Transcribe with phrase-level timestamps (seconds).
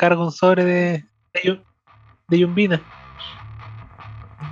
[0.00, 1.04] encargo un sobre de,
[1.34, 1.60] de,
[2.28, 2.80] de yumbina.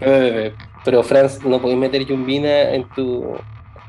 [0.02, 3.34] Eh, Pero Franz, no podéis meter yumbina en tu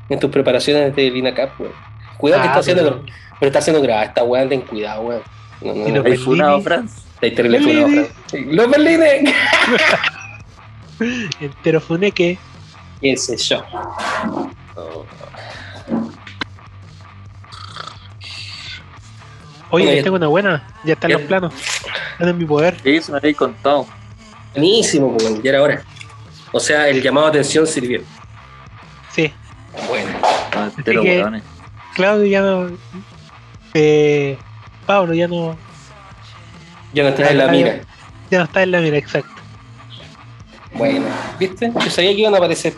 [0.08, 1.72] en tus preparaciones de Lina Cap, weón.
[2.16, 3.04] Cuidado que Ah, está haciendo, pero-
[3.38, 5.22] pero está haciendo grabada esta weá, ten cuidado, weón.
[5.60, 6.60] No, no, Y no, los ¿Hay funado.
[6.62, 7.04] Franz?
[7.14, 8.08] estáis terrible funado, Franz.
[8.46, 9.34] ¡Los Berlines!
[11.40, 12.38] Entero funeque.
[13.02, 13.62] ¿Qué sé yo?
[14.76, 15.04] Oh,
[19.70, 20.66] Oye, les tengo una buena.
[20.84, 21.52] Ya están los planos.
[22.12, 22.76] Están en mi poder.
[22.82, 23.86] Sí, se me habéis contado.
[24.52, 25.82] Buenísimo, pues, ya era hora.
[26.52, 28.02] O sea, el llamado a atención sirvió.
[29.12, 29.32] Sí.
[29.88, 30.10] Bueno,
[30.52, 31.42] Ah, que- weones.
[31.94, 32.70] Claudio ya no.
[33.74, 34.36] Eh,
[34.86, 35.56] Pablo ya no.
[36.92, 37.80] ya no estás en la mira.
[38.30, 39.30] Ya no está en la mira, exacto.
[40.74, 41.06] Bueno,
[41.38, 41.72] ¿viste?
[41.84, 42.74] Yo sabía que iban a aparecer.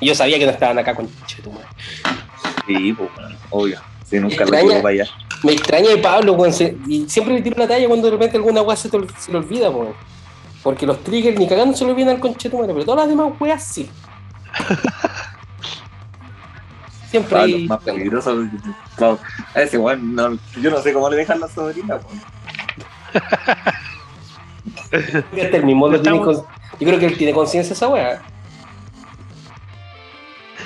[0.00, 1.66] Y yo sabía que no estaban acá con Chetumare.
[2.66, 3.80] Sí, pues, weón, obvio.
[4.04, 5.04] Sí, nunca lo llevo para allá.
[5.46, 6.52] Me extraña de Pablo, weón.
[6.52, 9.38] se- Y siempre le tiro una talla cuando de repente alguna weá se, se le
[9.38, 9.94] olvida, weón.
[10.62, 13.62] Porque los triggers ni cagando se le olvidan al conchetumare, pero todas las demás weas
[13.62, 13.88] sí.
[17.10, 17.68] Siempre Pablo, hay.
[17.68, 18.44] más peligroso.
[19.54, 22.20] A ese weón, no, yo no sé cómo le dejan la sobrina, weón.
[25.32, 26.44] Este el mismo lo tiene con- Yo
[26.86, 28.20] creo que él tiene conciencia de esa wea.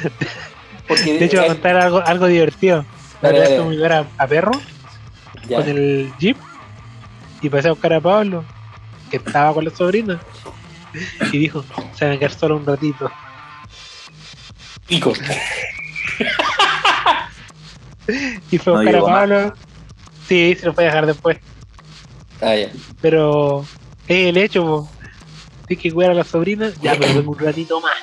[0.88, 2.84] Porque De hecho, voy a contar algo, algo divertido.
[3.20, 4.52] Que a, a perro
[5.48, 5.58] Ya.
[5.58, 6.36] con el jeep
[7.42, 8.44] y pasé a buscar a Pablo,
[9.10, 10.20] que estaba con la sobrina.
[11.32, 13.10] Y dijo: Se van a quedar solo un ratito.
[14.86, 15.12] Pico.
[18.50, 19.18] Y fue a No buscar a llegó más.
[19.20, 19.54] Pablo.
[20.28, 21.38] Sí, se lo fue a dejar después.
[22.40, 22.70] Ah, ya.
[23.00, 23.64] Pero
[24.08, 24.88] es el hecho, po.
[25.66, 26.72] Tienes que cuidar a la sobrina.
[26.82, 27.96] Ya, pero vengo un ratito más.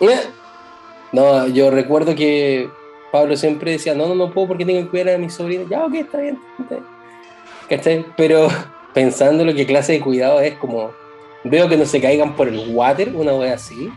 [0.00, 0.28] Eh.
[1.12, 2.68] No, yo recuerdo que
[3.10, 5.68] Pablo siempre decía, no, no, no puedo porque tengo que cuidar a mis sobrinos.
[5.68, 6.38] Ya, ok, está bien.
[6.60, 6.86] Está bien.
[7.68, 8.06] ¿Cachai?
[8.16, 8.48] Pero
[8.94, 10.92] pensando lo que clase de cuidado es como,
[11.44, 13.90] veo que no se caigan por el water, una wea así.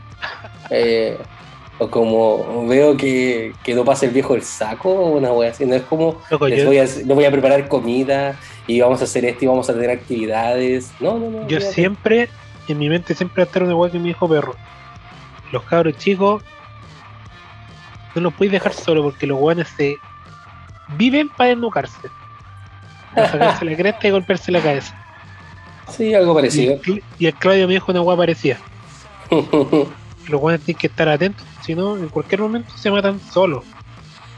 [0.69, 1.17] Eh,
[1.79, 5.65] o como veo que, que no pase el viejo el saco, una wea así.
[5.65, 9.03] No es como, Loco, les voy a, les voy a preparar comida y vamos a
[9.03, 10.91] hacer esto y vamos a tener actividades.
[10.99, 11.47] No, no, no.
[11.47, 12.29] yo siempre,
[12.67, 14.55] en mi mente siempre va a estar una igual que mi hijo perro.
[15.51, 16.43] Los cabros chicos
[18.15, 19.97] no los podéis dejar solo porque los guanes se
[20.97, 22.09] viven para desnucarse.
[23.15, 24.99] Para sacarse la cresta y golpearse la cabeza.
[25.89, 26.79] Sí, algo Y parecido.
[26.85, 28.57] el, y el Claudio me dijo una guapa parecida.
[30.27, 33.63] Los guanes tienen que estar atentos, si no, en cualquier momento se matan solos.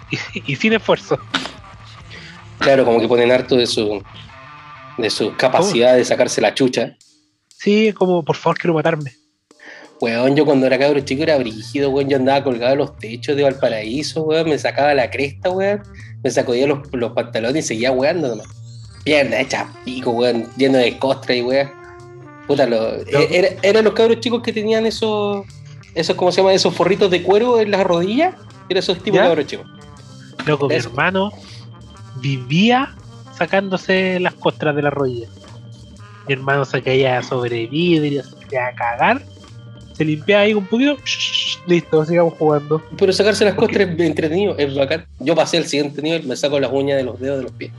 [0.10, 1.20] Y, y sin esfuerzo.
[2.60, 4.02] Claro, como que ponen harto de su
[4.98, 6.96] de su capacidad de sacarse la chucha.
[7.50, 9.14] Sí, como por favor quiero matarme.
[10.02, 12.10] Weón, yo cuando era cabro chico era brígido, weón.
[12.10, 14.50] Yo andaba colgado en los techos de Valparaíso, weón.
[14.50, 15.82] Me sacaba la cresta, weón.
[16.24, 18.48] Me sacudía los, los pantalones y seguía weando nomás.
[19.04, 20.48] Pierna hecha pico, weón.
[20.58, 21.72] Lleno de costra y weón.
[22.48, 25.46] Puta, lo, eh, era- eran los cabros chicos que tenían esos,
[25.96, 26.54] esos, ¿cómo se llama?
[26.54, 28.36] Esos forritos de cuero en las rodillas.
[28.70, 29.66] Eran esos tipos de cabros chicos.
[30.46, 31.32] Loco, mi hermano
[32.22, 32.94] vivía
[33.38, 35.28] sacándose las costras de la rodilla.
[36.28, 39.24] Mi hermano se caía sobre vidrio, se quería cagar,
[39.96, 40.98] se limpiaba ahí un poquito,
[41.68, 42.82] listo, sigamos jugando.
[42.98, 45.06] Pero sacarse las costras es entretenido, es bacán.
[45.20, 47.72] Yo pasé al siguiente nivel, me saco las uñas de los dedos de los pies.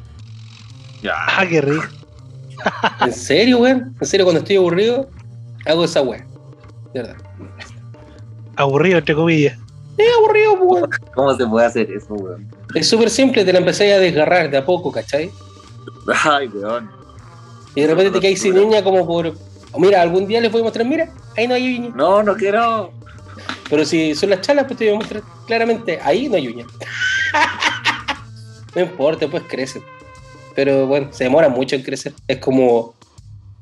[1.02, 1.12] Ya.
[1.14, 1.84] Ah, qué rico.
[3.00, 3.94] ¿En serio, weón?
[4.00, 5.08] ¿En serio cuando estoy aburrido?
[5.66, 6.26] Hago esa weá.
[6.94, 7.16] De verdad.
[8.56, 9.58] Aburrido, entre comillas.
[9.98, 10.90] Es aburrido, pues, weón.
[11.14, 12.50] ¿Cómo se puede hacer eso, weón?
[12.74, 15.30] Es súper simple, te la empecé a desgarrar de a poco, ¿cachai?
[16.24, 16.90] Ay, weón.
[17.74, 19.34] Y de repente te caes sin uña como por.
[19.78, 21.92] Mira, algún día les voy a mostrar, mira, ahí no hay uña.
[21.94, 22.92] No, no quiero.
[23.68, 26.66] Pero si son las chalas, pues te voy a mostrar claramente, ahí no hay uña.
[28.74, 29.82] no importa, pues crecen.
[30.54, 32.14] Pero bueno, se demora mucho en crecer.
[32.26, 32.94] Es como,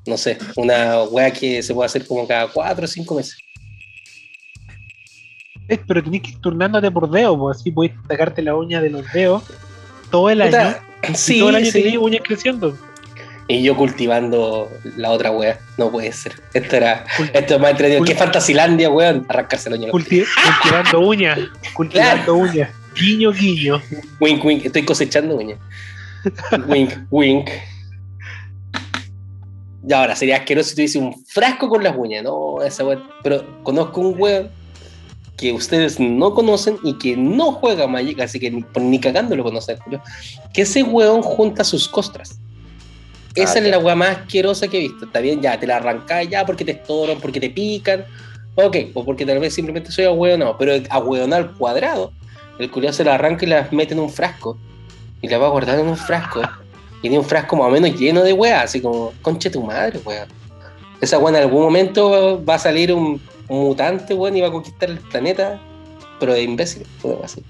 [0.07, 3.37] no sé, una weá que se puede hacer como cada cuatro o cinco meses.
[5.69, 8.91] Eh, Pero tenés que ir turnándote por dedo, pues así podés sacarte la uña de
[8.91, 9.43] los dedos
[10.11, 10.77] todo el año.
[11.09, 11.83] Y sí, todo el año sí.
[11.83, 12.77] tenés uñas creciendo.
[13.47, 15.59] Y yo cultivando la otra wea.
[15.77, 16.33] No puede ser.
[16.55, 17.05] Esto era.
[17.35, 18.05] Esto es más entretenido.
[18.05, 19.27] ¿Qué fantasilandia, weón?
[19.29, 19.89] Arrancarse uña.
[19.91, 20.25] culti-
[20.63, 21.39] cultivando uñas.
[21.75, 22.71] Cultivando uñas.
[22.99, 23.83] Guiño, guiño.
[24.21, 24.65] Wink, wink.
[24.65, 25.57] Estoy cosechando uña.
[26.69, 27.51] wink, wink.
[29.87, 32.25] Y ahora sería asqueroso si tuviese un frasco con las uñas.
[32.25, 33.03] No, esa wea.
[33.23, 34.49] Pero conozco un weón
[35.37, 39.43] que ustedes no conocen y que no juega Magic, así que ni, ni cagando lo
[39.45, 39.77] conocen.
[40.55, 42.39] Que ese weón junta sus costras.
[43.35, 43.71] Esa Ah, es ya.
[43.71, 45.05] la weá más asquerosa que he visto.
[45.07, 48.05] Está bien, ya te la arrancás ya porque te estorban, porque te pican.
[48.57, 50.57] Ok, o porque tal vez simplemente soy ahueonado.
[50.59, 52.13] Pero ahueonado al cuadrado.
[52.59, 54.57] El culiao se la arranca y la mete en un frasco.
[55.21, 56.43] Y la va guardando en un frasco.
[56.99, 59.99] Y tenía un frasco más o menos lleno de weá, así como, conche tu madre,
[60.05, 60.27] weá.
[61.01, 64.53] Esa weá en algún momento va a salir un, un mutante, weón, y va a
[64.53, 65.61] conquistar el planeta,
[66.21, 66.87] pero de imbécil,
[67.23, 67.43] así.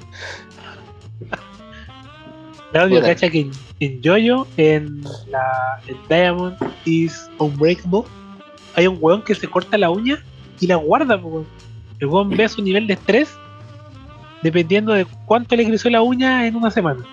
[2.75, 3.15] Claudio, Puta.
[3.15, 5.01] cacha que en, en Jojo, en
[5.31, 8.03] la en Diamond is Unbreakable,
[8.75, 10.21] hay un weón que se corta la uña
[10.59, 11.47] y la guarda, po, weón.
[12.01, 13.29] El weón ve su nivel de estrés
[14.43, 17.05] dependiendo de cuánto le creció la uña en una semana.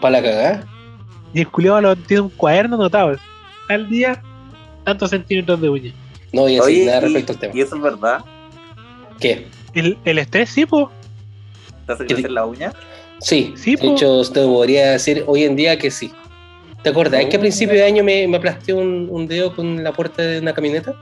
[0.00, 0.66] Para la cagada.
[1.32, 3.16] Y el culiado lo tiene un cuaderno anotado.
[3.68, 4.20] Al día,
[4.84, 5.92] tantos centímetros de uña.
[6.32, 7.54] No voy a decir Oye, nada y, respecto al tema.
[7.56, 8.24] y eso es verdad.
[9.20, 9.46] ¿Qué?
[9.74, 10.90] El, el estrés, sí, po.
[11.86, 12.72] ¿Te hace ¿Qué crecer la uña?
[13.20, 13.92] Sí, Sí, de po.
[13.94, 16.12] hecho, usted podría decir hoy en día que sí.
[16.82, 17.20] ¿Te acordás?
[17.22, 17.42] Es que a Oh.
[17.42, 20.94] principio de año me, me aplasté un, un dedo con la puerta de una camioneta.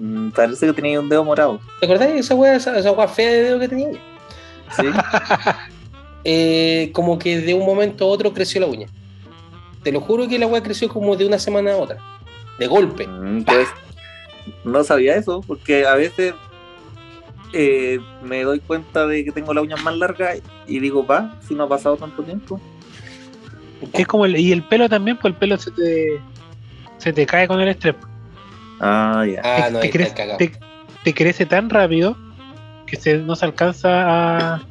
[0.00, 1.60] Mm, parece que tenía un dedo morado.
[1.80, 3.88] ¿Te acordás de esa weá, esa, esa fea de dedo que tenía?
[4.76, 4.82] Sí.
[6.24, 8.86] Eh, como que de un momento a otro creció la uña.
[9.82, 11.96] Te lo juro que la weá creció como de una semana a otra.
[12.58, 13.06] De golpe.
[13.06, 13.68] Mm, pues
[14.64, 16.34] no sabía eso, porque a veces
[17.52, 20.34] eh, me doy cuenta de que tengo la uña más larga
[20.66, 22.60] y digo, va, si no ha pasado tanto tiempo.
[23.92, 26.20] Es como el, y el pelo también, pues el pelo se te,
[26.98, 27.94] se te cae con el estrés.
[28.80, 29.40] Ah, ya.
[29.44, 30.38] Ah, te, no, crece, cagado.
[30.38, 30.52] te-
[31.04, 32.16] te crece tan rápido
[32.86, 34.62] que se, no se alcanza a,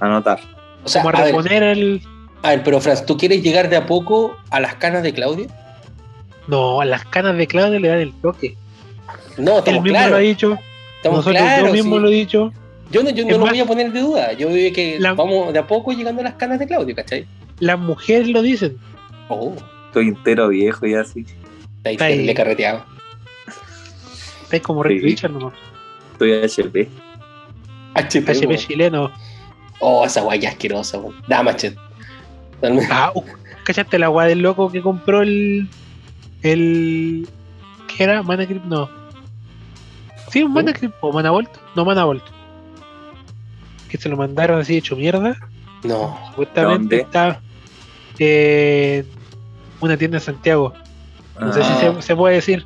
[0.00, 0.40] Anotar.
[0.84, 2.02] O sea, como a a ver, reponer el.
[2.42, 5.46] a ver, pero Franz, ¿tú quieres llegar de a poco a las canas de Claudio?
[6.48, 8.56] No, a las canas de Claudio le dan el toque.
[9.38, 10.58] No, Él estamos mismo lo ha dicho,
[11.02, 11.66] Estamos nosotros claros.
[11.68, 12.02] yo mismo sí.
[12.02, 12.52] lo he dicho.
[12.90, 14.32] Yo no, yo no lo más- voy a poner de duda.
[14.34, 17.26] Yo veo que La- vamos de a poco llegando a las canas de Claudio, ¿cachai?
[17.58, 18.76] Las mujeres lo dicen.
[19.28, 19.54] Oh,
[19.86, 21.20] Estoy entero viejo y así.
[21.20, 22.24] está ahí, Está ahí.
[22.24, 22.84] le carreteado.
[24.50, 25.06] Es como Rick Sí.
[25.06, 25.54] Richard nomás.
[26.12, 26.88] Estoy HP.
[27.94, 29.10] HP, HP chileno.
[29.80, 31.14] Oh, esa guaya asquerosa, weón.
[31.28, 31.76] Damachet.
[32.90, 33.22] Ah, uh,
[33.64, 35.68] ¿cachaste la agua del loco que compró el.
[36.42, 37.26] el.
[37.96, 38.22] ¿Qué era?
[38.22, 38.88] Manacrip, no.
[40.32, 40.54] Sí, un ¿No?
[40.56, 41.50] Manacrip o Manavolt.
[41.76, 42.22] No, Manavolt.
[43.88, 45.36] Que se lo mandaron así hecho mierda.
[45.84, 46.18] No.
[46.30, 46.96] Supuestamente ¿Dónde?
[47.00, 47.40] está
[48.18, 49.06] en
[49.80, 50.72] una tienda en Santiago.
[51.40, 52.64] No sé si Ah, se, se puede decir.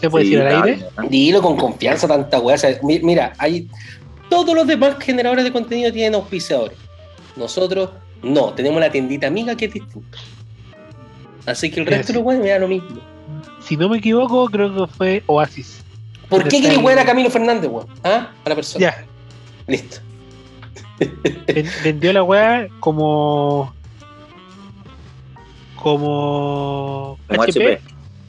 [0.00, 0.84] ¿Se puede sí, decir al aire?
[1.08, 2.56] Dilo con confianza, tanta weá.
[2.56, 3.68] O sea, mi- mira, hay.
[4.28, 6.76] Todos los demás generadores de contenido tienen auspiciadores.
[7.36, 7.90] Nosotros
[8.22, 10.18] no, tenemos la tiendita amiga que es distinta.
[11.46, 13.00] Así que el resto de los weones me da lo mismo.
[13.60, 15.84] Si no me equivoco, creo que fue Oasis.
[16.28, 17.86] ¿Por ¿Dónde qué el- wear a Camilo Fernández, weón?
[18.02, 18.30] ¿Ah?
[18.44, 18.80] A la persona.
[18.82, 19.04] Ya,
[19.66, 19.98] Listo.
[21.46, 23.72] ven- vendió la weá como.
[25.76, 27.18] como.
[27.28, 27.80] Como HP, HP.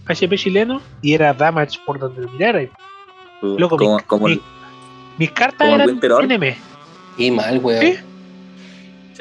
[0.08, 2.62] HP chileno y era Damage por donde lo mirara.
[3.42, 4.42] Loco, como, mi- como mi- el-
[5.18, 6.32] Mis cartas ¿Como el eran?
[6.32, 6.56] NM.
[7.18, 7.80] Y mal, weón.
[7.80, 8.00] ¿Qué?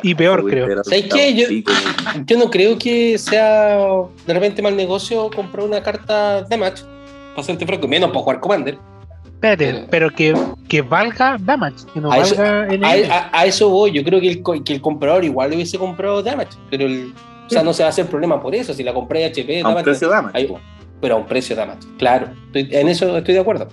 [0.02, 0.84] Y peor, creo.
[0.84, 1.34] ¿Sabes qué?
[1.34, 3.78] Yo- no creo que sea
[4.26, 6.82] de repente mal negocio comprar una carta de match.
[7.37, 8.79] Para hacerte franco, menos para jugar Commander.
[9.27, 10.35] Espérate, Pero- pero que,
[10.69, 12.85] que valga Damage, que no A eso- valga NM.
[13.11, 15.79] A, a- a eso voy, yo creo que el, que el comprador igual le hubiese
[15.79, 17.12] comprado Damage, pero el,
[17.47, 19.59] o sea, no se va a hacer problema por eso, si la compré HP, A
[19.59, 20.31] un Damage, precio dama.
[20.33, 20.50] ahí-
[21.03, 23.69] pero a un precio Damage, claro, estoy- en eso estoy de acuerdo.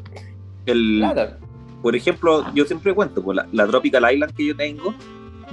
[0.65, 1.37] El, Claro.
[1.81, 4.93] por ejemplo, yo siempre cuento, pues, la, la Tropical Island que yo tengo,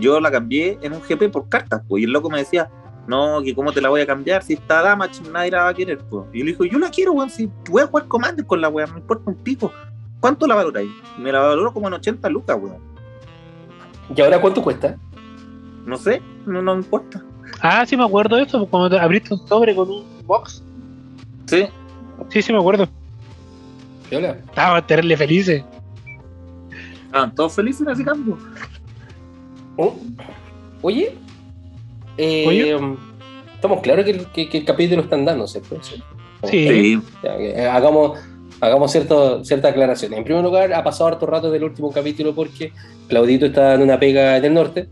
[0.01, 2.69] yo la cambié en un GP por cartas, pues, y el loco me decía,
[3.07, 5.75] no, que cómo te la voy a cambiar, si está Damage nadie la va a
[5.75, 6.27] querer, pues.
[6.33, 8.69] Y yo le dijo, yo la quiero, weón, si voy a jugar Commander con la
[8.69, 9.73] weón, me importa un pico.
[10.21, 10.91] ¿Cuánto la valoráis?
[11.19, 12.79] Y me la valoró como en 80 lucas, weón.
[14.15, 14.97] ¿Y ahora cuánto cuesta?
[15.87, 17.23] No sé, no, no me importa.
[17.61, 20.63] Ah, sí me acuerdo de eso, cuando te abriste un sobre con un box.
[21.47, 21.67] Sí,
[22.29, 22.89] Sí, sí me acuerdo.
[24.11, 24.31] Viola.
[24.31, 25.65] Estaban terrible felices.
[27.07, 28.37] estaban todos felices en ese cambio.
[29.77, 29.97] Oh.
[30.83, 31.17] Oye,
[32.23, 32.97] eh,
[33.55, 35.77] estamos claros que, el- que- que el capítulo está andando, ¿cierto?
[35.83, 36.03] Sí.
[36.45, 36.99] Sí.
[37.23, 38.19] Eh, hagamos
[38.63, 40.19] hagamos cierto, ciertas aclaraciones.
[40.19, 42.73] En primer lugar, ha pasado harto rato del último capítulo porque
[43.09, 44.87] Claudito está en una pega en el norte.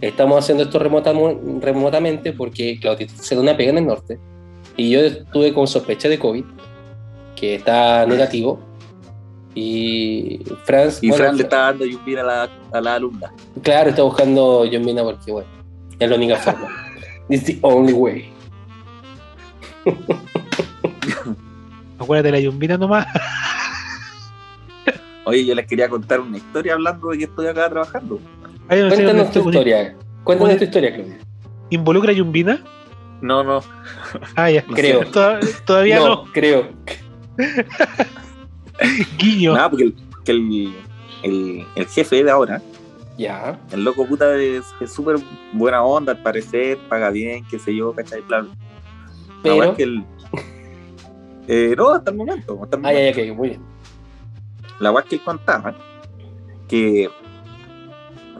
[0.00, 4.18] Estamos haciendo esto remotamo- remotamente porque Claudito está haciendo una pega en el norte.
[4.76, 6.44] Y yo estuve con sospecha de COVID,
[7.36, 8.58] que está negativo.
[9.54, 13.32] Y Franz, y bueno, Fran le está dando yumbir a la, a la alumna.
[13.62, 15.48] claro, está buscando John Mina porque, bueno,
[16.00, 16.68] es la única forma.
[17.28, 18.32] It's the only way.
[21.98, 23.06] Acuérdate de la yumbina nomás.
[25.24, 28.18] Oye, yo les quería contar una historia hablando de que estoy acá trabajando.
[28.68, 29.94] Cuéntanos tu historia.
[30.24, 31.14] Cuéntanos tu historia, Claudio.
[31.70, 32.64] ¿Involucra yumbina?
[33.20, 33.62] No, no,
[34.34, 34.64] Ah, ya.
[34.66, 35.04] No Creo.
[35.10, 36.24] Toda- Todavía no.
[36.32, 36.68] creo.
[39.18, 39.52] Guiño.
[39.54, 40.74] nada, porque el, que el,
[41.22, 42.62] el, el jefe de ahora
[43.20, 43.58] Ya.
[43.70, 45.16] El loco puta es súper
[45.52, 48.22] buena onda, al parecer, paga bien, qué sé yo, ¿cachai?
[48.22, 48.46] Plan.
[48.48, 48.54] La
[49.42, 49.64] Pero.
[49.64, 50.04] es que el.
[51.46, 52.58] Eh, no, hasta el momento.
[52.62, 53.20] Hasta el Ah, momento.
[53.20, 53.60] ok, muy bien.
[54.78, 55.74] La weá es que él contaba
[56.66, 57.10] que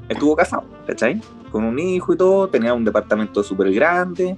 [0.08, 1.20] estuvo casado, ¿cachai?
[1.52, 4.34] Con un hijo y todo, tenía un departamento súper grande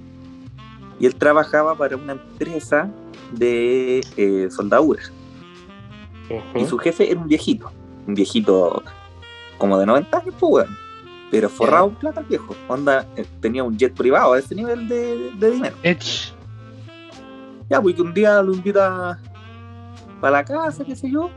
[0.99, 2.89] y él trabajaba para una empresa
[3.31, 5.03] de eh, soldadura.
[6.55, 7.71] Y su jefe era un viejito,
[8.07, 8.81] un viejito
[9.57, 10.77] como de 90 años, pues, weón.
[11.31, 12.55] Pero forrado en plata el viejo.
[12.67, 15.75] Onda, eh, tenía un jet privado a ese nivel de, de dinero.
[17.69, 19.19] Ya, pues que un día lo invita
[20.21, 21.29] para la casa, qué sé yo.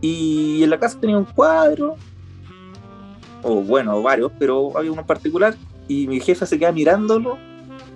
[0.00, 1.96] Y en la casa tenía un cuadro,
[3.42, 5.54] o bueno, varios, pero había uno en particular.
[5.86, 7.36] Y mi jefe se queda mirándolo,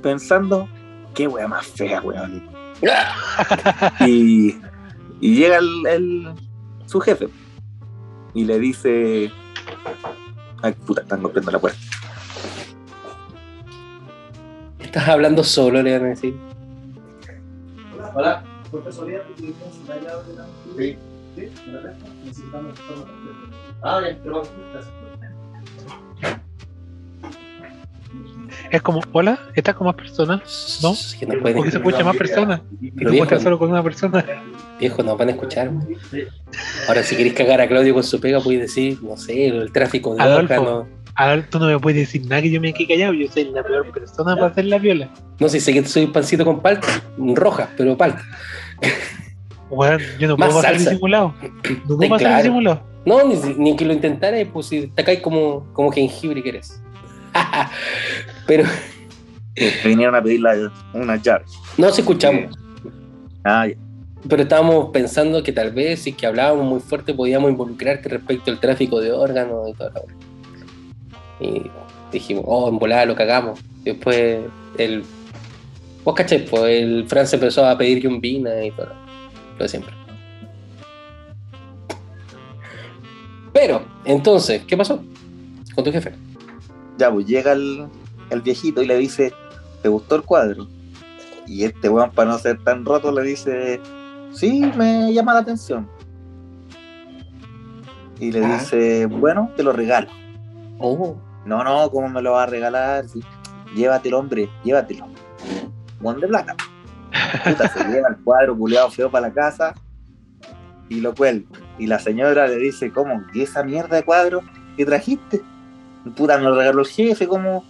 [0.03, 0.69] pensando,
[1.15, 2.43] qué wea más fea, weón.
[4.07, 4.57] y,
[5.21, 6.35] y llega el, el-
[6.87, 7.29] su jefe
[8.39, 9.33] y le dice,
[10.63, 11.79] ay puta, están golpeando la puerta.
[14.79, 16.37] Estás hablando solo, le van a decir.
[18.15, 19.57] Hola, por casualidad, ¿tú tienes
[19.89, 20.97] la llave de la Sí.
[21.35, 21.49] ¿Sí?
[21.67, 22.09] ¿Me la prestas?
[22.25, 22.79] Necesitamos.
[23.83, 24.43] Ah, bien, pero
[24.73, 24.95] gracias.
[28.71, 30.79] Es como, hola, ¿estás con más personas?
[30.83, 30.95] ¿No?
[31.19, 32.61] Que no pueden, Porque se escucha más personas.
[32.81, 34.25] Y tú estás solo con una persona.
[34.79, 35.71] viejo, nos van a escuchar.
[36.87, 40.15] Ahora, si queréis cagar a Claudio con su pega, podéis decir, no sé, el tráfico
[40.15, 40.55] de Adolfo.
[40.55, 40.87] órganos.
[41.15, 43.13] Ahora tú no me puedes decir nada que yo me quede callado.
[43.13, 45.11] Yo soy la peor persona para hacer la viola.
[45.41, 48.23] No sé, sé que soy pancito con palta, roja, pero palta.
[49.71, 51.35] Weón, yo no Más puedo pasar disimulado.
[51.89, 52.37] No puedo pasar claro.
[52.43, 52.83] disimulado.
[53.05, 56.81] No, ni, ni que lo intentara, pues si te caes como, como jengibre que eres.
[58.49, 58.65] pero
[59.57, 61.45] Me vinieron a pedir la- una llave.
[61.77, 62.57] no se escuchamos.
[63.45, 63.77] Ah, ya.
[64.29, 68.51] Pero estábamos pensando que tal vez si es que hablábamos muy fuerte podíamos involucrarte respecto
[68.51, 70.15] al tráfico de órganos y toda la hora.
[71.41, 71.71] Y
[72.11, 73.61] dijimos, oh, en volada lo cagamos.
[73.85, 74.41] Después
[74.77, 75.05] el.
[76.05, 78.93] Vos caché, pues el Fran se empezó a pedir yumbina y todo.
[79.57, 79.95] Lo de siempre.
[83.53, 85.03] Pero, entonces, ¿qué pasó
[85.75, 86.13] con tu jefe?
[86.99, 87.87] Ya, pues llega el,
[88.31, 89.33] el viejito y le dice,
[89.83, 90.67] ¿te gustó el cuadro?
[91.47, 93.81] Y este weón, para no ser tan roto, le dice,
[94.33, 95.89] sí, me llama la atención.
[98.21, 98.59] Y le Ah.
[98.59, 100.09] dice, bueno, te lo regalo.
[100.79, 103.09] Oh, No, no, ¿cómo me lo va a regalar?
[103.09, 103.21] Sí,
[103.75, 105.07] Llévatelo, hombre, llévatelo.
[106.03, 106.55] Juan de plata.
[107.45, 109.75] Puta, se lleva el cuadro culeado feo para la casa
[110.91, 111.47] y lo cuelga.
[111.79, 113.23] Y la señora le dice, ¿cómo?
[113.33, 114.43] ¿Y esa mierda de cuadro
[114.77, 115.43] que trajiste?
[116.17, 117.65] Puta, me lo regaló el jefe, ¿cómo?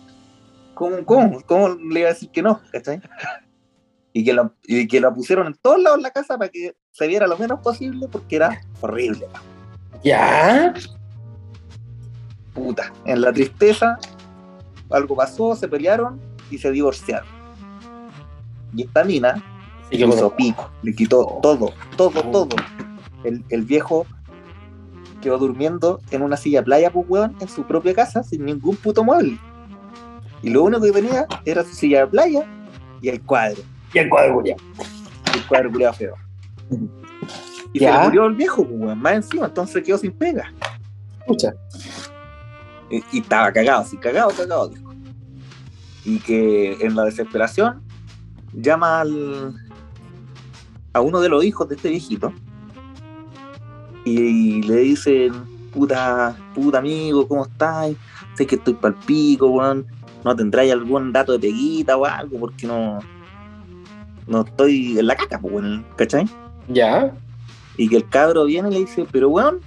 [0.78, 1.42] ¿Cómo, cómo?
[1.44, 2.61] ¿Cómo le iba a decir que no?
[2.73, 3.00] ¿Cachai?
[4.11, 6.75] Y que, lo, y que lo pusieron en todos lados en la casa para que
[6.90, 9.28] se viera lo menos posible porque era horrible.
[10.02, 10.75] ¿Ya?
[12.52, 13.97] puta, en la tristeza,
[14.90, 16.18] algo pasó, se pelearon
[16.50, 17.28] y se divorciaron.
[18.75, 19.44] Y esta mina
[19.90, 22.56] Sí, le hizo pico, le quitó todo, todo, todo.
[23.23, 24.04] El, el viejo
[25.20, 29.04] quedó durmiendo en una silla playa, pues weón, en su propia casa, sin ningún puto
[29.04, 29.38] mueble.
[30.42, 32.47] Y lo único que tenía era su silla de playa
[33.00, 33.62] y el cuadro.
[33.92, 34.57] Y el cuadro, ya.
[35.35, 36.14] Y el cuadro culiado feo.
[37.71, 37.92] Y Ya.
[37.92, 40.50] se le murió el viejo, pues weón, más encima, entonces quedó sin pega.
[41.21, 41.52] Escucha.
[42.88, 44.90] Y, y estaba cagado, así cagado, cagado, dijo.
[46.02, 47.83] Y que en la desesperación
[48.54, 49.54] llama al,
[50.95, 52.33] a uno de los hijos de este viejito
[54.04, 55.33] y, le dicen,
[55.73, 57.92] puta, puta amigo, ¿cómo estás?
[58.35, 59.87] Sé que estoy pal pico, weón.
[60.25, 62.39] ¿No tendráis algún dato de peguita o algo?
[62.41, 62.99] Porque no,
[64.27, 66.27] no estoy en la caca, pues, weón, ¿cachai?
[66.69, 67.13] Ya.
[67.77, 69.61] Y que el cabro viene y le dice, pero weón,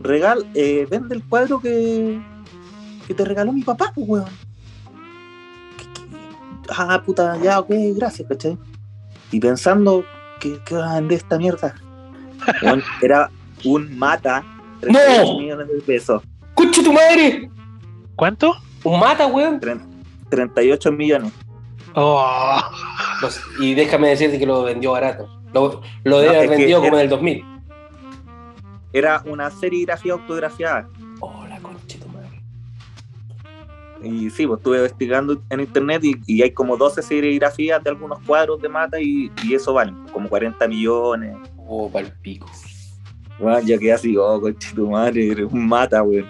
[0.00, 2.20] regal, eh, vende el cuadro que,
[3.06, 4.26] que te regaló mi papá, pues weón.
[5.78, 6.16] Que- que-
[6.76, 8.58] Ah, puta, ya, ok, gracias, ¿cachai?
[9.32, 10.04] Y pensando,
[10.40, 11.74] ¿qué, qué va a vender esta mierda?
[12.62, 13.30] Weón, era
[13.64, 14.42] un mata,
[14.80, 15.38] 38 ¡No!
[15.38, 17.48] millones de pesos, ¡Escucha tu madre!
[18.16, 18.54] ¿Cuánto?
[18.84, 19.60] Un mata, weón.
[20.30, 21.32] 38 millones.
[21.94, 22.60] Oh,
[23.60, 25.28] y déjame decirte que lo vendió barato.
[25.52, 27.44] Lo, lo debe No, haber vendido como era- en el 2000.
[28.92, 30.88] Era una serigrafía autografiada.
[31.20, 32.42] Oh, la concha de tu madre.
[34.02, 38.18] Y sí, pues estuve investigando en internet y, y hay como 12 serigrafías de algunos
[38.20, 41.36] cuadros de mata y, y eso vale como 40 millones.
[41.58, 42.48] Oh, pal pico.
[43.38, 46.26] Bueno, yo quedé así, oh, conche tu madre, eres un mata, weón.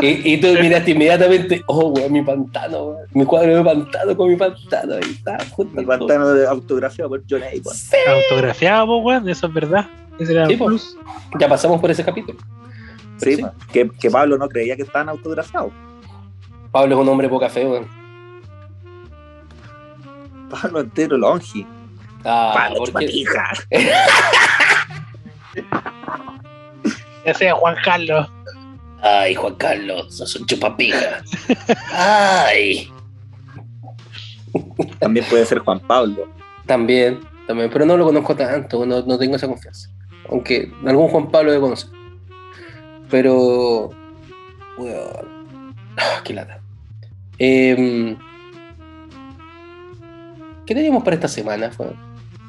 [0.00, 3.06] Y, y tú miraste inmediatamente, oh, weón, mi pantano, weón.
[3.12, 4.94] Mi cuadro de pantano con mi pantano.
[4.94, 7.74] Ahí está, junto Mi pantano de autografía por John Avon.
[7.74, 7.96] Sí.
[8.06, 9.86] autografiado, weón, eso es verdad.
[10.18, 10.58] Ese era Sí.
[11.38, 12.38] Ya pasamos por ese capítulo.
[13.18, 13.42] Sí, sí.
[13.42, 15.72] po, que, que Pablo no creía que estaban autografiados.
[16.70, 17.88] Pablo es un hombre poca fe, weón.
[20.50, 21.66] Pablo entero longi.
[22.24, 23.06] Ah, Pablo ¿por qué?
[23.06, 23.52] chupapija.
[27.24, 28.28] Ya sea Juan Carlos.
[29.06, 31.22] Ay, Juan Carlos, sos un chupapija.
[31.92, 32.88] Ay.
[34.98, 36.26] También puede ser Juan Pablo.
[36.66, 39.90] También, también, pero no lo conozco tanto, no, no tengo esa confianza.
[40.30, 41.90] Aunque algún Juan Pablo de conocer.
[43.10, 43.90] Pero.
[44.78, 45.74] weón.
[45.98, 46.60] Ah, qué lata.
[47.38, 48.16] Em,
[50.66, 51.70] ¿Qué teníamos para esta semana?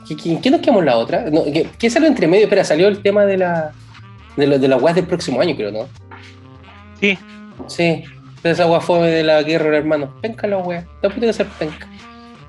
[0.08, 1.30] ¿Qué, qué, qué nos quedamos la otra?
[1.30, 2.44] No, ¿qué, qué salió entre medio?
[2.46, 3.74] Espera, salió el tema de la.
[4.38, 5.88] de, lo- de la weas del próximo año, creo, ¿no?
[7.00, 7.18] Sí,
[7.68, 8.04] Sí,
[8.44, 10.10] esa wea fome de la guerra de hermanos.
[10.22, 10.86] Penca la wea.
[11.02, 11.88] No tiene que ser penca.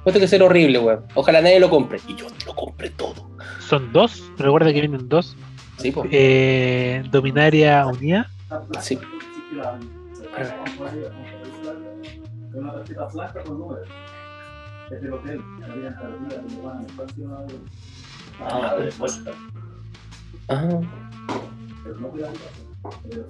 [0.05, 1.05] No tiene que ser horrible, weón.
[1.15, 2.01] Ojalá nadie lo compre.
[2.07, 3.29] Y yo lo compré todo.
[3.61, 4.23] son dos.
[4.37, 5.37] Recuerda que vienen dos.
[5.79, 6.09] Sí, pues.
[6.13, 8.31] Eh, Dominaria Unida.
[8.81, 8.99] Sí.
[20.49, 20.81] Ah,
[23.11, 23.27] Pero.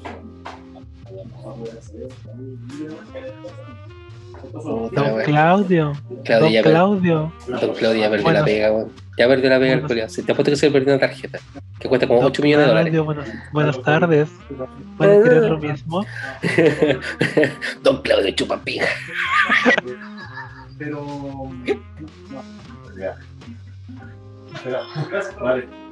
[4.52, 5.22] Pero Don.
[5.24, 5.92] Claudio.
[6.24, 7.32] Claudio Don Claudio.
[7.48, 8.38] Don Claudio ya perdió Bueno.
[8.40, 8.92] la pega, weón.
[9.18, 10.10] Ya perdió la pega el.
[10.10, 11.38] Sí, Te apuesto que se perdió una tarjeta.
[11.78, 12.92] Que cuesta como Don 8 millones de dólares.
[12.92, 14.28] Claudio, buenas, buenas tardes.
[14.98, 16.04] ¿Van a querer lo mismo?
[17.82, 18.86] Don Claudio chupapija.
[20.78, 21.00] Pero.
[21.00, 21.52] No.
[22.98, 23.16] Ya.
[24.54, 24.82] Espera.
[25.40, 25.85] Vale.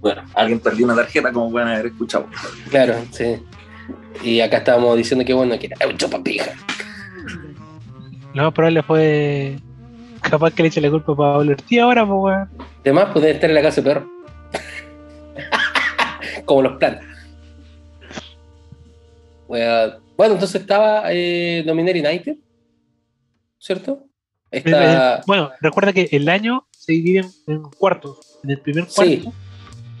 [0.00, 2.26] Bueno, alguien perdió una tarjeta como pueden haber escuchado.
[2.70, 3.36] Claro, sí.
[4.22, 6.52] Y acá estábamos diciendo que bueno, que era un chupapija.
[8.34, 9.56] Lo más probable fue.
[10.20, 12.48] Capaz que le eche la culpa a Pablo Ortiz ahora, pues, weón.
[12.80, 14.10] Además, poder estar en la casa de perro.
[16.44, 17.04] Como los planes.
[19.48, 22.36] Bueno, entonces estaba eh, Dominator United,
[23.58, 24.04] ¿cierto?
[24.50, 25.22] Está.
[25.26, 28.38] Bueno, recuerda que el año se divide en, en cuartos.
[28.44, 29.28] En el primer cuarto Sí.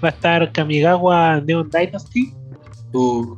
[0.02, 2.32] Va a estar Kamigawa Neon Dynasty,
[2.94, 3.36] Uh,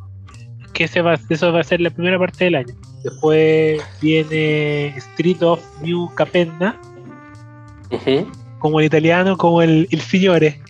[0.72, 2.74] que ese va, eso va a ser la primera parte del año.
[3.02, 6.80] Después viene Street of New Capenna,
[8.58, 10.60] como el italiano, como el, el Signore.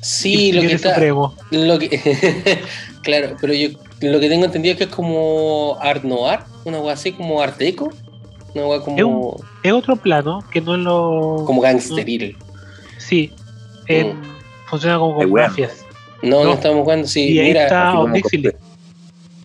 [0.00, 0.94] Sí, el lo que está.
[0.94, 1.34] Supremo.
[1.50, 1.88] Lo que,
[3.02, 3.68] claro, pero yo
[4.00, 7.58] lo que tengo entendido es que es como Art Noir, una wea así como Art
[7.58, 7.92] Deco,
[8.54, 11.42] una Es como, Es otro plano que no es lo.
[11.46, 12.36] como gangsteril.
[12.96, 13.32] Sí,
[13.86, 14.37] en-
[14.68, 15.48] funciona como con weón.
[15.48, 15.84] mafias.
[16.22, 16.52] No, no, No.
[16.54, 18.52] estamos jugando, sí, Y ahí mira, está Así con-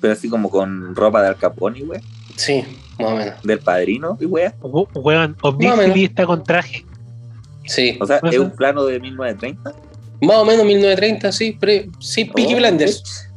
[0.02, 2.02] pero así como con ropa de Al Capone, güey.
[2.36, 2.64] sí,
[3.00, 3.42] más o menos.
[3.44, 4.46] Del padrino, y güey.
[4.62, 5.80] We- Weón, Más o menos.
[5.80, 6.86] Omnixili está con traje.
[7.66, 9.74] Sí, O sea, es un plano de 1930.
[10.22, 13.30] más o menos 1930, sí, pero, sí, Peaky Oh, Blinders.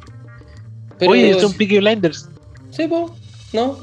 [0.98, 2.28] Pero, Oye, son Peaky Blinders.
[2.70, 3.14] Sí, po,
[3.52, 3.78] ¿no?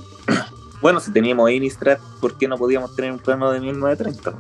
[0.84, 4.34] Bueno, si teníamos Innistrad, ¿por qué no podíamos tener un plano de 1930?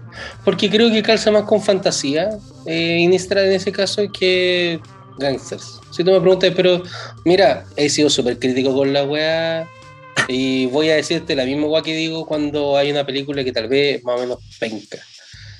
[0.43, 4.77] Porque creo que calza más con fantasía, eh, Innistrad en ese caso, que
[5.19, 5.79] Gangsters.
[5.89, 6.83] Si tú me preguntas, pero
[7.23, 9.69] mira, he sido súper crítico con la weá
[10.27, 13.69] y voy a decirte la misma weá que digo cuando hay una película que tal
[13.69, 14.97] vez más o menos penca.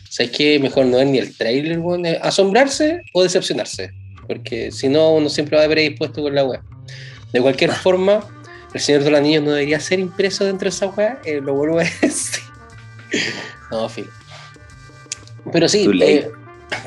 [0.09, 0.59] ¿Sabes qué?
[0.59, 2.05] Mejor no ver ni el trailer, weón.
[2.05, 3.93] eh, Asombrarse o decepcionarse.
[4.27, 6.61] Porque si no, uno siempre va a predispuesto con la weá.
[7.31, 8.42] De cualquier forma,
[8.73, 11.19] el Señor de los Anillos no debería ser impreso dentro de esa weá.
[11.25, 12.43] eh, lo vuelvo a decir.
[13.71, 14.07] No, fin.
[15.51, 16.15] Pero sí, Too late.
[16.15, 16.31] eh,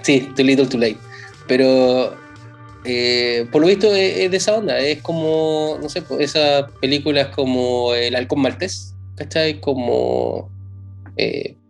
[0.03, 0.97] sí, too little, too late.
[1.47, 2.17] Pero
[2.85, 4.79] eh, por lo visto es, es de esa onda.
[4.79, 9.61] Es como, no sé, pues, esas películas como El Halcón Maltés, ¿cachai?
[9.61, 10.51] Como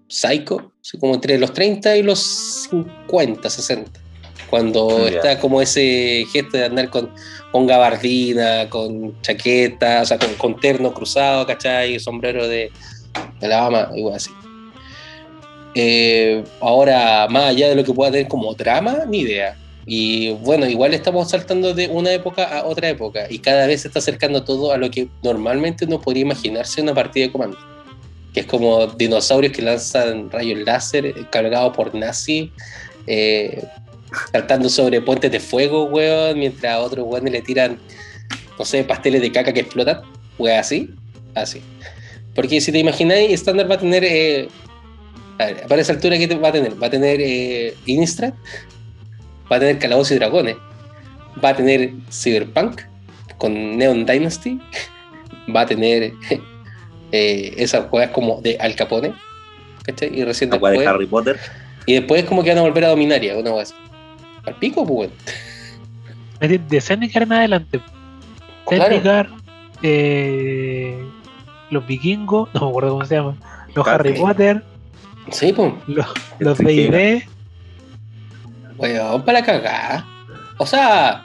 [0.09, 2.21] Psycho, como entre los 30 y los
[2.71, 4.01] 50, 60.
[4.51, 7.11] Cuando está como ese gesto de andar con,
[7.51, 11.99] con gabardina, con chaqueta, o sea, con, con terno cruzado, ¿cachai?
[11.99, 12.71] Sombrero de,
[13.41, 14.31] de Alabama, igual así.
[15.79, 19.59] Eh, ahora, más allá de lo que pueda tener como trama, ni idea.
[19.85, 23.89] Y bueno, igual estamos saltando de una época a otra época y cada vez se
[23.89, 27.59] está acercando todo a lo que normalmente uno podría imaginarse en una partida de comando.
[28.33, 32.51] Que es como dinosaurios que lanzan rayos láser eh, cargados por nazi,
[33.07, 33.63] eh,
[34.33, 37.79] saltando sobre puentes de fuego, weón, mientras a otros weones le tiran,
[38.59, 40.01] no sé, pasteles de caca que explotan,
[40.39, 40.91] weón, así,
[41.35, 41.63] así.
[42.35, 44.49] Porque si te imagináis, estándar va a tener eh,
[45.39, 46.81] a ver, para esa altura, ¿qué te- va a tener?
[46.83, 48.33] Va a tener eh, Innistrad,
[49.51, 50.57] va a tener Calabozos y Dragones,
[51.43, 52.83] va a tener Cyberpunk
[53.39, 54.59] con Neon Dynasty,
[55.55, 56.13] va a tener
[57.13, 59.13] eh, esas juegas como de Al Capone,
[59.83, 60.19] ¿cachai?
[60.19, 61.39] Y recién Agua de después, Harry Potter.
[61.87, 63.75] Y después como que van a volver a dominar ya, una así.
[64.47, 65.11] Al pico, pues,
[66.41, 66.51] weón.
[66.51, 67.81] De, de Zendikar en adelante.
[68.69, 69.29] Claro.
[69.83, 70.99] Eh,
[71.71, 73.37] los vikingos, no me acuerdo cómo se llama.
[73.75, 74.01] Los Claro.
[74.01, 74.63] Harry Potter,
[75.31, 75.73] Sí, pues.
[75.87, 76.07] los,
[76.39, 77.27] los D&D,
[78.79, 80.07] Weón, para la cagada.
[80.59, 81.25] O sea,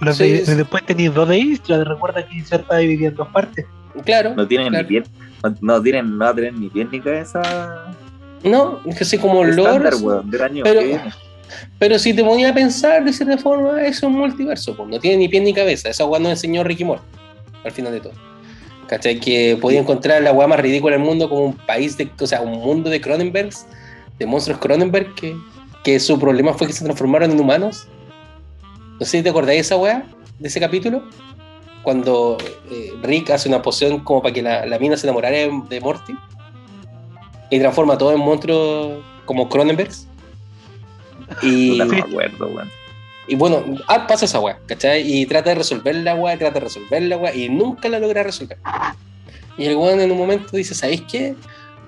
[0.00, 0.54] los Sí, de- sí.
[0.54, 3.66] después tenéis dos de Istra, recuerda que Istra está dividido en dos partes.
[4.04, 4.34] claro.
[4.34, 4.82] No tienen claro.
[4.84, 5.04] ni piel.
[5.44, 7.42] No, no tienen, no va a tener ni piel ni cabeza.
[8.44, 9.96] No, es que sí, como estándar, lore.
[9.96, 11.12] weón, del año pero- que viene.
[11.78, 14.98] Pero si te ponías a pensar de cierta forma, eso es un multiverso, pues no
[14.98, 15.88] tiene ni pie ni cabeza.
[15.88, 17.02] Esa weá nos enseñó Ricky Moore,
[17.64, 18.12] al final de todo.
[18.86, 19.20] ¿Cachai?
[19.20, 22.40] Que podía encontrar la weá más ridícula del mundo como un país de, o sea,
[22.40, 23.66] un mundo de Cronenbergs,
[24.18, 25.36] de monstruos Cronenberg, que,
[25.84, 27.86] que su problema fue que se transformaron en humanos.
[28.98, 30.04] No sé si te acordáis de esa weá,
[30.38, 31.04] de ese capítulo,
[31.82, 32.38] cuando
[32.70, 35.80] eh, Rick hace una poción como para que la, la mina se enamorara de, de
[35.80, 36.14] Morty
[37.50, 40.07] y transforma todo en monstruos como Cronenbergs.
[41.42, 41.96] Y, Puta, no Sí.
[41.96, 42.70] me acuerdo, weón.
[43.28, 45.02] y bueno, ah, pasa esa weá, ¿cachai?
[45.06, 48.22] Y trata de resolver la weá, trata de resolver la weá, y nunca la logra
[48.22, 48.58] resolver.
[49.58, 51.34] Y el weón en un momento dice, ¿sabéis qué?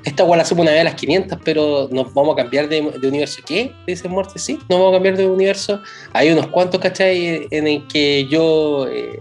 [0.05, 2.83] Esta weá la hacemos una vez a las 500, pero nos vamos a cambiar de,
[3.01, 3.43] de universo.
[3.47, 3.73] ¿Qué?
[3.87, 5.81] Dice Muerte, sí, nos vamos a cambiar de universo.
[6.13, 7.47] Hay unos cuantos, ¿cachai?
[7.51, 9.19] En el que yo, eh,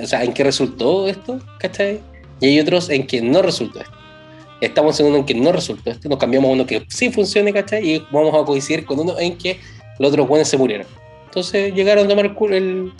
[0.00, 2.00] o sea, en que resultó esto, ¿cachai?
[2.40, 3.92] Y hay otros en que no resultó esto.
[4.64, 7.52] Estamos en uno en que no resultó esto, nos cambiamos a uno que sí funcione,
[7.52, 7.88] ¿cachai?
[7.96, 9.58] Y vamos a coincidir con uno en que
[9.98, 10.86] los otros buenos se murieron.
[11.26, 12.92] Entonces llegaron a tomar el,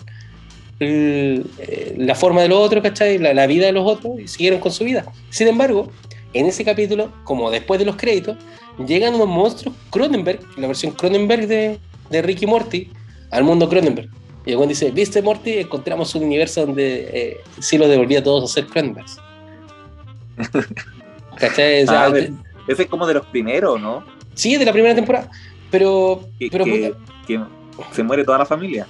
[0.79, 3.17] el- eh, la forma de los otros, ¿cachai?
[3.17, 5.05] La, vida de los otros y siguieron con su vida.
[5.29, 5.91] Sin embargo,
[6.33, 8.37] en ese capítulo, como después de los créditos,
[8.85, 12.89] llegan unos monstruos Cronenberg, la versión Cronenberg de, de Ricky Morty,
[13.31, 14.09] al mundo Cronenberg.
[14.45, 15.53] Y el dice, ¿viste Morty?
[15.59, 19.17] Encontramos un universo donde eh, sí los devolvía a todos a ser Cronenbergs.
[21.37, 21.83] ¿Cachai?
[21.83, 22.31] O sea, Ah, ver,
[22.67, 24.03] ese es como de los primeros, ¿no?
[24.33, 25.29] sí, es de la primera temporada.
[25.71, 27.39] Pero, Que, pero que- puta, que
[27.93, 28.85] se muere toda la familia.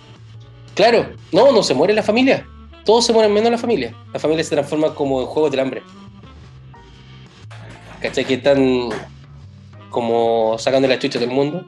[0.76, 2.46] Claro, no, no se muere la familia.
[2.84, 3.94] Todos se mueren menos la familia.
[4.14, 5.82] La familia se transforma como en juegos del hambre.
[8.02, 8.26] ¿Cachai?
[8.26, 8.90] Que están
[9.90, 11.66] como sacando la chucha del mundo.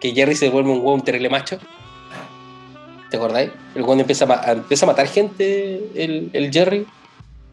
[0.00, 1.58] Que Jerry se vuelve un huevo terrible macho.
[3.10, 3.50] ¿Te acordáis?
[3.74, 6.86] El huevo empieza a, empieza a matar gente, el, el Jerry.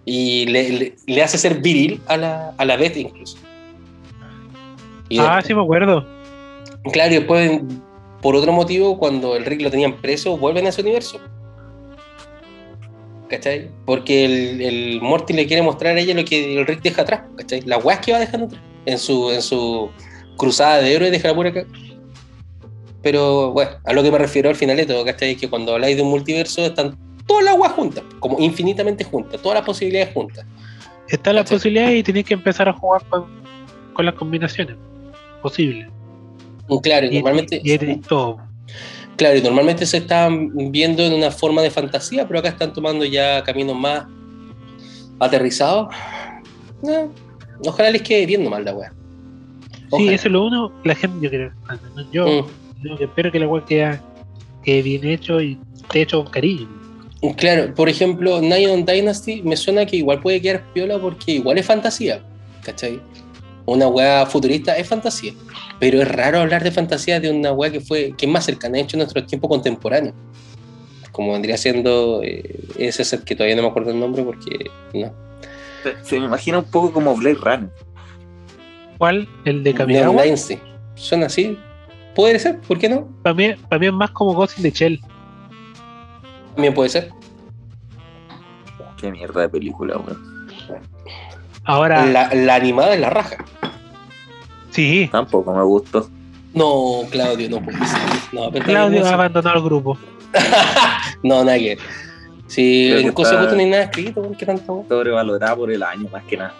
[0.05, 3.37] Y le, le- le hace ser viril a la, a la Beth incluso.
[5.09, 6.05] Y Ah, después- sí me acuerdo.
[6.93, 7.61] Claro, y después,
[8.21, 11.19] por otro motivo, cuando el Rick lo tenían preso, vuelven a ese universo.
[13.29, 13.69] ¿Cachai?
[13.85, 17.21] Porque el, el Morty le quiere mostrar a ella lo que el Rick deja atrás,
[17.37, 17.61] ¿cachai?
[17.61, 18.61] Las weas que va dejando atrás.
[18.85, 19.89] En su, en su
[20.37, 21.67] cruzada de héroes deja la pura caga.
[23.01, 25.31] Pero bueno, a lo que me refiero al final de todo, ¿cachai?
[25.31, 26.95] Es que cuando habláis de un multiverso están
[27.27, 30.45] todas las weas juntas, como infinitamente juntas, todas las posibilidades juntas.
[31.07, 31.57] Está la ¿Cachai?
[31.57, 33.25] posibilidad y tenéis que empezar a jugar con,
[33.93, 34.75] con las combinaciones
[35.41, 35.87] posibles.
[36.67, 37.61] Y Claro, y Y, normalmente.
[37.63, 38.37] y todo.
[39.15, 43.05] Claro, y normalmente se están viendo en una forma de fantasía, pero acá están tomando
[43.05, 44.05] ya caminos más
[45.19, 45.93] aterrizados.
[46.87, 47.07] Eh,
[47.65, 48.91] ojalá les quede viendo mal la wea.
[49.95, 50.71] Sí, eso es lo uno.
[50.83, 51.51] La gente, yo creo,
[52.11, 52.25] yo,
[52.81, 52.87] Mm.
[52.97, 53.99] yo espero que la web quede,
[54.63, 56.67] quede bien hecho y esté hecho con cariño.
[57.33, 61.65] Claro, por ejemplo, Nine Dynasty me suena que igual puede quedar piola porque igual es
[61.65, 62.21] fantasía,
[62.63, 62.99] ¿cachai?
[63.65, 65.33] Una weá futurista es fantasía,
[65.79, 68.77] pero es raro hablar de fantasía de una weá que fue que es más cercana,
[68.77, 70.13] de hecho, a nuestro tiempo contemporáneo.
[71.11, 75.13] Como vendría siendo eh, ese set que todavía no me acuerdo el nombre porque no.
[75.83, 77.69] Se, se me imagina un poco como Blade Runner.
[78.97, 79.27] ¿Cuál?
[79.45, 80.23] El de Kamigawa.
[80.23, 80.59] Dynasty.
[80.95, 81.57] Suena así.
[82.15, 83.07] Puede ser, ¿por qué no?
[83.23, 84.99] Para mí, para mí es más como Ghost in the Shell.
[86.55, 87.11] También puede ser.
[88.97, 90.47] Qué mierda de película, weón.
[91.65, 93.37] Ahora, La, la animada es la raja.
[94.71, 96.09] sí, Tampoco me gustó.
[96.53, 97.99] No, Claudio, no puede ser.
[98.31, 99.97] No, pero Claudio ha abandonado el grupo.
[101.23, 101.79] no, nada que ver.
[102.47, 104.87] Si en está- no hay nada escrito, ¿por qué tanta weá?
[104.87, 106.53] Sobrevalorada por el año, más que nada.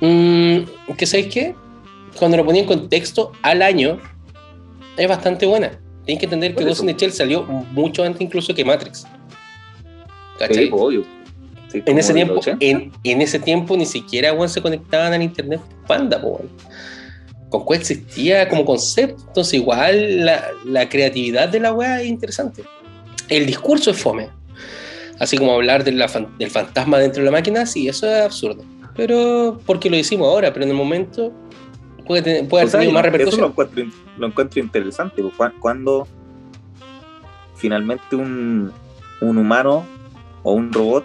[0.00, 1.54] Mm, que sabéis qué?
[2.18, 3.98] Cuando lo ponía en contexto al año,
[4.96, 5.72] es bastante buena.
[6.04, 9.06] Tienes que entender que Ghost in the Shell salió mucho antes incluso que Matrix.
[10.38, 10.66] ¿Cachai?
[10.66, 11.04] Sí, obvio.
[11.68, 12.56] Sí, en ese tiempo, 80.
[12.64, 16.50] en, en ese tiempo ni siquiera weón, se conectaban al internet panda, weón.
[17.48, 19.22] Con cuál existía como concepto.
[19.28, 22.62] Entonces, igual la, la creatividad de la weá es interesante.
[23.28, 24.28] El discurso es fome.
[25.18, 28.22] Así como hablar de la fan- del fantasma dentro de la máquina, sí, eso es
[28.22, 28.64] absurdo.
[28.96, 31.32] Pero porque lo hicimos ahora, pero en el momento
[32.06, 33.50] puede, tener- puede haber tenido más eso lo repercusión.
[33.50, 35.22] encuentro, in- lo encuentro interesante.
[35.22, 36.06] pues, cua- Cuando
[37.56, 38.72] finalmente un,
[39.20, 39.84] un humano
[40.42, 41.04] o un robot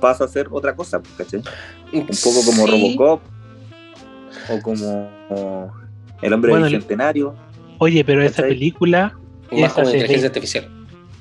[0.00, 1.42] pasa a ser otra cosa, pues, ¿cachai?
[1.92, 3.20] Un poco como Sí, Robocop
[4.50, 5.72] o como
[6.22, 7.34] El hombre Bueno, bicentenario.
[7.78, 8.50] Oye, pero esa ¿Cachai?
[8.50, 9.14] película,
[9.52, 10.26] Más Esa con se inteligencia ve.
[10.28, 10.70] artificial.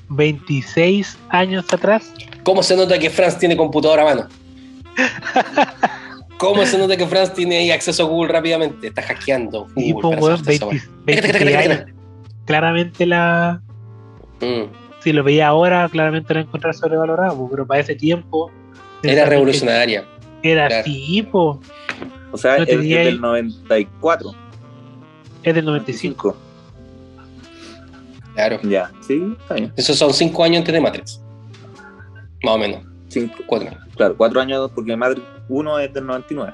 [0.10, 2.12] 26 años atrás,
[2.44, 4.28] ¿Cómo se nota que Franz tiene computadora a mano?
[6.38, 8.88] ¿Cómo se nota que Franz tiene ahí acceso a Google rápidamente?
[8.88, 10.84] Está hackeando Google pues, para weón, saber esa 20 weá.
[11.06, 11.94] 26 años.
[12.46, 13.62] Claramente la.
[14.42, 14.72] Mm.
[15.00, 18.52] Si lo veía ahora, claramente lo encontrar sobrevalorado, pero para ese tiempo.
[19.04, 20.06] Era revolucionaria.
[20.44, 20.82] Era claro.
[20.82, 21.60] así, po.
[22.32, 24.34] O sea, No es, es del 94.
[25.44, 26.36] Es del 95.
[26.36, 26.48] 95.
[28.36, 28.60] Claro.
[28.64, 29.74] Ya, sí, está bien.
[29.76, 31.22] Esos son cinco años antes de Matrix.
[32.44, 32.82] Más o menos.
[33.08, 33.72] Cinco, Cuatro.
[33.96, 36.54] claro, cuatro años porque Madrid 1 es del 99.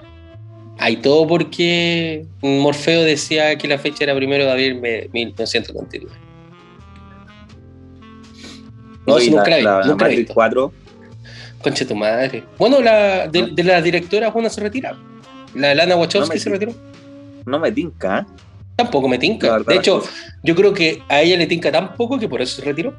[0.79, 6.11] Hay todo porque Morfeo decía que la fecha era primero de abril de 1999.
[9.05, 10.33] No, Y eso nunca la vi, la, nunca la he Matrix visto.
[10.33, 10.73] 4,
[11.61, 12.43] Concha tu madre.
[12.57, 14.97] Bueno, la, de, de las directoras una se retira.
[15.55, 16.73] La Lana Wachowski No me- se retiró.
[17.45, 18.25] no me tinca, ¿eh?
[18.75, 19.59] Tampoco me tinca.
[19.59, 20.01] De hecho,
[20.41, 22.91] yo creo que a ella le tinca tan poco que por eso se retiró.
[22.91, 22.97] ¿No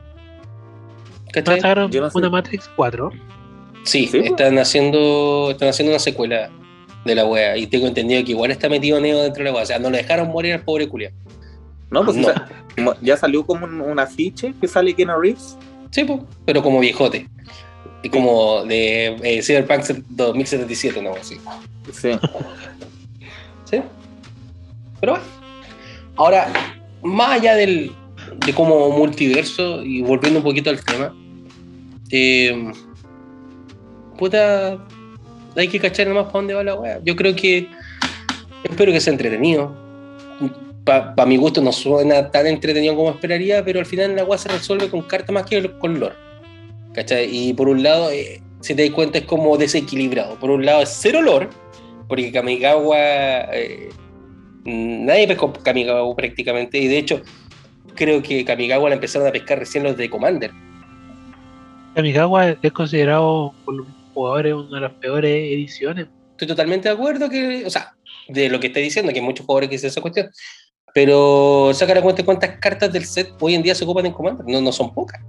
[1.32, 1.60] ¿Cachai?
[1.90, 2.16] no sé.
[2.18, 3.10] una Matrix 4?
[3.84, 4.18] Sí, ¿Sí?
[4.18, 6.50] están haciendo están haciendo una secuela
[7.04, 7.56] de la wea.
[7.56, 9.62] Y tengo entendido que igual está metido Neo dentro de la wea.
[9.62, 11.12] O sea, no lo dejaron morir al pobre culiao.
[11.90, 12.94] No, pues No.
[13.02, 15.56] ya salió como un, un afiche que sale Keanu Reeves.
[15.90, 17.28] Sí, po, pero como viejote.
[18.02, 21.36] Y como de eh, Cyberpunk 2077, no, así.
[21.92, 22.10] Sí.
[23.64, 23.80] ¿Sí?
[25.00, 25.26] Pero bueno.
[26.16, 26.52] Ahora,
[27.02, 27.92] más allá del,
[28.44, 31.14] de como multiverso, y volviendo un poquito al tema,
[32.10, 32.72] eh,
[34.16, 34.78] puta,
[35.56, 37.00] hay que cachar nomás para dónde va la wea.
[37.04, 37.68] Yo creo que,
[38.64, 39.74] espero que sea entretenido.
[40.84, 44.48] Para mi gusto no suena tan entretenido como esperaría, pero al final la wea se
[44.48, 46.14] resuelve con cartas más que con lore.
[46.92, 47.28] ¿Cachai?
[47.30, 50.38] Y por un lado, eh, si te das cuenta, es como desequilibrado.
[50.38, 51.48] Por un lado es cero lore,
[52.08, 53.90] porque Kamigawa, eh,
[54.64, 57.22] nadie pescó Kamigawa prácticamente, y de hecho,
[57.94, 60.50] creo que Kamigawa la empezaron a pescar recién los de Commander.
[61.94, 66.06] Kamigawa es considerado por jugadores una de las peores ediciones.
[66.30, 67.94] Estoy totalmente de acuerdo que, o sea,
[68.28, 70.30] de lo que está diciendo, que hay muchos jugadores que dicen esa cuestión,
[70.94, 74.46] pero sacar a cuenta cuántas cartas del set hoy en día se ocupan en Commander,
[74.46, 75.20] no, no son pocas.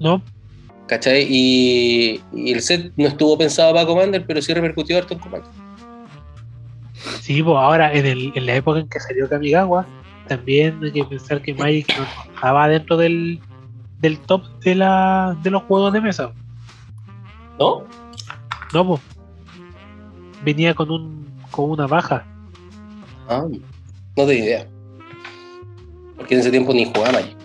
[0.00, 0.22] ¿No?
[0.86, 1.26] ¿Cachai?
[1.28, 5.50] Y, y el set no estuvo pensado para Commander, pero sí repercutió harto en Commander.
[7.20, 9.86] Sí, pues ahora en, el, en la época en que salió Kamigawa,
[10.28, 13.40] también hay que pensar que Magic no estaba dentro del,
[13.98, 16.32] del top de, la, de los juegos de mesa.
[17.58, 17.84] ¿No?
[18.72, 19.00] No, pues.
[20.44, 22.24] Venía con un con una baja.
[23.28, 23.58] Ah, no
[24.14, 24.66] tengo idea.
[26.16, 27.36] Porque en ese tiempo ni jugaba Magic.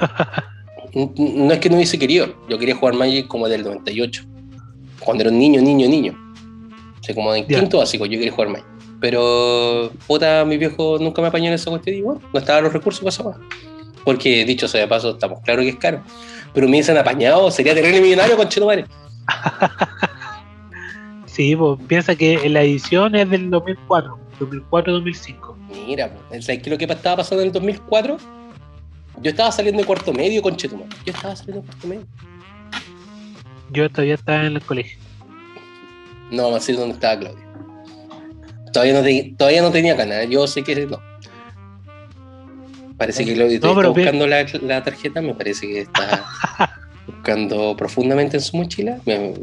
[0.94, 4.24] No es que no hubiese querido, yo quería jugar Magic como del 98.
[5.00, 6.16] Cuando era un niño, niño, niño.
[6.98, 7.60] O sea, como en Ya.
[7.60, 8.66] quinto básico, yo quería jugar Magic.
[8.98, 12.72] Pero, puta, mi viejo nunca me apañó en esa cuestión y bueno, no estaban los
[12.72, 13.38] recursos para esa.
[14.06, 16.00] Porque, dicho sea de paso, estamos claro que es caro.
[16.56, 18.86] Pero me hubiesen apañado, sería terrible millonario con madre.
[21.26, 25.54] Sí, pues piensa que la edición es del 2004, 2004-2005.
[25.86, 28.16] Mira, pues, ¿sabes qué lo que estaba pasando en el 2004?
[29.20, 30.88] Yo estaba saliendo de cuarto medio con Chetumal.
[31.04, 32.06] Yo estaba saliendo de cuarto medio.
[33.70, 34.98] Yo todavía estaba en el colegio.
[36.30, 37.44] No a decir dónde estaba Claudio.
[38.72, 40.26] Todavía no, te- todavía no tenía canal.
[40.30, 40.98] Yo sé que no.
[42.96, 45.20] Parece que Claudio No, está buscando la, la tarjeta.
[45.20, 46.24] Me parece que está
[47.06, 48.98] buscando profundamente en su mochila.
[49.04, 49.34] Me,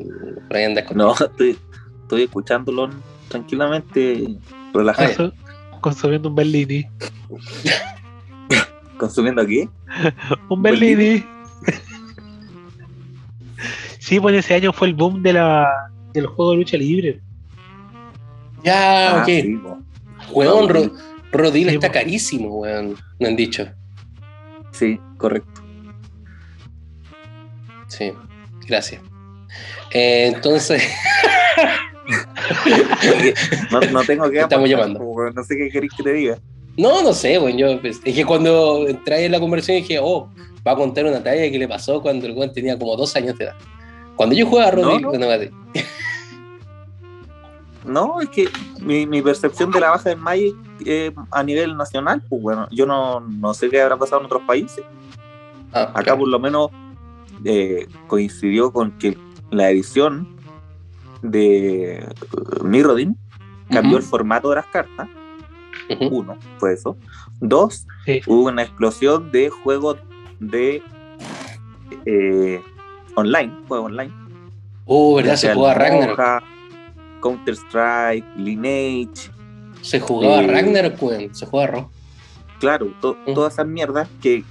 [0.47, 1.57] por ahí anda con- No, estoy,
[2.01, 2.89] estoy escuchándolo
[3.27, 4.37] tranquilamente,
[4.73, 5.09] relajado.
[5.13, 5.33] Consu-
[5.81, 6.85] Consumiendo un Bellini.
[8.97, 9.67] ¿Consumiendo aquí?
[10.49, 10.95] Un Bellini.
[10.95, 11.25] Bellini.
[13.99, 15.67] sí, pues ese año fue el boom de la,
[16.13, 17.21] del juego de lucha libre.
[18.63, 19.25] Ya, ok.
[19.25, 19.79] sí, po.
[21.33, 21.93] Rodil Sí, está po.
[21.93, 22.95] carísimo, weón.
[23.19, 23.67] Me han dicho.
[24.71, 25.61] sí, correcto.
[27.87, 28.11] Sí,
[28.67, 29.01] gracias.
[29.91, 30.81] Eh, entonces,
[33.71, 34.99] No, no tengo que Estamos llamando.
[34.99, 36.37] po, No sé qué queréis que te diga.
[36.77, 37.57] no, no sé, weón.
[37.57, 40.29] Yo pues, es que cuando entré en la conversación dije, oh,
[40.65, 43.37] va a contar una talla que le pasó cuando el weón tenía como dos años
[43.37, 43.55] de edad.
[44.15, 45.25] Cuando yo jugaba a Rodil, No, no.
[45.25, 45.63] bueno.
[47.85, 48.47] No, es que
[48.81, 52.85] mi, mi percepción de la baja del Magic eh, a nivel nacional, pues bueno, yo
[52.85, 54.83] no, no sé qué habrá pasado en otros países.
[55.73, 56.19] Ah, Acá claro.
[56.19, 56.69] por lo menos
[57.45, 59.17] eh, coincidió con que
[59.51, 60.27] la edición
[61.21, 62.07] de
[62.59, 63.17] uh, Mirrodin
[63.69, 65.07] cambió el formato de las cartas.
[66.11, 66.97] Uno, fue eso.
[67.39, 68.21] Dos, Sí.
[68.27, 69.97] hubo una explosión de juegos
[70.39, 70.81] de
[72.05, 72.61] eh,
[73.15, 74.13] online, juegos online.
[74.85, 75.35] Uh, ¿verdad?
[75.37, 76.17] Se jugaba Ragnarok.
[76.17, 76.43] Moja,
[77.21, 79.31] Counter Strike, Lineage,
[79.83, 81.35] Se jugaba Eh, Ragnarok, weón.
[81.35, 81.91] Se jugaba Ro.
[82.59, 83.33] Claro, to- Mm.
[83.33, 84.43] todas esas mierdas que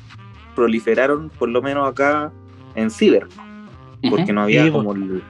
[0.54, 2.30] proliferaron, por lo menos acá
[2.74, 3.26] en Ciber,
[4.10, 5.22] porque no había Sí, como el-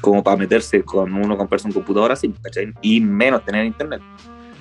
[0.00, 2.72] como para meterse con uno, comprarse un computador así, ¿cachai?
[2.82, 4.00] Y menos tener internet.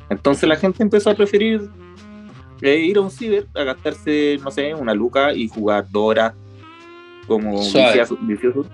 [0.09, 1.69] Entonces la gente empezó a preferir
[2.61, 6.33] eh, ir a un ciber a gastarse, no sé, una luca y jugar dos horas
[7.27, 8.65] como vicioso, vicioso,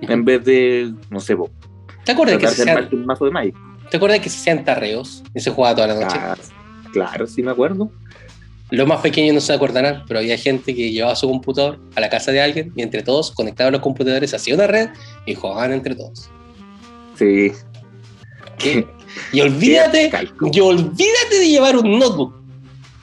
[0.00, 1.48] en vez de, no sé, po,
[2.04, 3.54] ¿Te acuerdas que tratar se de mazo de Magic.
[3.90, 6.16] ¿Te acuerdas que se hacían tarreos y se jugaba toda la noche?
[6.18, 6.42] Claro,
[6.92, 7.90] claro, sí me acuerdo.
[8.70, 12.08] Los más pequeños no se acordarán, pero había gente que llevaba su computador a la
[12.08, 14.88] casa de alguien y entre todos conectaban los computadores hacia una red
[15.26, 16.28] y jugaban entre todos.
[17.16, 17.52] Sí.
[18.58, 18.86] ¿Qué?
[19.32, 20.10] Y olvídate,
[20.50, 22.34] y olvídate de llevar un notebook.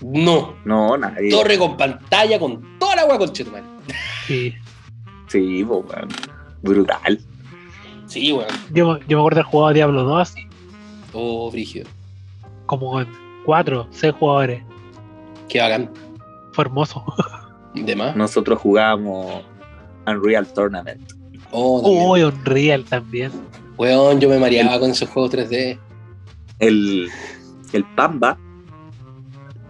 [0.01, 1.29] No, No, nadie.
[1.29, 3.63] torre con pantalla con toda la agua con chetumal.
[4.27, 4.53] Sí.
[5.29, 6.09] Sí, weón.
[6.63, 7.17] brutal.
[8.07, 8.49] Sí, weón.
[8.73, 10.41] Yo, yo me acuerdo de jugar Diablo 2 así,
[11.13, 11.87] Oh, brígido.
[12.65, 13.07] como con
[13.45, 14.63] 4, 6 jugadores.
[15.49, 15.91] Qué bacán.
[16.53, 17.03] Fue hermoso.
[17.75, 18.15] De más.
[18.15, 19.43] Nosotros jugábamos
[20.07, 21.11] Unreal Tournament.
[21.51, 22.11] Oh.
[22.13, 23.31] Uy, Unreal también.
[23.77, 25.77] Weón, yo me mareaba con esos juegos 3D.
[26.59, 27.09] El,
[27.73, 28.37] el Pamba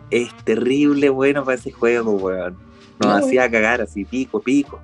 [0.10, 2.58] es terrible bueno para ese juego, weón.
[3.00, 4.80] Nos No, hacía cagar así, pico, pico.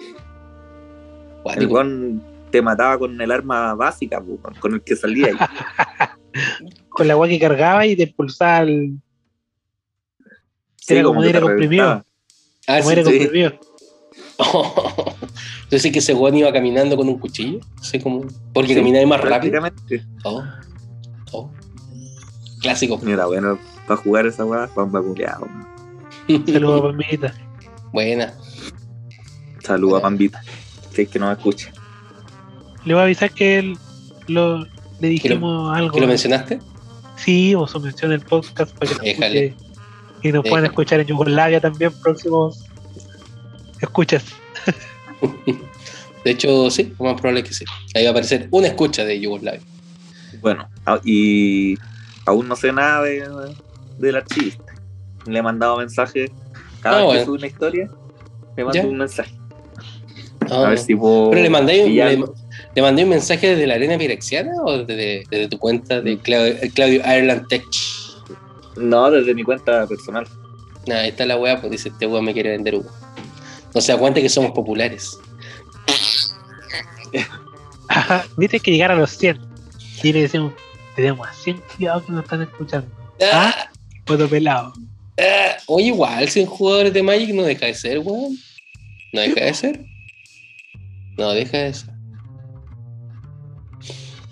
[0.00, 1.72] El Cuático.
[1.74, 5.36] weón te mataba con el arma básica, po, con el que salía ahí.
[6.90, 9.00] Con la agua que cargaba y te expulsaba el.
[10.76, 12.04] Sí, Era como que aire te comprimido.
[12.68, 13.10] Ah, Como sí, aire sí.
[13.18, 13.60] comprimido.
[15.64, 17.58] Entonces que ese weón iba caminando con un cuchillo.
[17.80, 18.26] Así como.
[18.52, 19.60] Porque Sí, caminaba más rápido.
[20.24, 20.44] Oh.
[21.32, 21.50] Oh.
[22.60, 22.98] Clásico.
[23.02, 23.58] Mira, bueno,
[23.88, 25.48] para jugar esa weá, Pamba culeado.
[26.28, 26.46] weón.
[26.46, 27.34] Saludos, Pambita.
[27.92, 28.34] Buena.
[29.64, 30.02] Saluda a.
[30.02, 30.40] Pambita.
[30.92, 31.72] Si es que no me escucha.
[32.84, 33.76] Le voy a avisar que él
[34.26, 34.64] lo,
[35.00, 35.92] le dijimos algo.
[35.94, 36.58] ¿Que lo mencionaste?
[37.16, 39.46] Sí, o su mención en el podcast para que nos Déjale.
[39.46, 39.66] escuche
[40.22, 42.64] y nos puedan escuchar en Yugoslavia también próximos
[43.80, 44.24] escuchas.
[46.24, 47.64] De hecho, sí, lo más probable es que sí.
[47.94, 49.60] Ahí va a aparecer una escucha de Yugoslavia.
[50.42, 50.68] Bueno,
[51.04, 51.76] y
[52.26, 53.26] aún no sé nada de,
[53.98, 54.64] del archivista.
[55.26, 56.30] Le he mandado mensajes.
[56.80, 57.20] Cada Ah, vez bueno.
[57.20, 57.90] que sube una historia,
[58.56, 58.86] le mando Ya.
[58.86, 59.34] un mensaje.
[60.50, 61.30] Ah, A ver si puedo.
[61.30, 62.30] ¿Pero le mandé, un,
[62.74, 66.56] le mandé un mensaje desde la arena pirexiana o desde, desde tu cuenta de Claudio,
[66.62, 67.64] el Claudio Ireland Tech?
[68.76, 70.26] No, desde mi cuenta personal.
[70.86, 72.90] Nah, ahí está la weá, pues dice, este weón me quiere vender humo.
[73.74, 75.18] No se da cuenta que somos populares.
[77.88, 79.38] Ajá, viste que llegar a los 100.
[80.02, 80.52] Y le decimos,
[80.96, 82.88] tenemos a 100 cuidados que nos están escuchando.
[83.32, 83.68] Ah,
[84.06, 84.72] Puedo pelado.
[85.20, 88.36] ah, oye, igual, 100 jugadores de Magic no deja de ser, weón.
[89.12, 89.84] No deja de ser.
[91.18, 91.89] No deja de ser.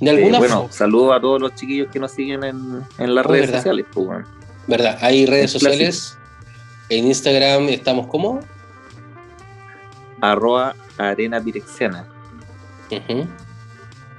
[0.00, 3.14] De Eh, alguna bueno, forma, saludo a todos los chiquillos que nos siguen en, en
[3.14, 3.58] las Oh, redes verdad.
[3.58, 3.86] sociales.
[3.92, 4.26] Pues, bueno.
[4.66, 4.98] ¿verdad?
[5.00, 5.70] Hay redes clásico.
[5.70, 6.18] sociales.
[6.88, 8.40] En Instagram estamos como.
[10.20, 12.06] Arroba arena direcciana.
[12.90, 13.26] Ujú.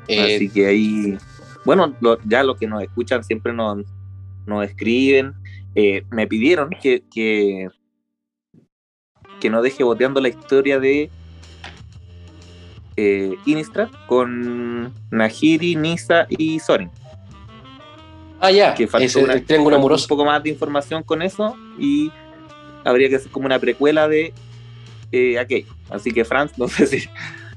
[0.08, 1.18] Eh, Así que ahí,
[1.65, 3.86] bueno, lo- ya los que nos escuchan siempre nos,
[4.46, 5.34] nos escriben.
[5.76, 7.68] Eh, me pidieron que, que,
[9.39, 11.10] que no deje boteando la historia de
[13.01, 16.89] eh, Innistrad con Nahiri, Nisa y Soren.
[18.41, 18.73] ah, ya.
[18.73, 20.05] Que faltó Ese, una- el triángulo amoroso.
[20.05, 22.12] un poco más de información con eso y
[22.83, 24.33] habría que hacer como una precuela de
[25.12, 25.67] eh, aquello.
[25.89, 27.09] Así que, Franz, no sé si,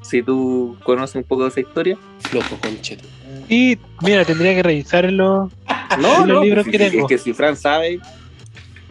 [0.02, 1.98] si tú conoces un poco de esa historia.
[2.20, 3.04] Flojo concheto.
[3.48, 5.50] Y mira, tendría que revisar en los.
[5.98, 7.02] No, los no, libros que tengo.
[7.02, 8.00] es que si Fran sabe,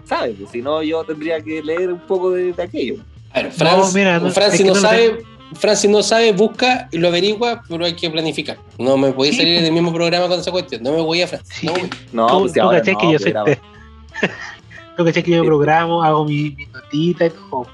[0.06, 2.96] sabe, pues si no yo tendría que leer un poco de, de aquello.
[3.34, 5.24] A ver, Franz, mira, no, Franz, si no, sabe,
[5.56, 8.58] Franz, si no sabe, busca y lo averigua, pero hay que planificar.
[8.78, 9.60] No me podéis salir pues.
[9.62, 10.82] en el mismo programa con esa cuestión.
[10.84, 11.48] No me voy a Franz.
[11.50, 11.66] Sí.
[11.66, 11.90] No voy.
[12.14, 14.30] No, tú, pues si tú ahora cachai no, que yo pues, soy.
[14.98, 15.46] Tú cachai que yo Sí.
[15.48, 17.68] programo, hago mi, mi notita y todo.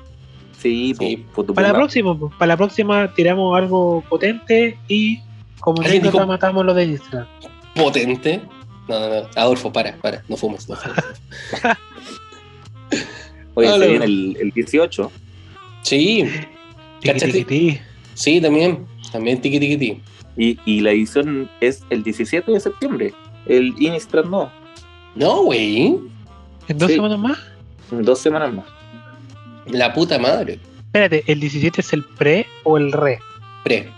[0.62, 1.26] Sí, Sí.
[1.36, 5.20] pues, Para la próxima, pues, para la próxima tiramos algo potente y
[5.60, 7.28] como dijo- matamos lo de Instagram.
[7.76, 8.42] Potente.
[8.88, 9.28] No, no, no.
[9.36, 10.24] Adolfo, para, para.
[10.28, 10.68] No fumes.
[10.70, 10.98] No fumes.
[13.56, 15.12] Oye, se viene el, el 18.
[15.82, 16.24] Sí,
[17.02, 17.80] Tiqui.
[18.14, 18.86] sí, también.
[19.12, 20.02] También tiqui tiqui tiqui.
[20.38, 23.14] Y, y la edición es el 17 de septiembre.
[23.48, 24.52] El Innistrad no.
[25.16, 25.98] No, güey.
[26.68, 26.96] ¿En dos Sí.
[26.96, 27.38] semanas más?
[27.92, 28.66] En dos semanas más.
[29.68, 30.60] La puta madre.
[30.86, 33.20] Espérate, ¿el 17 es el pre o el re?
[33.64, 33.90] Pre.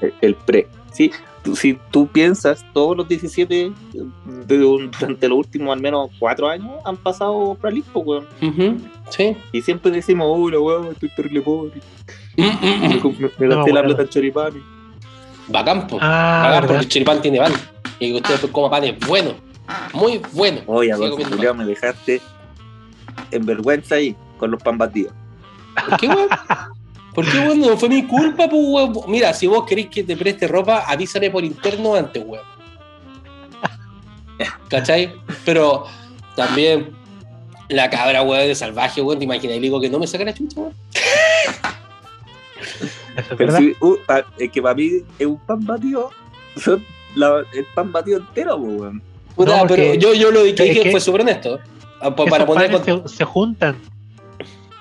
[0.00, 0.66] El, el pre.
[0.92, 1.10] Sí,
[1.44, 3.72] tú- si tú piensas, todos los 17
[4.46, 8.26] de un- durante los últimos al menos cuatro años han pasado por weón.
[8.40, 8.76] Ujú,
[9.10, 9.36] Sí.
[9.52, 11.80] Y siempre decimos, hola, weón, estoy terrible pobre.
[12.36, 13.16] Mm, mm, Me, mm.
[13.18, 14.52] me- me No, gasté la plata en choripán.
[15.48, 15.98] Bacán, po.
[16.00, 17.52] Ah, Bacán porque el chiripán tiene van.
[17.98, 19.34] Y que usted después coma pan es bueno.
[19.92, 20.60] Muy bueno.
[20.66, 22.20] Oye, comiendo Julián, me dejaste
[23.30, 25.12] en vergüenza ahí con los pan batidos.
[25.74, 25.84] pan.
[25.88, 26.28] ¿Por qué, weón?
[27.14, 27.60] ¿Por qué, weón?
[27.60, 28.92] No fue mi culpa, pues, weón.
[29.08, 32.44] Mira, si vos queréis que te preste ropa, avísame por interno antes, weón.
[34.68, 35.12] ¿Cachai?
[35.44, 35.84] Pero
[36.34, 36.90] también
[37.68, 40.24] la cabra, weón, de salvaje, weón, te imaginas, y le digo que no me saca
[40.24, 40.74] la chucha, weón.
[42.62, 43.58] Eso es Pero verdad.
[43.58, 46.10] sí, uh, ah, es que para mí es un pan batido.
[46.56, 46.84] Son
[47.14, 48.92] la- el pan batido entero, pues.
[49.34, 51.58] Puta, No, pero yo, yo lo dije que- fue súper honesto.
[52.00, 52.70] Ah, Para poner.
[52.70, 53.76] con- se, se juntan.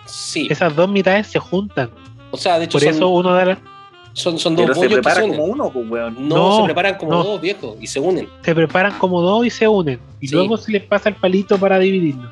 [0.05, 1.89] Sí, Esas dos mitades se juntan.
[2.31, 3.59] o sea, de hecho, Por son, eso uno da la-
[4.13, 6.27] son, son dos Pero se bollos que se como uno, pues, weón.
[6.27, 7.23] No, No, se preparan como no.
[7.23, 8.27] dos viejos y se unen.
[8.43, 9.99] se preparan como dos y se unen.
[10.19, 10.35] Y Sí.
[10.35, 12.29] luego se les pasa el palito para dividirlo.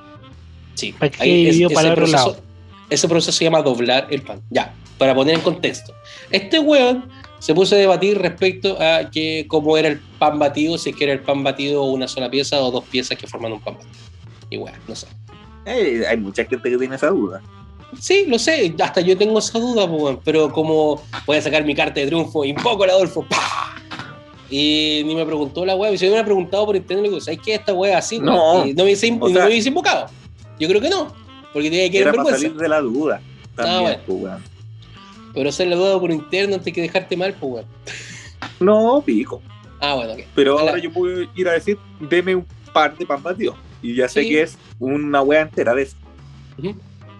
[0.73, 0.91] Sí.
[0.93, 2.41] Para que Ahí es- dividido ese para el otro proceso- lado.
[2.89, 4.41] Ese proceso se llama doblar el pan.
[4.49, 5.93] Ya, para poner en contexto.
[6.29, 10.91] Este weón se puso a debatir respecto a que cómo era el pan batido, si
[10.91, 13.61] es que era el pan batido una sola pieza o dos piezas que forman un
[13.61, 13.93] pan batido.
[14.51, 15.07] Y weón, no sé.
[15.65, 17.41] Eh, hay mucha gente que tiene esa duda.
[17.99, 21.73] Sí, lo sé, hasta yo tengo esa duda, weón, pero como voy a sacar mi
[21.73, 23.75] carta de triunfo, invoco al Adolfo, ¡pah!
[24.51, 27.39] Y ni me preguntó la weá, si me hubiera preguntado por internet, le digo, ¿sabes
[27.43, 27.55] qué?
[27.55, 28.19] Esta weá así?
[28.19, 28.65] No.
[28.65, 30.07] Y no me hubiese, O y no sea- me hubiese invocado.
[30.59, 31.13] Yo creo que no,
[31.53, 32.41] porque tenía que ir en para vergüenza.
[32.41, 33.21] salir de la duda.
[33.55, 34.37] También, Ah, bueno.
[35.33, 37.65] Pero hacer la duda por interno antes que dejarte mal, pues, weón.
[38.59, 39.41] No, pico.
[39.79, 40.19] Ah, bueno, ok.
[40.35, 40.71] Pero Hola.
[40.71, 43.55] ahora yo puedo ir a decir, deme un par de pan batido.
[43.81, 44.29] Y ya sé Sí.
[44.29, 45.95] que es una wea entera de eso.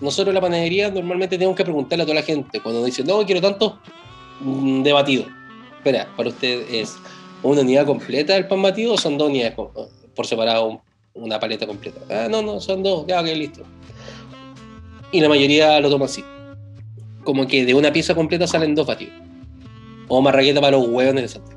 [0.02, 2.60] Nosotros en la panadería normalmente tenemos que preguntarle a toda la gente.
[2.62, 3.80] Cuando dice, no, quiero tanto,
[4.42, 5.26] mm, de batido.
[5.78, 6.98] Espera, para usted es
[7.44, 9.56] una unidad completa del pan batido o son dos unidades
[10.16, 10.80] por separado, un-
[11.14, 12.00] una paleta completa.
[12.10, 13.62] Ah, no, no, son dos, ya, ok, listo.
[15.12, 16.24] Y la mayoría lo toma así.
[17.24, 19.14] Como que de una pieza completa salen dos batidos.
[20.08, 21.56] O marraqueta para los hueones de Santa.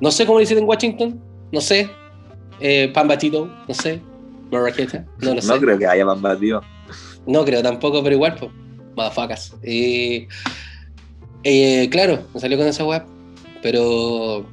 [0.00, 1.20] No sé cómo le dicen en Washington,
[1.52, 1.90] no sé.
[2.60, 4.00] Eh, pan batido, no sé.
[4.50, 5.48] Marraqueta, no lo sé.
[5.48, 6.62] No creo que haya pan batido.
[7.26, 8.50] No creo tampoco, pero igual, pues.
[8.96, 9.54] Madafacas.
[9.62, 10.26] Eh,
[11.44, 13.02] eh, claro, me salió con esa web.
[13.62, 14.46] Pero.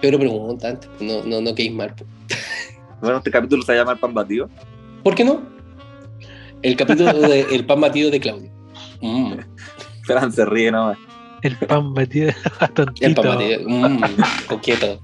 [0.00, 1.94] Pero pregunta antes, no, no, no quedéis mal.
[1.94, 2.08] pues.
[3.02, 4.48] Bueno, este capítulo se llama pan batido.
[5.02, 5.42] ¿Por qué no?
[6.62, 8.51] El capítulo de El pan batido de Claudio.
[9.02, 9.34] Mm,
[10.04, 10.98] Fran se ríe nomás.
[11.42, 12.32] El pan batido
[12.74, 13.06] tontito.
[13.06, 13.68] el pan batido.
[13.68, 14.00] Mm,
[14.46, 15.00] coqueto.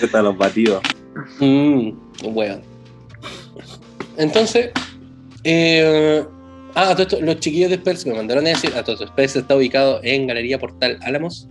[0.00, 0.80] Están los batidos.
[1.40, 1.90] Mm,
[2.22, 2.62] weón.
[4.16, 4.70] Entonces,
[5.44, 6.24] eh,
[6.74, 9.06] ah, a todo esto, los chiquillos de Spurs me mandaron a decir, a todo esto,
[9.06, 11.48] Spurs está ubicado en Galería Portal Álamos,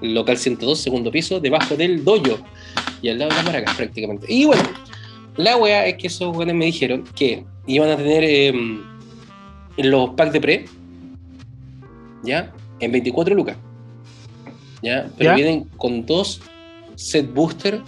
[0.00, 2.38] local 102, segundo piso, debajo del dojo
[3.02, 4.26] y al lado de la maraca prácticamente.
[4.28, 4.62] Y bueno,
[5.36, 8.52] la wea es que esos weones me dijeron que iban a tener eh,
[9.78, 10.64] los packs de pre,
[12.22, 12.52] ¿ya?
[12.80, 13.56] En 24 lucas,
[14.82, 15.08] ¿ya?
[15.16, 15.36] Pero ¿Ya?
[15.36, 16.40] vienen con dos
[16.96, 17.80] set booster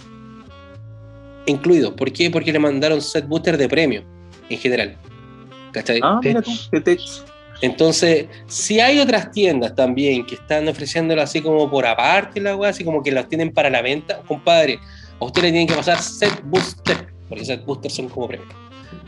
[1.45, 1.93] incluidos.
[1.93, 2.29] ¿Por qué?
[2.29, 4.03] Porque le mandaron set booster de premio
[4.49, 4.97] en general.
[5.71, 5.99] ¿Cachai?
[6.01, 6.51] Ah, mira tú.
[7.61, 12.69] Entonces, si hay otras tiendas también que están ofreciéndolo así como por aparte, la weá,
[12.69, 14.79] así como que las tienen para la venta, compadre,
[15.19, 18.53] a usted le tienen que pasar set booster, porque set booster son como premios.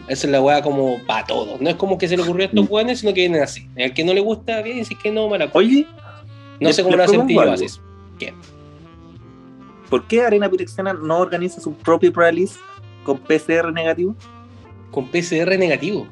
[0.07, 1.59] Esa es la weá como para todos.
[1.59, 3.67] No es como que se le ocurrió a estos weones, sino que vienen así.
[3.75, 5.85] El que no le gusta, bien, si es que no, mala Oye,
[6.61, 7.41] No sé cómo lo hacen algo.
[7.51, 7.65] así.
[8.17, 8.33] ¿Qué?
[9.89, 12.59] ¿por qué Arena Pirexiana no organiza su propio pre-release
[13.05, 14.15] con PCR negativo?
[14.91, 16.07] Con PCR negativo.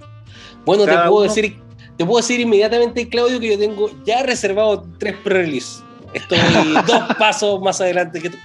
[0.65, 1.57] Bueno, te puedo uno- decir,
[1.97, 5.81] te puedo decir inmediatamente, Claudio, que yo tengo ya reservado tres pre-release.
[6.13, 6.37] Estoy
[6.87, 8.37] dos pasos más adelante que tú.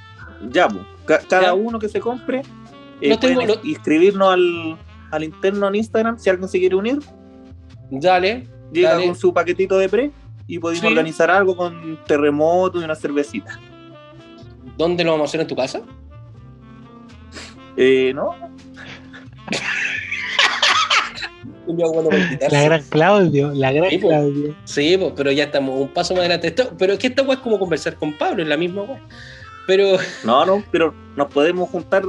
[0.51, 0.67] Ya,
[1.05, 1.55] ca- cada Ya.
[1.55, 2.43] uno que se compre,
[3.01, 4.77] eh, tengo- inscribirnos al,
[5.11, 6.99] al interno en Instagram, si alguien se quiere unir,
[7.91, 9.07] Dale, llega Dale.
[9.07, 10.11] con su paquetito de pre
[10.47, 10.87] y podemos Sí.
[10.87, 13.59] organizar algo con terremoto y una cervecita.
[14.77, 15.83] ¿dónde lo vamos a hacer en tu casa?
[17.77, 18.31] Eh, ¿No?
[22.51, 24.01] La gran Claudio, la gran Sí.
[24.01, 24.57] Claudio.
[24.65, 26.49] Sí, pues, pero ya estamos un paso más adelante.
[26.49, 29.01] Esto, pero es que esta weá es como conversar con Pablo, es la misma weá.
[29.67, 32.03] Pero, No, no, pero nos podemos juntar.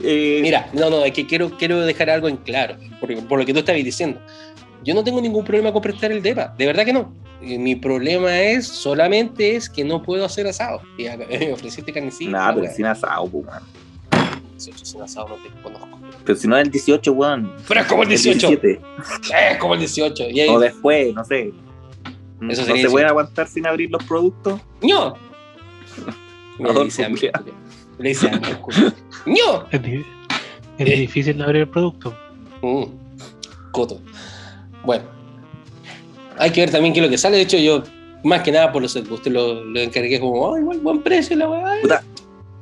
[0.00, 3.46] Eh, mira, no, no, es que quiero, quiero dejar algo en claro, por, por lo
[3.46, 4.20] que tú estabas diciendo.
[4.82, 7.14] Yo no tengo ningún problema con prestar el DEPA, de verdad que no.
[7.42, 10.82] Eh, Mi problema es, solamente es que no puedo hacer asado.
[10.98, 12.30] Y me ofreciste carnecita.
[12.30, 13.62] Nada, pero sin asado, pues, weón.
[14.52, 15.98] 18 sin asado no te conozco.
[16.24, 17.52] Pero si no es el 18, weón.
[17.66, 18.48] Pero es como el el 18.
[18.48, 18.80] 17.
[19.50, 20.30] Es como el 18.
[20.30, 21.52] Y ahí, O después, no sé.
[22.48, 22.90] Eso no se 18.
[22.90, 24.60] pueden aguantar sin abrir los productos.
[24.80, 25.14] ¡ño!
[26.58, 27.18] Me Adolfo, dice a mí.
[27.98, 28.46] Le dice a mí.
[29.26, 29.64] ¡ño!
[29.70, 30.04] Es, di-
[30.78, 30.96] es Eh.
[31.00, 32.14] difícil no abrir el producto.
[32.62, 32.84] Mm,
[33.70, 34.00] coto.
[34.84, 35.04] Bueno,
[36.38, 37.36] hay que ver también qué es lo que sale.
[37.36, 37.82] De hecho, yo,
[38.24, 41.48] más que nada por los boosters, lo, lo encargué como, oh, igual buen precio la
[41.48, 41.80] weá.
[41.82, 42.02] Puta,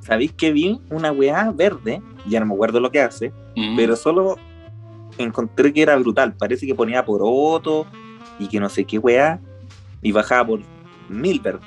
[0.00, 2.02] ¿Sabéis que vi una weá verde?
[2.26, 3.76] Ya no me acuerdo lo que hace, Mm.
[3.76, 4.36] pero solo
[5.18, 6.34] encontré que era brutal.
[6.34, 7.86] Parece que ponía por otro
[8.38, 9.40] y que no sé qué weá,
[10.02, 10.60] y bajaba por
[11.08, 11.66] mil verdes.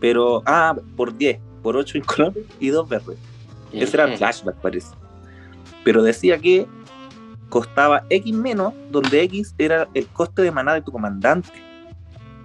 [0.00, 3.18] Pero, ah, por 10, por 8 incolores y 2 verdes.
[3.72, 4.94] Ese era el flashback, parece.
[5.84, 6.66] Pero decía que
[7.48, 11.50] costaba X menos, donde X era el coste de maná de tu comandante.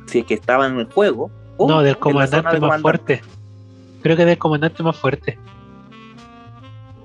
[0.06, 1.32] Si es que estaba en el juego.
[1.58, 2.82] o no, en del comandante de más comandante.
[2.82, 3.22] fuerte.
[4.02, 5.38] Creo que del comandante más fuerte.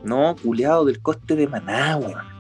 [0.05, 2.32] No, culeado, del coste de maná, weón.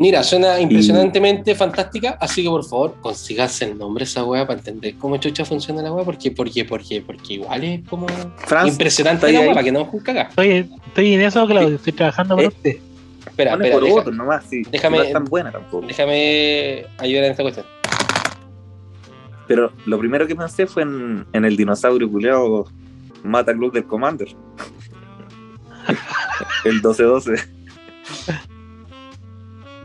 [0.00, 4.58] Mira, suena impresionantemente fantástica, así que por favor, consígase el nombre de esa weá para
[4.58, 8.06] entender cómo chucha funciona la weá, porque, porque, porque, porque igual es como
[8.38, 10.28] Franz, impresionante ¿está la weá, para que no nos cagar.
[10.30, 11.76] Estoy, estoy en eso, Claudio.
[11.76, 12.48] Estoy trabajando por ¿Eh?
[12.48, 12.76] usted.
[13.26, 14.62] Espera, pone espera, por deja- otro nomás, sí.
[14.70, 15.86] déjame- No es tan buena tampoco.
[15.86, 17.66] déjame ayudar en esta cuestión.
[19.46, 22.66] Pero lo primero que pensé fue en, en el dinosaurio culeado
[23.22, 24.28] Mata Club del Commander.
[26.64, 27.34] el 1212.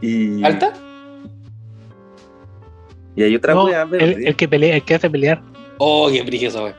[0.06, 0.74] Y, ¿Alta?
[3.16, 5.42] y hay otra No, wea el, que pelea, el que hace pelear.
[5.78, 6.76] Oh, qué brillo esa weá.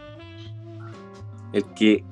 [1.52, 2.04] el que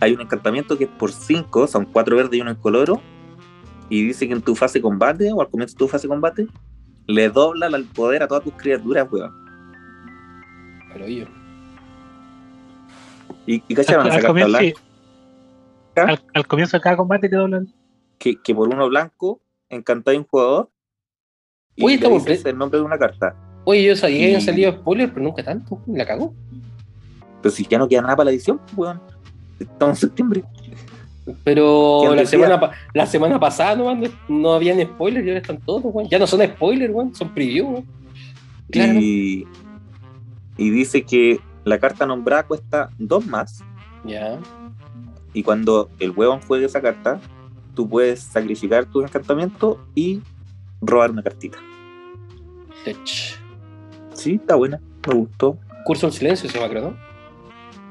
[0.00, 3.00] hay un encantamiento que es por 5, son 4 verdes y uno en coloro,
[3.88, 6.12] y dice que en tu fase de combate, o al comienzo de tu fase de
[6.12, 6.46] combate,
[7.06, 9.32] le dobla el poder a todas tus criaturas, weón.
[10.92, 11.26] Pero yo.
[13.46, 14.74] Y, y cacharon Al, esa al carta comienzo, blanca, sí.
[15.96, 17.72] al, al comienzo de cada combate te doblan.
[18.18, 19.40] que, que por uno blanco
[19.74, 20.70] encantáis un jugador
[21.76, 23.34] y Oye, estamos dices el nombre de una carta.
[23.64, 25.80] Oye, yo sabía que habían salido spoilers, pero nunca tanto.
[25.86, 26.34] La cagó.
[27.42, 29.00] Pero si ya no queda nada para la edición, pues, weón.
[29.58, 30.44] Estamos en septiembre.
[31.42, 35.82] Pero ¿Quién la semana, la semana pasada no, no habían spoilers y ahora están todos,
[35.84, 36.08] weón.
[36.08, 37.86] Ya no son spoilers, weón, son preview, weón.
[38.70, 38.94] Claro.
[38.94, 39.46] Y,
[40.56, 43.64] y dice que la carta nombrada cuesta dos más.
[44.04, 44.38] Ya.
[45.32, 47.20] Y cuando el huevón juegue esa carta,
[47.74, 50.20] tú puedes sacrificar tu encantamiento y
[50.80, 51.58] robar una cartita.
[52.84, 52.98] Tech.
[54.12, 54.80] Sí, está buena.
[55.06, 55.58] Me gustó.
[55.84, 56.96] Curso en silencio se llama, creo, ¿no?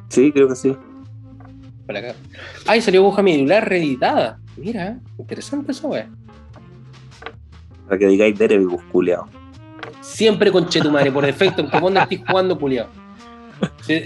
[0.09, 0.75] Sí, creo que sí.
[1.85, 2.15] Para acá.
[2.65, 4.39] Ay, salió hoja medular reeditada.
[4.57, 6.15] Mira, interesante eso, weón.
[7.87, 9.27] Para que digáis Daredevil, culiao.
[10.01, 12.87] Siempre con Chetumare, por defecto, vos no estés jugando, culiao.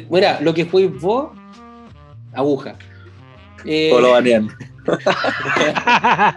[0.10, 1.30] Mira, lo que fue vos,
[2.34, 2.76] aguja.
[3.66, 4.50] Eh, O lo banean.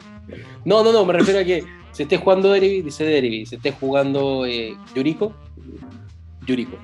[0.64, 3.46] no, no, no, me refiero a que si estés jugando Derby, dice Derby.
[3.46, 5.32] Si estés jugando eh, Yuriko,
[6.46, 6.76] Yuriko.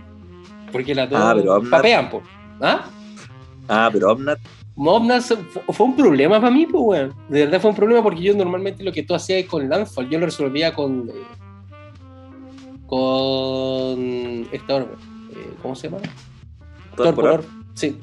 [0.73, 2.23] Porque las dos Ah, pero Omnat- papean, po.
[2.61, 2.85] ¿Ah?
[3.69, 7.14] Ah, pero Omnat, fu- fue un problema para mí, pues, weón.
[7.29, 10.19] De verdad fue un problema porque yo normalmente lo que tú hacías con Landfall, yo
[10.19, 11.09] lo resolvía con.
[11.09, 11.12] eh,
[12.87, 14.49] con.
[14.53, 14.95] Esta orbe.
[15.33, 16.03] Eh, ¿Cómo se llama?
[16.97, 17.45] Torporor.
[17.75, 17.99] Sí.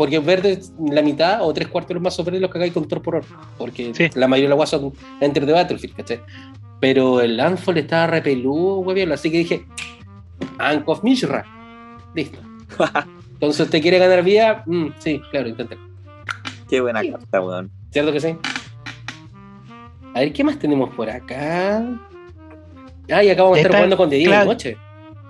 [0.00, 2.88] Porque verde la mitad o tres cuartos de los mazos verdes los que cagáis con
[2.88, 3.22] Torporor.
[3.58, 4.08] Porque Sí.
[4.14, 6.20] la mayoría de las guas son Enter the Battlefield, ¿cachai?
[6.80, 9.12] Pero el Landfall estaba repeludo, weón.
[9.12, 9.66] Así que dije.
[10.58, 11.44] Ank of Mishra.
[12.14, 12.38] Listo.
[13.34, 14.62] Entonces, ¿usted quiere ganar vida?
[14.64, 15.82] Mm, sí, claro, inténtalo.
[16.70, 17.70] qué buena carta, weón.
[17.90, 18.36] ¿Cierto que sí?
[20.14, 21.84] A ver, ¿qué más tenemos por acá?
[23.12, 24.50] Ah, y acá vamos a estar jugando con de día y de claro.
[24.52, 24.78] noche.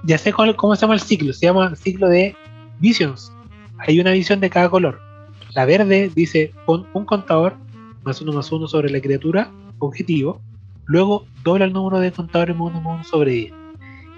[0.04, 1.32] ya sé cuál- cómo se llama el ciclo.
[1.32, 2.36] Se llama ciclo de
[2.78, 3.32] visions.
[3.86, 5.00] Hay una visión de cada color.
[5.54, 7.56] La verde dice pon un contador
[8.04, 10.40] más uno más uno sobre la criatura objetivo.
[10.84, 13.52] Luego dobla el número de contadores más uno más uno sobre 10.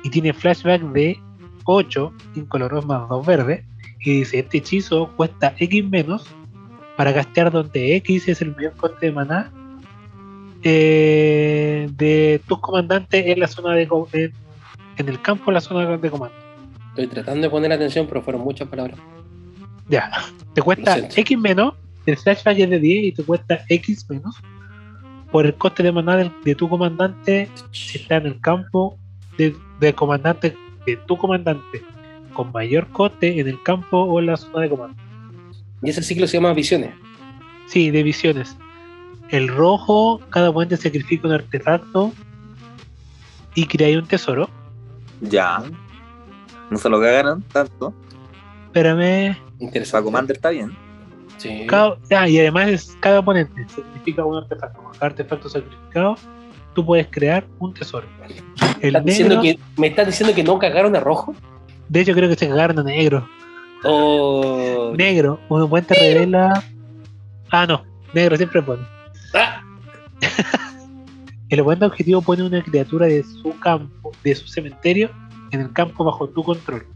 [0.04, 1.18] Y tiene flashback de
[1.64, 3.64] 8 incoloros más 2 verdes.
[4.00, 6.26] Y dice: Este hechizo cuesta X menos
[6.96, 9.50] para castear donde X es el mayor coste de maná
[10.64, 14.32] eh, de tus comandantes en la zona de en,
[14.96, 16.36] en el campo en la zona de comando.
[16.90, 18.98] Estoy tratando de poner atención, pero fueron muchas palabras.
[19.88, 20.10] Ya,
[20.54, 20.96] te cuesta.
[21.14, 21.74] X menos,
[22.06, 24.36] el flashback es de 10 y te cuesta X menos
[25.30, 28.98] por el coste de maná del- de, tu comandante si está en el campo
[29.38, 30.56] de, de comandante
[30.86, 31.82] de tu comandante
[32.34, 34.96] con mayor coste en el campo o en la zona de comando.
[35.82, 36.90] Y ese ciclo se llama Visiones.
[37.66, 38.56] Sí, de visiones.
[39.30, 42.12] El rojo, cada oponente sacrifica un artefacto
[43.54, 44.48] y crea un tesoro.
[45.20, 45.62] Ya.
[46.70, 47.94] No se lo cagaron tanto.
[48.66, 49.36] Espérame.
[49.62, 49.92] Interesante.
[49.92, 50.72] Para Commander está bien.
[51.38, 51.66] Sí.
[51.66, 54.80] Cada- ah, y además es- cada oponente sacrifica un artefacto.
[54.92, 56.16] Cada artefacto sacrificado,
[56.74, 58.06] tú puedes crear un tesoro.
[58.80, 61.34] El ¿Estás diciendo negro, que, ¿Me estás diciendo que no cagaron a rojo?
[61.88, 63.28] de hecho creo que se cagaron a negro.
[63.84, 64.92] O.
[64.96, 66.62] Negro, un oponente revela.
[67.50, 67.82] Ah, no,
[68.14, 68.82] negro siempre pone.
[69.34, 69.62] ¡Ah!
[71.48, 75.10] El oponente objetivo pone una criatura de su campo, de su cementerio,
[75.50, 76.86] en el campo bajo tu control.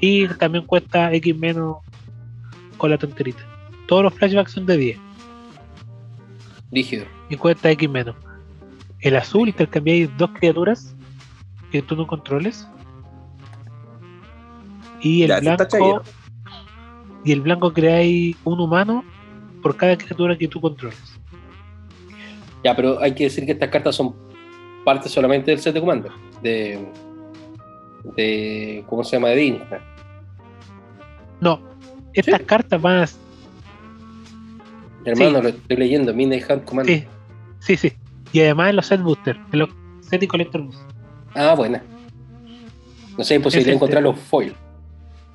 [0.00, 1.76] Y también cuesta X menos
[2.76, 3.42] con la tonterita.
[3.86, 4.98] Todos los flashbacks son de 10
[6.72, 7.04] Rígido.
[7.28, 8.16] y cuesta X menos.
[9.00, 10.94] El azul intercambiáis dos criaturas
[11.70, 12.66] que tú no controles.
[15.00, 16.02] Y el Ya, blanco.
[17.24, 19.04] Y el blanco creáis un humano
[19.62, 21.18] por cada criatura que tú controles.
[22.64, 24.14] Ya, pero hay que decir que estas cartas son
[24.84, 26.12] parte solamente del set de Commander.
[26.42, 26.78] De.
[28.16, 29.28] de ¿Cómo se llama?
[29.28, 29.82] De Dignitas.
[31.40, 31.60] No,
[32.20, 33.08] estas cartas van a.
[35.04, 36.12] Hermano, lo estoy leyendo.
[36.12, 37.06] Midnight Hunt Commander.
[37.60, 37.96] Sí, sí, sí.
[38.32, 39.68] Y además en los set booster, en los
[40.00, 40.86] set y collector booster.
[41.34, 41.82] Ah, buena.
[43.16, 44.54] No sé, Ese- encontrar los foil.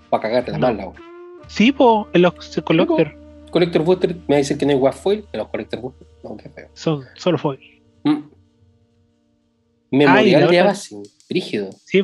[0.10, 0.68] Para cagarte la No.
[0.68, 0.92] mala.
[1.48, 3.16] Sí, po, en los collector
[3.50, 6.50] Collector Booster, me dicen que no hay guas foil, pero los Collector Booster, no, qué
[6.50, 6.70] feo.
[6.74, 7.60] son solo foil.
[8.06, 8.20] Mm.
[9.92, 11.70] Memorial la de Abacin, rígido.
[11.86, 12.02] Sí,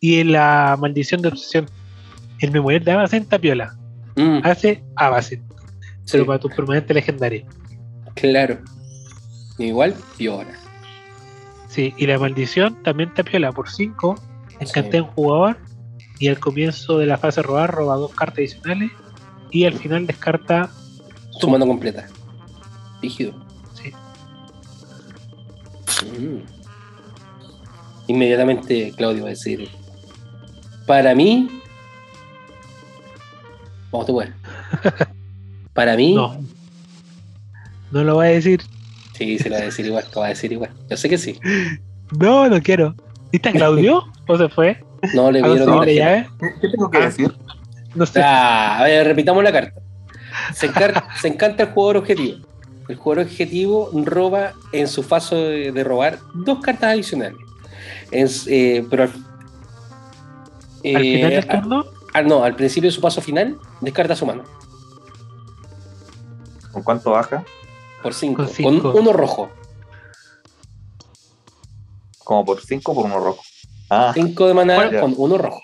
[0.00, 1.66] y en la maldición de obsesión.
[2.40, 3.76] El memorial de Abacen tapiola.
[4.18, 5.42] Mm, Hace Abacen,
[6.04, 7.44] sí, pero para tus permanentes legendarios.
[8.14, 8.58] claro.
[9.58, 10.52] Igual, Piora.
[11.68, 14.14] Sí, y la maldición también tapiola por 5.
[14.60, 15.00] Encanté Sí.
[15.00, 15.56] un jugador.
[16.20, 18.90] Y al comienzo de la fase robar, roba dos cartas adicionales.
[19.50, 20.70] Y al final descarta.
[21.30, 22.06] Su mano completa.
[23.02, 23.34] Rígido.
[23.74, 23.92] Sí.
[26.06, 26.42] Mm.
[28.06, 29.68] Inmediatamente Claudio va a decir:
[30.86, 31.48] Para mí.
[33.90, 34.30] Vamos tú, pues.
[35.72, 36.14] Para mí.
[36.14, 36.40] No.
[37.90, 38.60] No lo voy a decir.
[39.14, 40.70] Sí, se lo va a decir igual, lo va a decir igual.
[40.90, 41.38] Yo sé que sí.
[42.18, 42.94] No, no quiero.
[43.32, 44.04] ¿Viste a Claudio?
[44.26, 44.82] ¿O se fue?
[45.14, 46.28] No le ¿A vieron conseguirle la llave?
[46.60, 47.04] ¿Qué tengo que Ah.
[47.06, 47.34] decir?
[47.94, 48.20] No sé.
[48.22, 49.80] Ah, a ver, repitamos la carta.
[50.54, 52.46] Se, encar- se encanta el jugador objetivo.
[52.88, 57.36] El jugador objetivo roba en su fase de, de robar dos cartas adicionales.
[58.10, 59.10] Es, eh, pero al,
[60.84, 61.84] eh, Al final del turno,
[62.18, 64.44] al- no, al principio de su paso final, descarta su mano.
[66.72, 67.44] ¿Con cuánto baja?
[68.02, 68.44] Por cinco.
[68.44, 68.92] Con Con, cinco.
[68.94, 69.50] uno rojo.
[72.24, 73.40] Como por 5 por uno rojo.
[73.88, 75.00] Ah, Cinco de maná Bueno.
[75.00, 75.60] con uno rojo.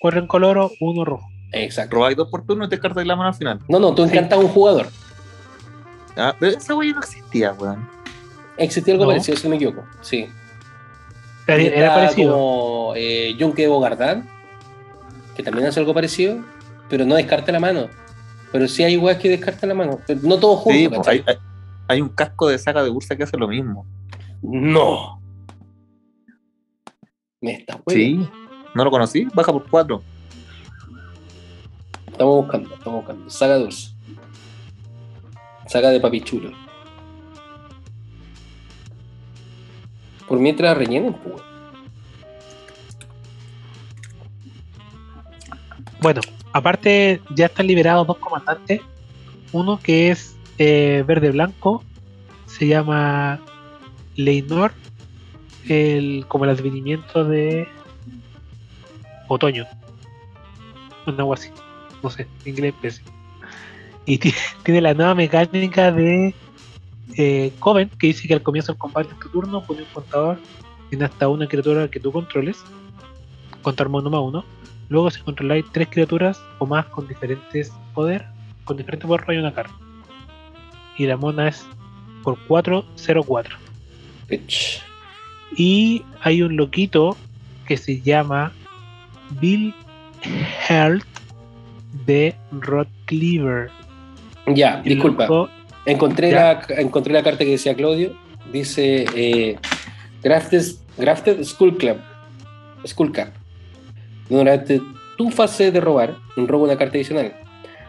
[0.00, 1.26] cuatro en coloro, uno rojo.
[1.52, 1.96] Exacto.
[1.96, 3.60] robáis dos por turno y descartáis la mano al final.
[3.68, 4.10] No, no, tú Sí.
[4.10, 4.88] encantas a un jugador.
[6.16, 7.88] Ah, pero esa wea no existía, weón.
[8.56, 9.10] Existía algo No.
[9.10, 9.84] parecido, si no me equivoco.
[10.00, 10.26] Sí.
[11.46, 12.32] Era, parecido.
[12.32, 14.28] como eh, Junke Bogardán,
[15.36, 16.42] que también hace algo parecido,
[16.88, 17.88] pero no descarta la mano.
[18.52, 19.98] Pero sí hay weas que descartan la mano.
[20.06, 21.36] Pero no todos juntos, Sí, pues, hay, hay-
[21.88, 23.86] hay un casco de saga de Ursa que hace lo mismo.
[24.42, 25.20] No.
[27.40, 28.26] Me está Sí.
[28.74, 29.26] ¿No lo conocí?
[29.34, 30.02] Baja por 4.
[32.10, 33.30] Estamos buscando, estamos buscando.
[33.30, 33.90] Saga Dulce.
[35.66, 36.50] Saga de papichulo.
[40.26, 41.42] Por mientras rellenen, pues.
[46.00, 46.20] Bueno,
[46.52, 48.80] aparte ya están liberados dos comandantes.
[49.52, 51.82] Uno que es eh, verde-blanco,
[52.46, 53.40] se llama
[54.16, 54.72] Leinor,
[56.28, 57.68] como el advenimiento de
[59.28, 59.64] otoño.
[61.06, 61.50] Un algo así.
[62.02, 63.10] No sé, inglés pésimo.
[64.04, 66.34] Y ti- tiene la nueva mecánica de
[67.16, 70.38] eh, Coven, que dice que al comienzo del combate en tu turno pone un contador
[70.90, 72.58] en hasta una criatura que tú controles,
[73.62, 74.44] contar mono más uno.
[74.88, 78.24] Luego, si controláis tres criaturas o más con diferentes poder,
[78.64, 79.74] con diferentes poder, hay una carta.
[80.96, 81.66] Y la mona es
[82.22, 83.56] por 404.
[84.28, 84.82] Pitch.
[85.56, 87.16] Y hay un loquito
[87.66, 88.52] que se llama
[89.40, 89.74] Bill
[90.68, 91.04] Health
[92.06, 93.70] de Rod Cleaver.
[94.54, 95.24] Ya, El disculpa.
[95.26, 95.50] loco-
[95.84, 96.60] Encontré Ya.
[96.68, 98.12] la, encontré la carta que decía Claudio.
[98.52, 99.56] Dice eh,
[100.22, 100.62] Grafted,
[100.98, 101.98] Grafted Skull Club.
[102.86, 103.28] Skull Cap.
[104.28, 104.80] Durante
[105.16, 107.32] tu fase de robar, roba una carta adicional.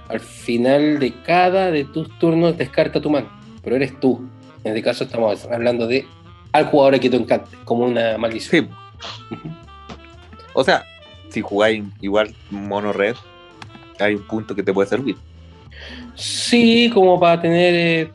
[0.08, 3.30] Al final de cada de tus turnos descarta tu mano.
[3.64, 4.22] Pero eres tú.
[4.64, 6.06] En este caso estamos hablando de
[6.54, 8.70] al jugador que tú encante, como una maldición.
[9.30, 9.38] Sí.
[10.54, 10.84] O sea,
[11.30, 13.16] si jugáis igual mono red,
[14.00, 15.16] hay un punto que te puede servir.
[16.16, 18.12] Sí, como para tener eh,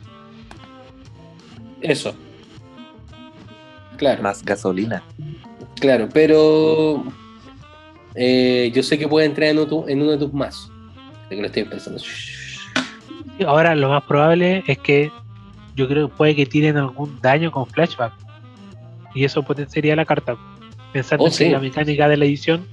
[1.81, 2.15] eso.
[3.97, 4.23] Claro.
[4.23, 5.05] Más gasolina.
[5.79, 7.05] Claro, pero
[8.15, 10.33] eh, yo sé que puede entrar en uno, en uno de tus.
[10.33, 12.03] De que lo estoy pensando.
[13.47, 15.11] Ahora, lo más probable es que
[15.75, 18.13] yo creo que puede que tiren algún daño con flashback.
[19.15, 20.37] Y eso potenciaría la carta.
[20.93, 21.51] Pensando Oh, en que sí.
[21.51, 22.67] la mecánica de la edición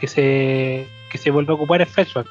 [0.00, 2.26] que se, que se vuelve a ocupar es flashback.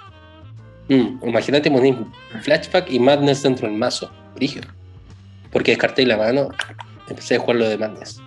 [0.90, 1.96] Mm, imagínate poner
[2.42, 4.12] flashback y madness dentro del mazo.
[4.36, 4.68] Brígido.
[5.52, 6.50] Porque descarté la mano,
[7.08, 8.22] empecé a jugar lo de madness.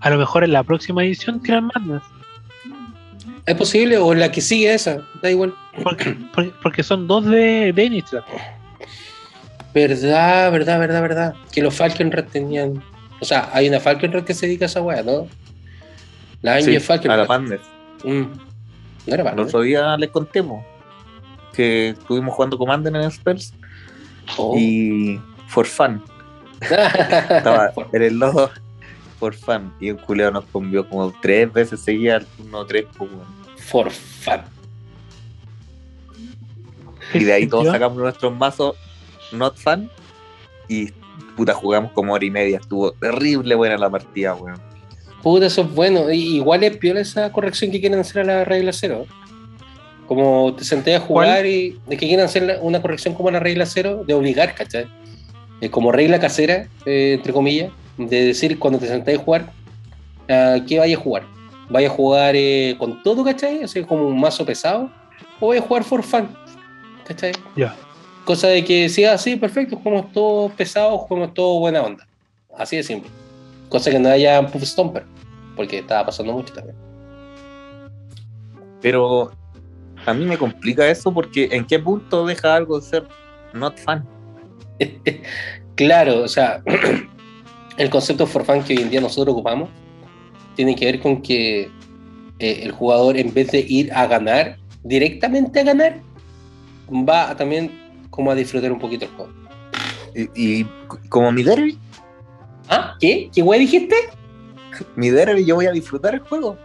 [0.00, 2.02] A lo mejor en la próxima edición tiran más.
[3.46, 3.98] ¿Es posible?
[3.98, 5.54] O la que sigue esa, da igual.
[5.82, 8.22] Porque, porque- porque son dos de, de Innistrad.
[9.74, 11.34] Verdad, verdad, verdad, verdad.
[11.50, 12.82] Que los Falkenrath tenían.
[13.20, 15.26] O sea, hay una Falkenrath que se dedica a esa weá, ¿no?
[16.42, 17.18] La Angel Sí, a Falkenrath.
[17.20, 17.60] la Pander.
[18.04, 18.20] Mm.
[18.20, 18.28] No
[19.06, 19.46] era El Pander.
[19.46, 20.64] otro día les contemos
[21.52, 23.54] que estuvimos jugando Commander en Spells
[24.38, 24.54] Oh.
[24.56, 26.02] y for fun.
[26.60, 28.50] Estaba en el lodo
[29.22, 29.72] for fun.
[29.78, 32.86] Y un culeo nos convió como tres veces seguía al turno 3.
[33.56, 34.40] For fun.
[37.14, 38.74] Y de ahí todos sacamos nuestros mazos
[39.30, 39.88] not fun.
[40.66, 40.90] Y
[41.36, 42.58] puta, jugamos como hora y media.
[42.58, 44.60] Estuvo terrible buena la partida, weón.
[45.22, 46.10] Puta, eso es bueno.
[46.10, 49.06] Y- igual es piola esa corrección que quieren hacer a la regla cero.
[50.08, 53.38] Como te senté a jugar y de que quieren hacer una corrección como a la
[53.40, 54.86] regla cero, de obligar, ¿cachai?
[55.60, 59.52] Eh, como regla casera, eh, entre comillas, de decir cuando te senté a jugar,
[60.28, 61.24] ¿a ¿qué vaya a jugar?
[61.68, 63.62] ¿Vaya a jugar eh, con todo, ¿cachai?
[63.62, 64.90] Así como un mazo pesado,
[65.40, 66.28] o vaya a jugar for fun,
[67.06, 67.32] ¿cachai?
[67.56, 67.74] Ya.
[68.24, 72.06] Cosa de que sea así, perfecto, jugamos todo pesado, jugamos todo buena onda.
[72.56, 73.10] Así de simple.
[73.68, 75.04] Cosa que no haya Puff Stomper,
[75.56, 76.76] porque estaba pasando mucho también.
[78.80, 79.32] Pero
[80.04, 83.08] a mí me complica eso porque ¿en qué punto deja algo de ser
[83.54, 84.06] not fun?
[85.74, 86.62] claro, o sea,
[87.76, 89.68] el concepto for fun que hoy en día nosotros ocupamos
[90.54, 91.70] tiene que ver con que
[92.38, 96.00] eh, el jugador, en vez de ir a ganar, directamente a ganar,
[96.90, 97.70] va a también
[98.10, 99.32] como a disfrutar un poquito el juego.
[100.14, 100.66] Y, y
[101.08, 101.78] como mi derby,
[102.68, 102.96] ¿Ah?
[103.00, 103.30] ¿Qué?
[103.34, 103.96] ¿Qué güey dijiste?
[104.96, 106.56] mi derby yo voy a disfrutar el juego.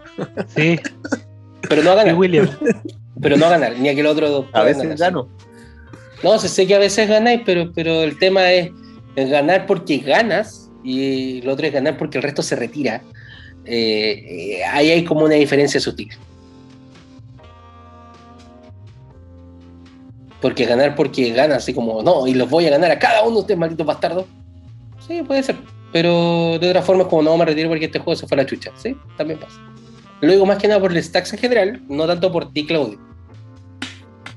[0.47, 0.79] Sí,
[1.69, 2.15] Pero no a ganar.
[2.15, 2.49] William.
[3.21, 4.47] Pero no a ganar, ni a que el otro.
[4.53, 5.29] A veces ganar, gano.
[6.23, 8.71] No, sé, sé que a veces ganáis, pero, pero el tema es
[9.15, 13.01] ganar porque ganas y lo otro es ganar porque el resto se retira.
[13.65, 16.09] Eh, eh, ahí hay como una diferencia sutil.
[20.41, 23.35] Porque ganar porque ganas, así como, no, y los voy a ganar a cada uno
[23.35, 24.25] de ustedes, malditos bastardos.
[25.05, 25.55] Sí, puede ser.
[25.91, 28.43] Pero de otra forma es como, no, me retiro porque este juego se fue a
[28.43, 28.71] la chucha.
[28.77, 29.59] Sí, también pasa.
[30.21, 32.99] Lo digo más que nada por el stacks en general, no tanto por ti, Claudio.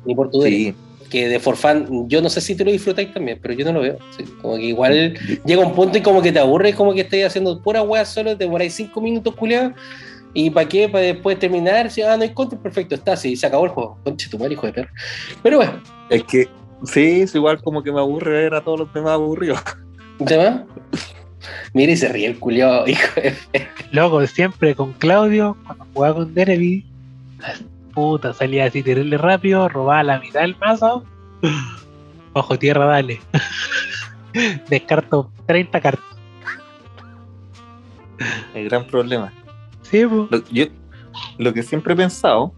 [0.04, 0.74] Ni por tu Sí,
[1.10, 3.80] que de forfan, yo no sé si te lo disfrutáis también, pero yo no lo
[3.80, 3.98] veo.
[4.16, 4.24] sí.
[4.40, 7.60] Como que igual llega un punto y como que te aburre, como que estoy haciendo
[7.60, 9.72] pura wea solo, te demoráis cinco minutos culiados.
[10.32, 10.88] ¿Y para qué?
[10.88, 13.98] Para después terminar, si ah, no hay control, perfecto, está así, se acabó el juego.
[14.04, 14.90] Conche tu madre, hijo de perro.
[15.42, 16.48] Pero bueno, es que
[16.84, 19.60] sí, es igual como que me aburre ver a todos los demás aburridos.
[20.24, 20.66] ¿tema?
[21.72, 23.34] Mira y se ríe el culiado, hijo de
[23.92, 26.84] Loco, siempre con Claudio, cuando jugaba con Derby,
[27.90, 31.04] puta, salía así terrible rápido, robaba la mitad del mazo,
[32.32, 33.20] bajo tierra, dale.
[34.68, 36.04] Descarto 30 cartas.
[38.54, 39.32] El gran problema.
[39.82, 40.02] Sí.
[40.02, 40.66] Lo, yo,
[41.38, 42.52] lo que siempre he pensado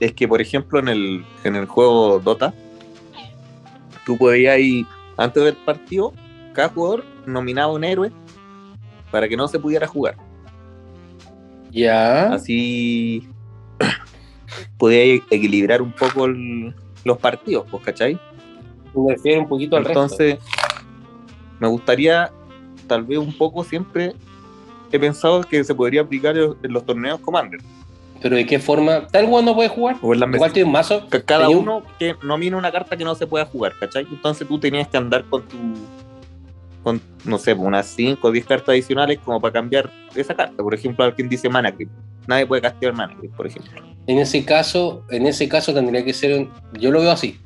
[0.00, 2.54] es que, por ejemplo, en el, en el juego Dota,
[4.06, 6.12] tú podías ir, antes del partido,
[6.52, 8.12] cada jugador nominaba un héroe
[9.10, 10.16] para que no se pudiera jugar.
[11.70, 12.32] Ya.
[12.32, 13.28] Así
[14.76, 16.74] podía equilibrar un poco el-
[17.04, 18.18] los partidos, pues, ¿cachai?
[18.94, 20.02] Me un poquito al resto.
[20.02, 20.38] Entonces,
[21.60, 22.30] me gustaría,
[22.86, 24.14] tal vez un poco siempre,
[24.90, 27.60] he pensado que se podría aplicar en los torneos Commander.
[28.20, 29.96] Pero de qué forma, tal weón no puede jugar.
[30.02, 31.06] O en las Igual tiene un mazo.
[31.08, 34.06] Ca- Cada Tenía un- uno que nomina una carta que no se pueda jugar, ¿cachai?
[34.10, 35.56] Entonces tú tenías que andar con tu.
[36.82, 40.62] con, no sé, unas 5 o 10 cartas adicionales como para cambiar esa carta.
[40.62, 41.90] Por ejemplo, alguien dice Mana Creep.
[42.28, 43.82] Nadie puede castear Mana Creep, por ejemplo.
[44.06, 47.38] En ese caso, en ese caso tendría que ser un, yo lo veo así,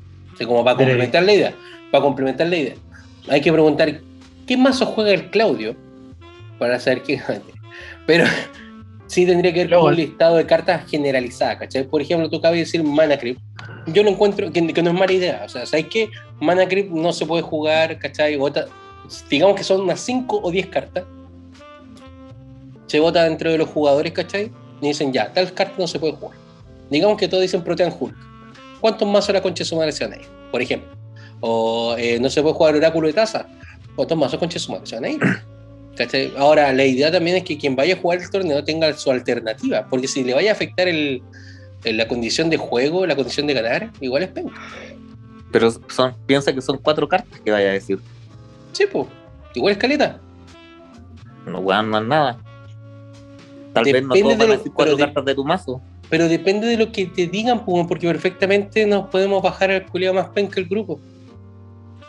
[0.45, 1.53] como para complementar la idea,
[1.91, 2.75] para complementar la idea.
[3.29, 4.01] Hay que preguntar
[4.45, 5.75] qué mazo juega el Claudio
[6.59, 7.41] para saber gana.
[8.05, 8.25] Pero
[9.07, 11.85] sí tendría que ver con un listado de cartas generalizadas, ¿cachai?
[11.85, 13.37] Por ejemplo, tú acabas de decir Mana Creep.
[13.87, 15.43] Yo lo encuentro que, que no es mala idea.
[15.45, 16.09] O sea, ¿sabes qué?
[16.41, 18.35] Mana Creep no se puede jugar, ¿cachai?
[18.35, 18.67] Vota-
[19.29, 21.05] digamos que son unas 5 o 10 cartas.
[22.87, 24.51] Se vota dentro de los jugadores, ¿cachai?
[24.83, 26.37] Y dicen, ya, tal carta no se puede jugar.
[26.89, 28.15] Digamos que todos dicen Protean Hulk.
[28.81, 30.27] ¿Cuántos mazos la concha de su madre se van a ir?
[30.51, 30.89] Por ejemplo.
[31.39, 33.45] O eh, no se puede jugar Oráculo de Taza.
[33.95, 35.19] ¿Cuántos mazos concha de su madre se van a ir?
[35.97, 36.33] ¿Cachai?
[36.37, 39.87] Ahora, la idea también es que quien vaya a jugar el torneo tenga su alternativa.
[39.89, 41.21] Porque si le vaya a afectar el,
[41.83, 44.53] el- la condición de juego, la condición de ganar, igual es penca.
[45.51, 47.99] Pero son, piensa que son cuatro cartas que vaya a decir.
[48.71, 49.07] Sí, pues.
[49.53, 50.19] Igual es caleta.
[51.45, 52.37] No no es nada.
[53.73, 55.81] Tal vez no todos van a decir cuatro de- cartas de tu mazo.
[56.09, 60.13] Pero depende de lo que te digan, pues, porque perfectamente nos podemos bajar al culiado
[60.15, 60.99] más penca el grupo.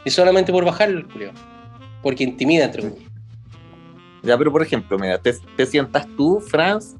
[0.04, 1.32] Y solamente por bajarlo el culiado.
[2.02, 3.10] Porque intimida, entre comillas.
[4.22, 6.94] Ya, pero por ejemplo, mira, te, te sientas tú, Franz,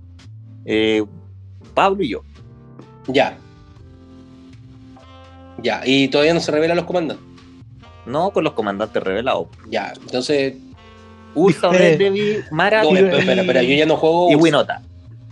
[0.65, 1.05] eh,
[1.75, 2.23] Pablo y yo.
[3.07, 3.37] Ya.
[5.63, 7.25] Ya, y todavía no se revelan los comandantes.
[8.07, 9.49] No con los comandantes revelados.
[9.69, 10.55] Ya, entonces.
[11.35, 11.69] Ursa.
[11.71, 14.31] Debbie, Mara No, y, espera, espera, espera, yo ya no juego.
[14.31, 14.43] y Ursa.
[14.45, 14.83] Winota.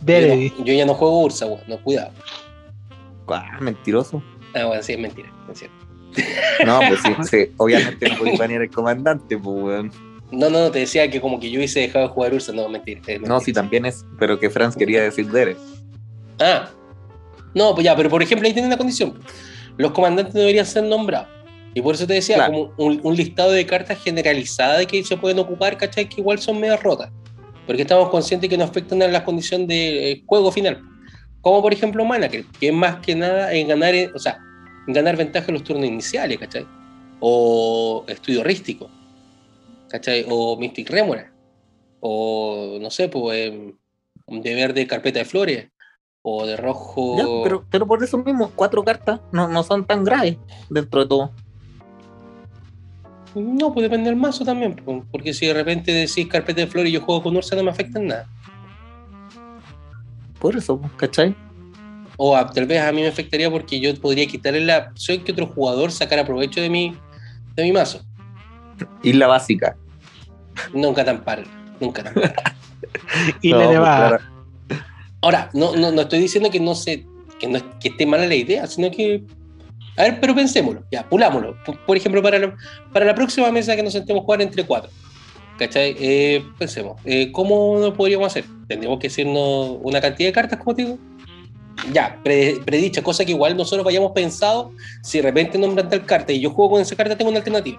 [0.05, 1.61] Yo, no, yo ya no juego Ursa, weón.
[1.67, 2.11] No, cuidado.
[3.29, 4.23] Ah, mentiroso.
[4.55, 5.31] Ah, bueno, sí, es mentira.
[5.51, 5.77] Es cierto.
[6.67, 9.93] No, pues sí, sí, obviamente no podía banear el comandante, pues weón.
[10.31, 12.53] No, no, no, te decía que como que yo hubiese dejado de jugar Ursa.
[12.53, 13.01] No, mentira.
[13.01, 13.29] es mentira.
[13.29, 15.57] No, sí también es, pero que Franz quería decir Dere.
[16.41, 16.69] Ah.
[17.55, 19.19] No, pues ya, pero por ejemplo ahí tiene una condición.
[19.77, 21.29] Los comandantes no deberían ser nombrados.
[21.75, 22.53] Y por eso te decía, Claro.
[22.53, 26.09] como un, un listado de cartas generalizadas de que se pueden ocupar, ¿cachai?
[26.09, 27.11] Que igual son medio rotas.
[27.67, 30.83] Porque estamos conscientes que no afectan a la condición de eh, juego final.
[31.41, 34.39] Como por ejemplo Manaker, que es más que nada en ganar, eh, o sea,
[34.87, 36.67] en ganar ventaja en los turnos iniciales, ¿cachai?
[37.21, 38.91] O Estudio Rístico,
[39.89, 40.27] ¿cachai?
[40.29, 41.33] O Mystic Remora.
[42.01, 43.73] O, no sé, pues, em,
[44.27, 45.69] de verde Carpeta de Flores.
[46.25, 47.17] O de rojo...
[47.17, 50.37] Ya, pero, pero por eso mismo, cuatro cartas no, no son tan graves
[50.71, 51.33] dentro de todo.
[53.35, 56.91] No, pues depende del mazo también, po, porque si de repente decís carpeta de flores
[56.91, 58.27] y yo juego con Ursa no me afecta en nada.
[60.39, 61.35] Por eso, ¿cachai?
[62.17, 65.33] O a- tal vez a mí me afectaría porque yo podría quitarle la opción que
[65.33, 66.97] otro jugador sacara provecho de mi,
[67.55, 68.03] de mi mazo.
[69.03, 69.77] Isla básica.
[70.75, 71.45] Nunca tan par,
[71.81, 72.35] nunca tan par.
[73.41, 74.09] Y No, la pues, nevada.
[74.09, 74.25] claro.
[75.23, 77.07] Ahora, no, no, no estoy diciendo que no se,
[77.39, 79.23] que no es- que esté mala la idea, sino que.
[79.97, 81.55] A ver, pero pensémoslo, ya, pulámoslo.
[81.87, 82.57] Por ejemplo, para la,
[82.93, 84.91] para la próxima mesa que nos sentemos a jugar entre cuatro.
[85.59, 85.95] ¿Cachai?
[85.99, 88.45] Eh, pensemos, eh, ¿cómo lo podríamos hacer?
[88.67, 90.99] ¿Tendríamos que decirnos una cantidad de cartas, como te digo?
[91.93, 94.73] Ya, pre- predicha, cosa que igual nosotros hayamos pensado,
[95.03, 97.79] si de repente nombran tal carta y yo juego con esa carta, tengo una alternativa.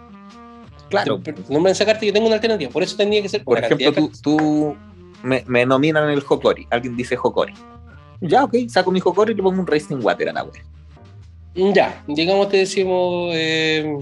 [0.89, 1.19] Claro.
[1.49, 2.69] Nombran esa carta y yo tengo una alternativa.
[2.71, 4.75] Por eso tendría que ser Por ejemplo, tú, tú
[5.23, 6.67] me, me nominan el Hokori.
[6.69, 7.53] Alguien dice Hokori.
[8.21, 10.63] Ya, ok, saco mi Hokori y le pongo un Racing Water a la wea.
[11.55, 13.31] Ya, digamos te decimos.
[13.33, 13.97] eh,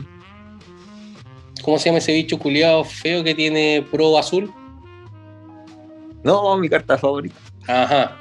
[1.64, 4.52] ¿Cómo se llama ese bicho culiado feo que tiene pro azul?
[6.24, 7.36] No, mi carta favorita.
[7.68, 8.18] Ajá.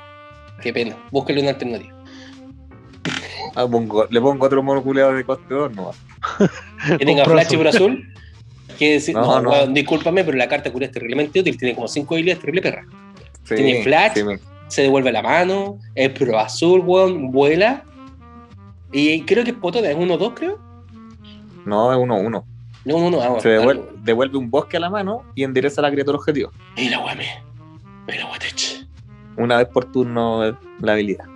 [0.62, 0.96] Qué pena.
[1.10, 1.94] Búsquele una alternativa.
[3.54, 5.90] Ah, pongo- le pongo otro mono culeado de coste 2 no.
[6.98, 7.58] Que tenga flash azul.
[7.60, 8.04] pro azul.
[8.78, 9.50] Que decir, No, no, no.
[9.50, 11.56] weón, discúlpame, pero la carta culia es terriblemente útil.
[11.56, 12.84] Tiene como 5 habilidades terrible perra.
[13.44, 14.12] Sí, Tiene flash.
[14.14, 15.78] sí, me- Se devuelve la mano.
[15.94, 17.30] Es pro azul, weón.
[17.32, 17.84] Vuela.
[18.92, 19.88] Y creo que es potona.
[19.90, 20.58] Es 1-2, creo.
[21.64, 22.44] No, es 1-1.
[22.84, 23.20] No, no, no.
[23.22, 26.50] Ah, Se devuelve, devuelve un bosque a la mano y endereza a la criatura objetivo.
[26.76, 27.18] Mira, weón.
[28.06, 28.86] Mira, weón, te eche.
[29.36, 31.26] Una vez por turno eh, la habilidad.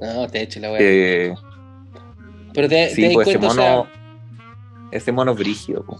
[0.00, 0.80] No, te eche la weón.
[0.82, 1.34] Eh,
[2.54, 3.86] Pero te, sí, te pues ese o sea, mono.
[4.90, 5.98] Ese mono es brígido, po.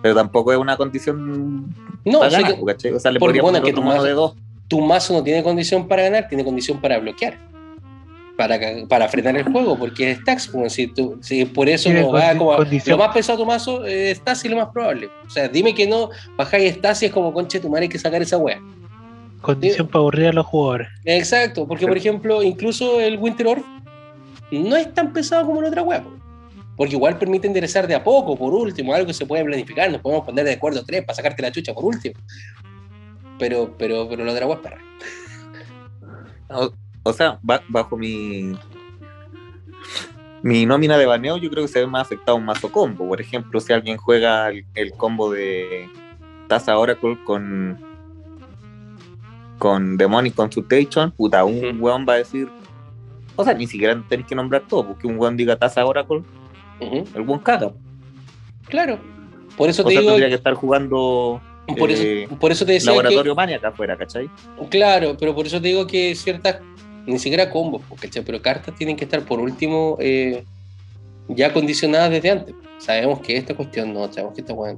[0.00, 2.92] pero tampoco es una condición No, para sé ganar, que.
[2.94, 4.36] O sea, le podríamos bueno, que tu mazo- de dos.
[4.68, 7.36] tu mazo no tiene condición para ganar, tiene condición para bloquear.
[8.36, 10.48] Para, ca- para frenar el juego, porque es stacks.
[10.48, 12.56] como si tú, si por eso no va como.
[12.86, 15.10] Lo más pesado tu mazo es Stasi, lo más probable.
[15.26, 18.22] O sea, dime que no, bajáis Stasi, es como conche tu madre, hay que sacar
[18.22, 18.58] esa wea.
[19.42, 20.88] Condición para aburrir a los jugadores.
[21.04, 23.64] Exacto, porque por ejemplo, incluso el Winter Orb
[24.50, 26.02] no es tan pesado como la otra wea.
[26.02, 26.10] po.
[26.76, 30.00] Porque igual permite enderezar de a poco, por último, algo que se puede planificar, nos
[30.00, 32.14] podemos poner de acuerdo tres para sacarte la chucha por último.
[33.38, 34.78] Pero, pero, pero la otra wea es perra.
[37.02, 38.52] O, sea, ba- bajo mi.
[40.42, 43.06] Mi nómina de baneo, yo creo que se ve más afectado un mazo combo.
[43.08, 45.88] Por ejemplo, si alguien juega el, el combo de
[46.48, 47.78] Taza Oracle con.
[49.58, 51.84] con Demonic Consultation, puta, un Ujú.
[51.84, 52.48] weón va a decir.
[53.36, 56.22] O sea, ni siquiera tenéis que nombrar todo, porque un weón diga Taza Oracle,
[56.80, 57.72] Ujú, el weón caga.
[58.68, 58.98] Claro.
[59.56, 61.40] Por eso O te sea, digo, tendría que estar jugando
[61.78, 64.28] por, eh, eso, por eso te decía que, Laboratorio acá afuera, ¿cachai?
[64.70, 66.58] Claro, pero por eso te digo que ciertas,
[67.06, 68.22] ni siquiera combos, ¿cachai?
[68.24, 70.44] pero cartas tienen que estar por último eh,
[71.28, 72.54] ya condicionadas desde antes.
[72.78, 74.76] Sabemos que esta cuestión no, sabemos que esta weá.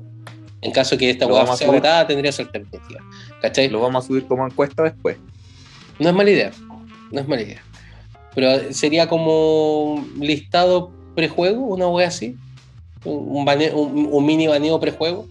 [0.61, 3.01] En caso que esta a sea votada, tendría su alternativa.
[3.43, 3.69] ¿Cachai?
[3.69, 5.17] Lo vamos a subir como encuesta después.
[5.99, 6.53] No es mala idea.
[7.13, 7.63] No es mala idea.
[8.35, 12.37] Pero sería como listado prejuego, una wea así.
[13.05, 15.27] Un, un bane- un- un mini baneo prejuego.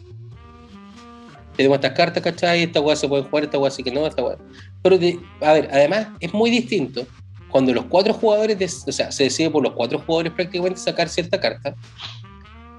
[1.56, 2.64] Tenemos estas cartas, ¿cachai?
[2.64, 4.38] Esta wea se puede jugar, esta wea sí que no, esta wea.
[4.82, 7.06] Pero, de- a ver, además es muy distinto
[7.50, 11.08] cuando los cuatro jugadores, des- o sea, se decide por los cuatro jugadores prácticamente sacar
[11.10, 11.76] cierta carta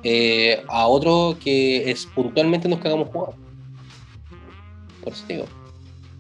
[0.03, 3.35] eh, a otro que es puntualmente nos cagamos jugar.
[5.03, 5.45] Por eso digo.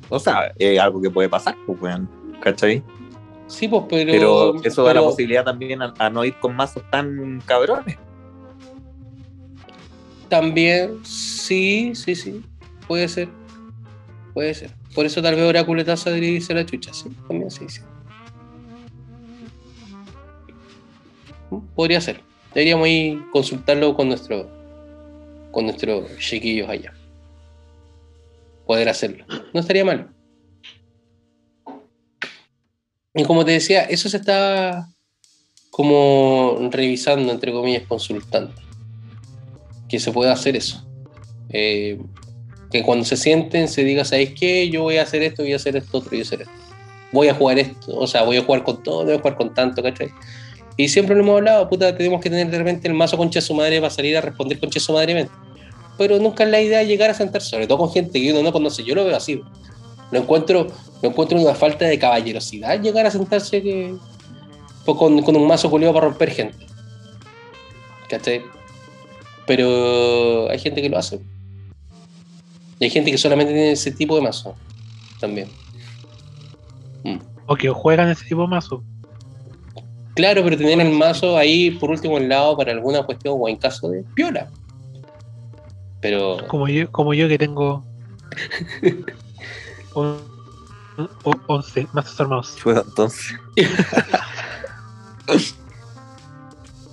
[0.08, 2.08] O sea, es algo que puede pasar, pues, weón,
[2.40, 2.82] ¿cachai?
[3.46, 4.10] Sí, pues, pero.
[4.12, 7.98] Pero eso da la posibilidad también a, a no ir con mazos tan cabrones.
[10.28, 12.42] También, sí, sí, sí.
[12.86, 13.28] Puede ser.
[14.32, 14.70] Puede ser.
[14.94, 17.10] Por eso tal vez Oráculo Taza debería irse a la chucha, sí.
[17.28, 17.80] También sí, sí.
[21.74, 22.20] Podría ser.
[22.52, 24.48] Deberíamos ir consultarlo con nuestro
[25.50, 26.92] con nuestros chiquillos allá.
[28.66, 29.24] Poder hacerlo.
[29.52, 30.10] No estaría mal.
[33.14, 34.88] Y como te decía, eso se está
[35.70, 38.52] como revisando, entre comillas, consultando.
[39.88, 40.86] Que se pueda hacer eso.
[41.50, 41.98] Eh,
[42.70, 44.68] que cuando se sienten se diga, ¿sabes qué?
[44.68, 46.52] Yo voy a hacer esto, voy a hacer esto, otro, voy a hacer esto.
[47.12, 49.54] Voy a jugar esto, o sea, voy a jugar con todo, voy a jugar con
[49.54, 50.08] tanto, ¿cachai?
[50.76, 53.46] Y siempre lo hemos hablado, puta, tenemos que tener de repente el mazo concha de
[53.46, 55.28] su madre para salir a responder concha de su madre.
[55.96, 58.52] Pero nunca es la idea llegar a sentarse, sobre todo con gente que uno no
[58.52, 58.82] conoce.
[58.82, 59.40] Yo lo veo así.
[60.10, 60.66] Lo encuentro,
[61.00, 63.94] lo encuentro una falta de caballerosidad llegar a sentarse que,
[64.84, 66.66] pues, con, con un mazo culiado para romper gente.
[68.08, 68.42] ¿Cachai?
[69.46, 71.20] Pero hay gente que lo hace.
[72.78, 74.54] Y hay gente que solamente tiene ese tipo de mazo.
[75.20, 75.48] También.
[77.04, 77.18] Mm.
[77.46, 78.82] O que juegan ese tipo de mazo.
[80.14, 83.56] Claro, pero tener el mazo ahí por último al lado para alguna cuestión o en
[83.56, 84.48] caso de piola.
[86.00, 86.38] Pero.
[86.48, 87.84] Como yo, como yo que tengo
[89.94, 90.18] un,
[91.24, 92.56] un- 11 mazos armados.
[92.66, 93.34] Entonces.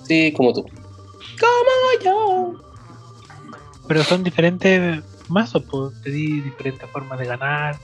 [0.07, 0.65] Sí, como tú.
[1.41, 2.53] Como yo.
[3.87, 7.77] Pero son diferentes mazos, pues te di diferentes formas de ganar.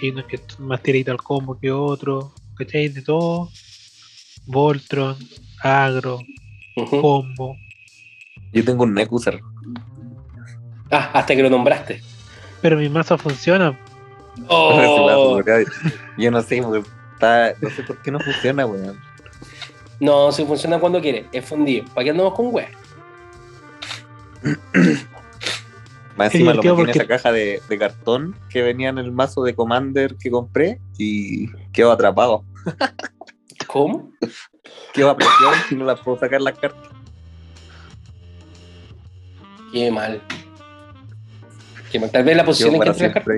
[0.00, 2.26] Hay unos que son más tiraditos al combo que otros.
[2.56, 2.88] ¿Cachai?
[2.88, 3.50] De todo.
[4.46, 5.16] Voltron,
[5.62, 6.20] agro,
[6.90, 7.56] combo.
[8.52, 9.40] Yo tengo un Nekusar.
[10.90, 12.02] Ah, hasta que lo nombraste.
[12.60, 13.78] Pero mi mazo funciona.
[14.48, 15.40] Oh.
[16.18, 16.62] Yo no sé,
[17.12, 18.98] está, no sé por qué no funciona, weón.
[20.00, 21.26] No, si funciona cuando quiere.
[21.32, 21.84] Es fundido.
[21.94, 22.68] ¿Para qué andamos con wea?
[26.16, 28.98] Más encima lo metí divertido en porque- esa caja de, de cartón que venía en
[28.98, 32.44] el mazo de Commander que compré y quedó atrapado.
[33.66, 34.10] ¿Cómo?
[34.92, 36.90] Quedó a presión si no la puedo sacar las cartas.
[39.72, 40.20] Qué mal.
[41.90, 42.10] Qué mal.
[42.10, 43.36] Tal vez la posición Quedó en que entre las cartas.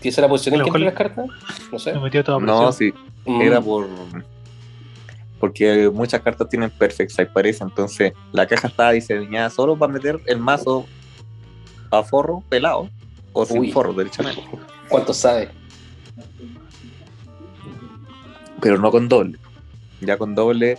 [0.00, 1.26] ¿Tienes la posición en que entre las cartas?
[1.72, 1.92] No sé.
[1.92, 2.92] Me metió toda No, sí,
[3.26, 3.42] Mm.
[3.42, 3.86] era por.
[5.40, 7.62] Porque muchas cartas tienen Perfect Size, parece.
[7.62, 10.86] Entonces, la caja estaba diseñada solo para meter el mazo
[11.90, 12.90] a forro pelado
[13.32, 13.72] o sin Uy.
[13.72, 14.42] forro, derechamente.
[14.88, 15.50] ¿Cuánto sabe?
[18.60, 19.38] Pero no con doble.
[20.00, 20.78] Ya con doble,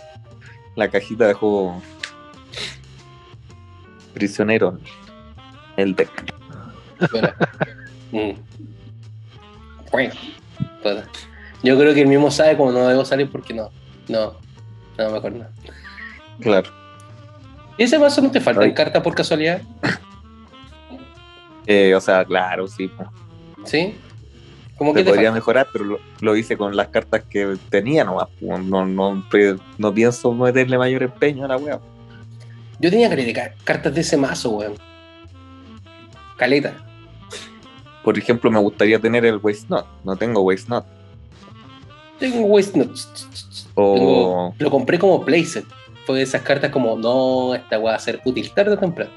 [0.76, 1.80] la cajita dejó
[4.14, 4.78] prisionero
[5.76, 6.10] el deck.
[7.00, 7.34] Espera.
[8.12, 8.32] Mm.
[9.92, 10.14] Bueno.
[11.62, 13.70] Yo creo que el mismo sabe como no debo salir porque no.
[14.08, 14.34] No,
[15.04, 15.46] no, mejor no.
[16.40, 16.70] Claro.
[17.76, 18.74] ¿Y ese mazo no te faltan Ay.
[18.74, 19.62] cartas por casualidad?
[21.66, 22.90] Eh, o sea, claro, sí.
[23.64, 23.94] ¿Sí?
[24.76, 25.34] ¿Cómo Se que te podría falta?
[25.40, 28.26] mejorar, pero lo, lo hice con las cartas que tenía nomás.
[28.40, 29.24] No, no,
[29.78, 31.78] no pienso meterle mayor empeño a la wea.
[32.80, 34.74] Yo tenía caleta cartas de ese mazo, weón.
[36.36, 36.74] Caleta.
[38.02, 39.86] Por ejemplo, me gustaría tener el Waste Not.
[40.02, 40.86] No tengo Waste Not.
[42.18, 43.26] Tengo Waste Notes.
[43.74, 45.64] O Lo compré como playset.
[46.06, 49.10] Fue de esas cartas como, no, esta va a ser útil tarde o temprano.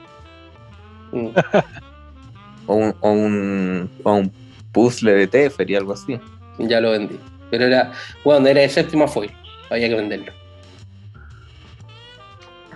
[1.12, 1.28] Mm.
[2.68, 4.32] o un, o un, o un
[4.72, 6.20] puzzle de Tefer y algo así.
[6.60, 7.20] Ya lo vendí.
[7.49, 7.91] Pero era,
[8.24, 9.32] bueno, era de séptima foil.
[9.70, 10.32] Había que venderlo.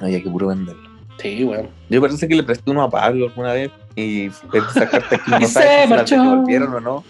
[0.01, 0.87] Había que puro venderlo.
[1.19, 1.69] Sí, bueno.
[1.89, 5.19] Yo parece que le presté uno a Pablo alguna vez y fue de esas cartas
[5.21, 6.21] que no sabe se si marchó.
[6.21, 7.03] devolvieron o no.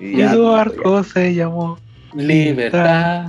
[0.00, 1.78] Y ya, arco se llamó.
[2.14, 3.26] Libertad.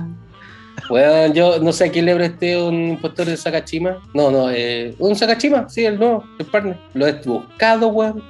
[0.92, 4.02] Bueno, yo no sé a quién le presté un impostor de Sakachima.
[4.12, 6.76] No, no, eh, un Sakachima, sí, el nuevo, el partner.
[6.92, 8.22] Lo he buscado, weón.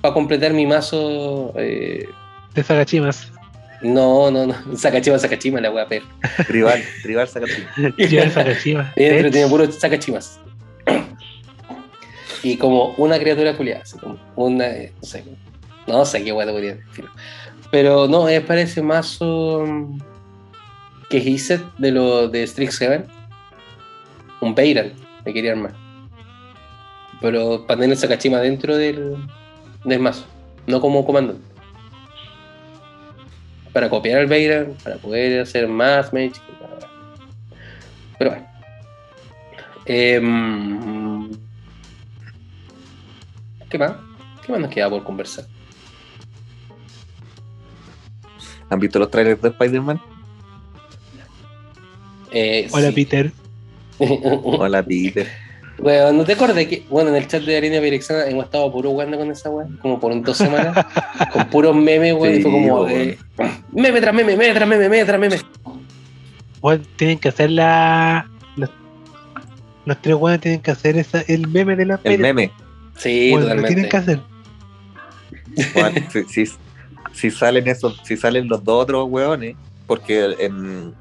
[0.00, 1.52] Para completar mi mazo.
[1.56, 2.08] eh,
[2.54, 3.30] De Sagachimas.
[3.82, 4.54] no, no, no.
[4.78, 6.06] Sakachima, Sakachima, la weá, pero.
[6.46, 7.68] Tribal, tribal Sakachima.
[7.98, 8.32] Bien
[8.96, 10.40] De entretenido, hecho, puro Sakachimas.
[12.42, 14.68] Y como una criatura culiada, así como una.
[14.68, 15.24] eh, No sé,
[15.86, 17.04] no sé qué weá te podría decir.
[17.70, 19.98] Pero no, es para ese mazo mm,
[21.08, 23.06] que hice de lo de Strixhaven.
[24.40, 24.92] Un Beiran,
[25.24, 25.74] me quería armar.
[27.20, 27.96] Pero para tener
[28.40, 29.16] dentro del,
[29.84, 30.26] del mazo,
[30.66, 31.42] no como comandante.
[33.72, 36.34] Para copiar al Beiran, para poder hacer más Mage.
[38.18, 38.46] Pero bueno.
[39.86, 41.30] Em,
[43.68, 43.92] ¿Qué más?
[44.44, 45.44] ¿Qué más nos queda por conversar?
[48.70, 50.00] ¿Han visto los trailers de Spider-Man?
[52.34, 52.94] Eh, Hola, sí.
[52.94, 53.30] Peter.
[53.98, 55.26] Hola, Peter.
[55.78, 58.90] Bueno, ¿no te acuerdas que, bueno, en el chat de Arena Dirección hemos estado puro
[58.90, 59.66] jugando con esa weá?
[59.82, 60.84] Como por un dos semanas,
[61.32, 63.18] con puros memes, weón, y fue Sí, como, eh,
[63.72, 65.36] meme tras meme, meme tras meme, meme tras meme.
[66.60, 68.28] weón, tienen que hacer la.
[68.56, 68.70] Los,
[69.84, 72.50] los tres weones tienen que hacer esa, el meme de la El meme.
[72.96, 73.88] Sí, Weón, lo tienen totalmente.
[73.88, 74.20] que hacer.
[76.28, 76.46] Si-
[77.12, 79.54] si salen esos, si salen los dos otros weones,
[79.86, 80.92] porque en,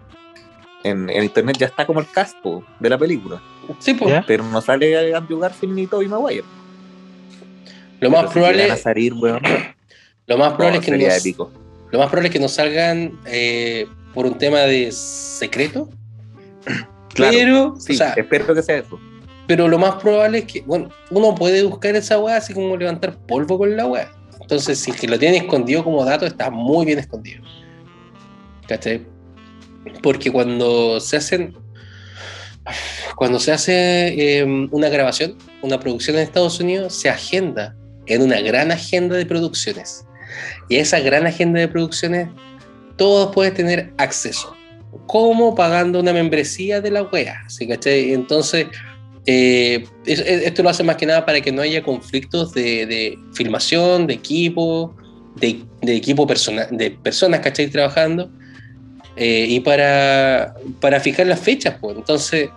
[0.84, 3.41] en, en internet ya está como el casco de la película,
[3.79, 4.11] Sí, pues.
[4.11, 4.23] ¿Ya?
[4.27, 6.43] pero no sale Andrew Garfield ni Tobey Maguire.
[7.99, 9.41] Lo más Pero si probable, a salir, weón,
[10.27, 11.51] lo más probable no, es que sería no, épico.
[11.91, 15.89] lo más probable es que no salgan eh, por un tema de secreto.
[17.13, 18.99] Claro, pero, sí, o sea, espero que sea eso.
[19.45, 23.15] pero lo más probable es que, bueno, uno puede buscar esa weá así como levantar
[23.27, 24.11] polvo con la weá.
[24.41, 27.43] Entonces, si es que lo tienen escondido como dato, está muy bien escondido.
[28.67, 29.05] ¿Cachai?
[30.01, 31.55] Porque cuando se hacen.
[33.17, 37.75] Cuando se hace eh, una grabación, una producción en Estados Unidos, se agenda
[38.05, 40.05] en una gran agenda de producciones.
[40.69, 42.29] Y esa gran agenda de producciones,
[42.97, 44.55] todos pueden tener acceso.
[45.07, 47.43] como pagando una membresía de la wea.
[47.49, 47.67] ¿sí?
[47.86, 48.67] Entonces,
[49.25, 53.17] eh, es- es- esto lo hace más que nada para que no haya conflictos de,
[53.34, 54.95] filmación, de equipo,
[55.36, 57.67] de, equipo persona, de personas, ¿cachai?
[57.67, 58.31] Trabajando.
[59.16, 61.97] Eh, y para, para fijar las fechas, pues.
[61.97, 62.49] Entonces,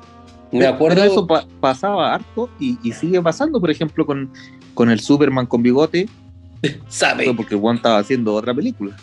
[0.52, 0.96] me acuerdo.
[0.96, 4.30] pero eso pa- pasaba harto y, y sigue pasando, por ejemplo, con,
[4.74, 6.08] con el Superman con bigote,
[6.88, 7.32] sabe.
[7.34, 8.96] porque Juan estaba haciendo otra película.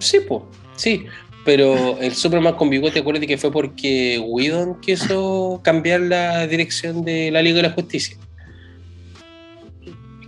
[0.00, 0.42] Sí, pues,
[0.76, 1.06] sí.
[1.44, 7.30] Pero el Superman con bigote, acuérdate que fue porque Whedon quiso cambiar la dirección de
[7.30, 8.16] la Liga de la Justicia.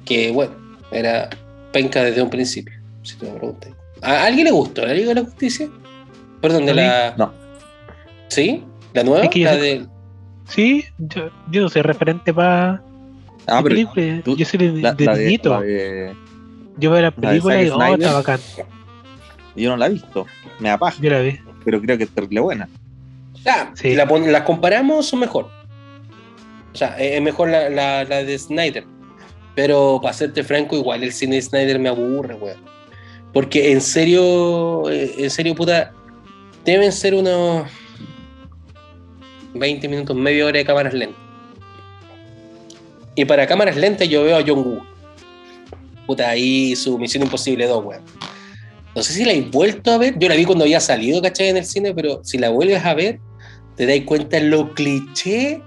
[0.05, 0.55] Que bueno,
[0.93, 1.29] era
[1.73, 2.73] penca desde un principio,
[3.03, 3.73] si tú me preguntas.
[4.01, 5.69] ¿A alguien le gustó la Liga de la Justicia?
[6.41, 7.15] Perdón, de la.
[7.17, 7.33] no.
[8.29, 8.65] ¿Sí?
[8.93, 9.25] ¿La nueva?
[9.25, 9.87] Es que la de...
[10.47, 12.83] Sí, yo, yo no soy referente para
[13.47, 13.77] Ah, pero
[14.25, 15.51] tú- Yo soy de, la, de la niñito.
[15.51, 16.15] la de-
[16.79, 18.01] Yo veo la película Zack y oh, Snyder.
[18.01, 18.41] está bacán.
[19.57, 20.27] yo no la he visto,
[20.59, 21.39] me da paja, Yo la vi.
[21.65, 22.69] pero creo que es terrible buena.
[23.47, 23.95] Ah, Sí.
[23.95, 25.49] la las comparamos, son mejor.
[26.75, 28.85] O sea, es es mejor la, la- la de Snyder.
[29.55, 32.59] Pero para serte franco, igual el cine de Snyder me aburre, weón.
[33.33, 35.93] Porque en serio, eh, en serio, puta,
[36.69, 37.67] deben ser unos
[39.55, 41.19] 20 minutos, media hora de cámaras lentas.
[43.15, 44.83] Y para cámaras lentas yo veo a John Woo.
[46.07, 48.03] Puta, ahí su Misión Imposible 2, weón.
[48.95, 50.19] No sé si la he vuelto a ver.
[50.19, 51.49] Yo la vi cuando había salido, ¿cachai?
[51.49, 53.19] En el cine, pero si la vuelves a ver,
[53.77, 55.63] te das cuenta lo cliché,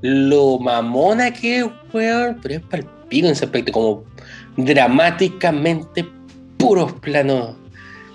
[0.00, 2.38] lo mamona que es, weón.
[2.42, 4.04] Pero es palpico en ese aspecto, como
[4.56, 6.06] dramáticamente
[6.58, 7.59] puros planos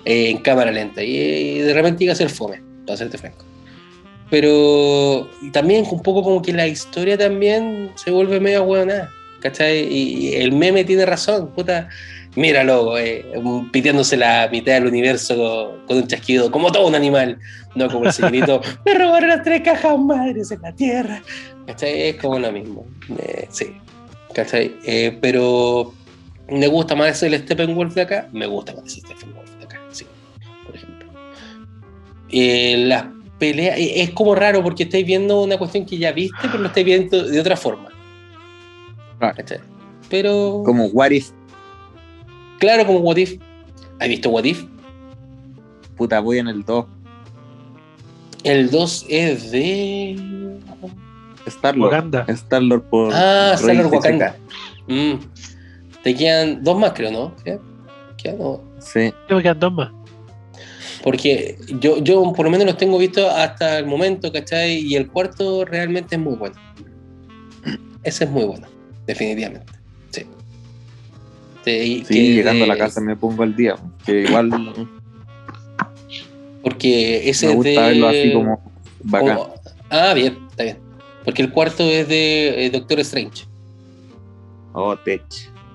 [0.06, 1.02] eh, en cámara lenta.
[1.02, 3.44] Y, y de repente llega a ser fome, para serte franco.
[4.30, 9.86] Pero también un poco como que la historia también se vuelve medio hueonada, ¿cachai?
[9.92, 11.88] Y, y el meme tiene razón, puta.
[12.34, 13.24] Míralo, eh,
[13.72, 17.38] piteándose la mitad del universo con un chasquido, como todo un animal,
[17.74, 21.22] no como el señorito, me robaron las tres cajas madres en la tierra.
[21.66, 22.08] ¿Cachai?
[22.08, 22.86] Es como lo mismo.
[23.18, 23.78] Eh, sí.
[24.34, 24.76] ¿Cachai?
[24.84, 25.94] Eh, pero
[26.50, 29.45] me gusta más el Steppenwolf de acá, me gusta más ese Steppenwolf
[32.30, 33.06] Eh, las
[33.38, 36.66] peleas, eh, es como raro porque estáis viendo una cuestión que ya viste, pero lo
[36.68, 37.88] estáis viendo de otra forma.
[39.18, 39.36] Claro.
[39.36, 39.60] ¿Cachai?
[40.10, 40.62] Pero.
[40.64, 41.30] Como What If,
[42.58, 43.38] Claro, como What If.
[44.00, 44.64] ¿Has visto What If?
[45.96, 46.84] puta, voy en el 2,
[48.44, 50.58] El 2 es de.
[51.46, 51.90] Star-Lord.
[51.92, 52.24] Wakanda.
[52.28, 53.92] Star-Lord por Ah, Star-Lord.
[53.92, 54.36] Wakanda.
[54.88, 55.14] Mm.
[56.02, 57.34] Te quedan dos más, creo, ¿no?
[57.44, 57.58] ¿Qué?
[58.18, 58.60] Quedan dos.
[58.78, 59.90] Sí, Tengo que quedar dos más.
[61.06, 64.78] Porque yo, yo por lo menos los tengo vistos hasta el momento, ¿cachai?
[64.78, 66.56] Y el cuarto realmente es muy bueno.
[68.02, 68.66] Ese es muy bueno,
[69.06, 69.72] definitivamente.
[70.10, 70.22] Sí.
[71.64, 74.50] Sí, y sí, que llegando a la casa me pongo al día, que igual
[76.60, 77.76] Porque ese me es gusta de.
[77.88, 78.72] verlo así como
[79.04, 79.36] bacán.
[79.36, 79.54] como-
[79.90, 80.78] Ah, bien, está bien.
[81.24, 83.44] Porque el cuarto es de eh, Doctor Strange.
[84.72, 85.22] Oh, Tech.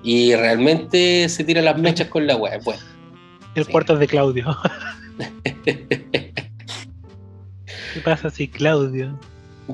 [0.02, 2.60] Y realmente se tira las mechas con la web.
[2.64, 2.82] Bueno.
[3.54, 3.72] El Sí.
[3.72, 4.54] cuarto es de Claudio.
[7.94, 9.18] ¿Qué pasa si Claudio?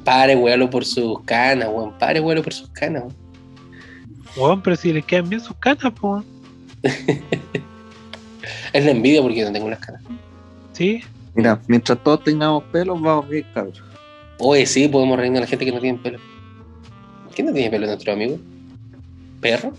[0.05, 1.93] Pare, wealo, por sus canas, weón.
[1.99, 3.17] Pare, wealo, por sus canas, weón.
[4.37, 6.25] Weón, pero si le quedan bien sus canas, pues.
[8.73, 10.03] Es la envidia porque yo no tengo las canas.
[10.73, 11.01] Sí.
[11.35, 13.75] Mira, mientras todos tengamos pelos, vamos bien, cabrón.
[14.39, 16.19] Oye, sí, podemos reírnos a la gente que no tiene pelo.
[17.35, 18.39] ¿Quién no tiene pelo nuestro amigo?
[19.41, 19.73] ¿Perro?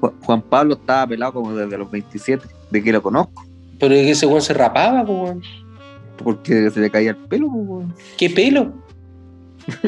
[0.00, 3.44] Ju- Juan Pablo estaba pelado como desde los 27, de que lo conozco,
[3.78, 5.42] Pero es que ese weón se rapaba, po, weón.
[6.16, 7.48] porque se le caía el pelo.
[7.50, 7.94] pues, weón.
[8.16, 8.72] ¿Qué pelo?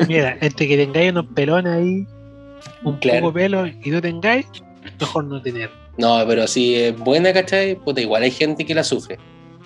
[0.09, 2.07] Mira, entre que tengáis unos pelones ahí,
[2.83, 3.21] un Claro.
[3.21, 4.47] poco pelo y no tengáis,
[5.01, 5.71] mejor no tener.
[5.99, 7.75] No, pero si es buena, ¿cachai?
[7.77, 9.19] Puta, igual hay gente que la sufre.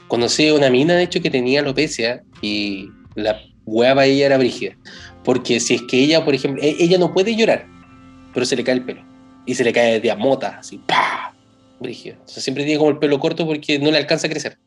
[0.09, 4.39] Conocí a una mina, de hecho, que tenía alopecia y La weá para ella era
[4.39, 4.77] brígida.
[5.25, 7.67] Porque si es que ella, por ejemplo, e- ella no puede llorar,
[8.33, 9.03] pero se le cae el pelo.
[9.47, 11.30] Y se le cae de a mota, así, ¡pah!
[11.81, 12.17] Brígido.
[12.27, 14.59] Siempre tiene como el pelo corto porque no le alcanza a crecer.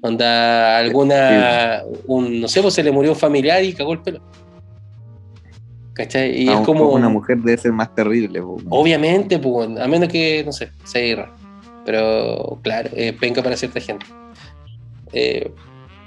[0.00, 4.20] Onda alguna, un, no sé, pues se le murió un familiar y cagó el pelo.
[5.94, 6.42] ¿Cachai?
[6.42, 6.88] Y A es un- como...
[6.90, 8.40] Una mujer debe ser más terrible.
[8.42, 8.58] po.
[8.70, 11.32] Obviamente, pues, a menos que, no sé, sea irra.
[11.86, 14.06] Pero claro, eh, penca para cierta gente.
[15.12, 15.50] Eh,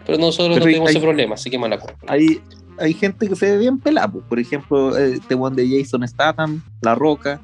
[0.06, 1.98] pero nosotros Pero no tenemos hay- ese problema, así que mala culpa.
[2.08, 2.42] Hay,
[2.80, 4.10] hay gente que se ve bien pelada.
[4.12, 4.20] po.
[4.22, 7.40] Por ejemplo, eh, este one de Jason Statham, La Roca.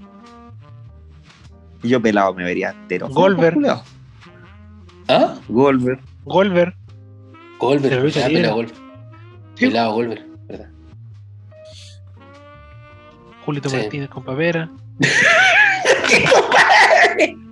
[1.84, 3.10] Y yo pelado me vería entero.
[3.10, 3.56] Goldberg.
[3.56, 3.84] Culeado.
[5.10, 5.36] ¿Ah?
[5.50, 6.00] Golver.
[8.24, 8.42] Ah, libre.
[8.42, 8.66] pelado.
[9.56, 9.66] Sí.
[9.68, 10.70] Pelado Goldberg, ¿verdad?
[13.46, 13.76] Julito Sí.
[13.78, 14.70] Martínez con papera.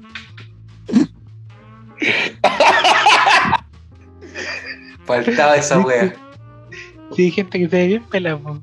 [5.05, 6.13] Faltaba esa wea.
[7.15, 8.37] Sí, gente que se ve bien pelada.
[8.37, 8.59] po.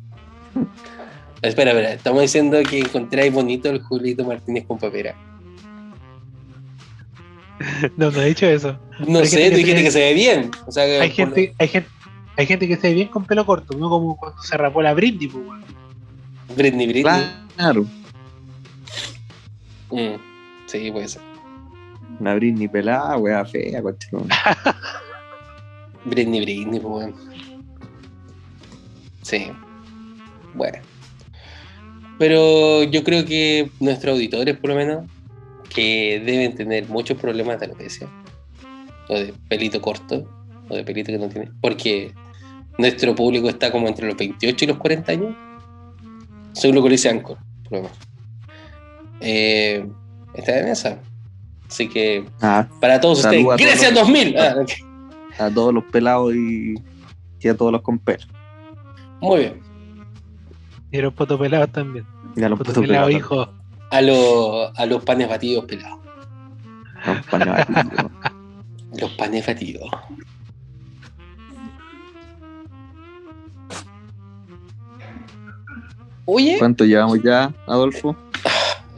[1.43, 5.15] Espera, espera, estamos diciendo que encontráis bonito el Julito Martínez con papera.
[7.97, 8.79] No, no he dicho eso.
[9.07, 10.51] No Hay sé, gente tú que dijiste se- que se ve bien.
[10.67, 11.89] O sea, que Hay gente, hay gente,
[12.37, 14.95] hay gente que se ve bien con pelo corto, no como cuando se rapó la
[14.95, 15.65] Britney, pues, weón.
[16.57, 17.23] Britney, Britney.
[17.57, 17.85] Claro.
[19.91, 20.17] Mm,
[20.67, 21.23] Sí, puede ser.
[22.21, 24.09] Una Britney pelada, wea fea, coche.
[26.05, 27.15] Britney, Britney, pues bueno.
[29.23, 29.51] Sí.
[30.55, 30.79] Bueno.
[32.19, 35.05] Pero yo creo que nuestros auditores, por lo menos,
[35.75, 38.09] que deben tener muchos problemas de alopecia,
[39.09, 40.29] o de pelito corto,
[40.69, 42.13] o de pelito que no tiene, porque
[42.79, 45.35] nuestro público está como entre los 28 y los 40 años,
[46.53, 47.99] según lo que dice Anchor, por lo menos.
[49.21, 49.87] Eh,
[50.35, 50.99] está en esa.
[51.69, 54.37] Así que, Ah, para todos ustedes, a todos ¡Grecia los- 2000!
[54.39, 54.55] Ah,
[55.39, 56.75] a todos los pelados y,
[57.41, 58.25] y a todos los con pelo.
[59.21, 59.61] Muy bien.
[60.91, 62.07] Y los potos pelados también.
[62.37, 63.25] Y a los Potos putos pelados, pelados.
[63.27, 63.58] hijo.
[63.91, 65.99] A, los a los panes batidos pelados.
[67.07, 68.11] Los panes batidos.
[69.01, 69.91] Los panes batidos.
[76.25, 78.15] Oye, ¿Cuánto llevamos ya, Adolfo?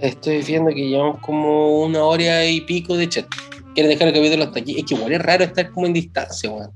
[0.00, 3.26] estoy viendo que llevamos como una hora y pico de chat.
[3.74, 4.78] ¿Quieren dejar el capítulo hasta aquí?
[4.78, 6.72] Es que igual es raro estar como en distancia, weón.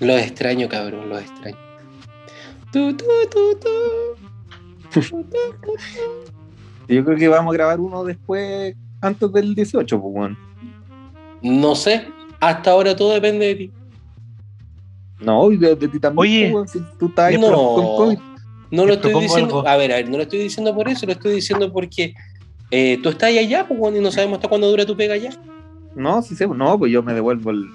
[0.00, 1.56] Los extraño, cabrón, los extraño.
[2.72, 3.70] Tu, tu, tu, tu.
[6.88, 10.32] Yo creo que vamos a grabar uno después, antes del 18, pues.
[11.42, 12.06] No sé,
[12.40, 13.70] hasta ahora todo depende de ti.
[15.20, 16.18] No, y de, de ti también.
[16.18, 16.50] Oye.
[16.52, 17.50] pues, si tú estás ahí No.
[17.52, 18.18] con COVID.
[18.70, 19.58] No lo estoy diciendo.
[19.58, 19.68] algo.
[19.68, 22.14] A ver, a ver, no lo estoy diciendo por eso, lo estoy diciendo porque
[22.70, 25.30] eh, tú estás allá, pues, y no sabemos hasta cuándo dura tu pega allá.
[25.94, 27.70] No, sí sé, no, pues yo me devuelvo el.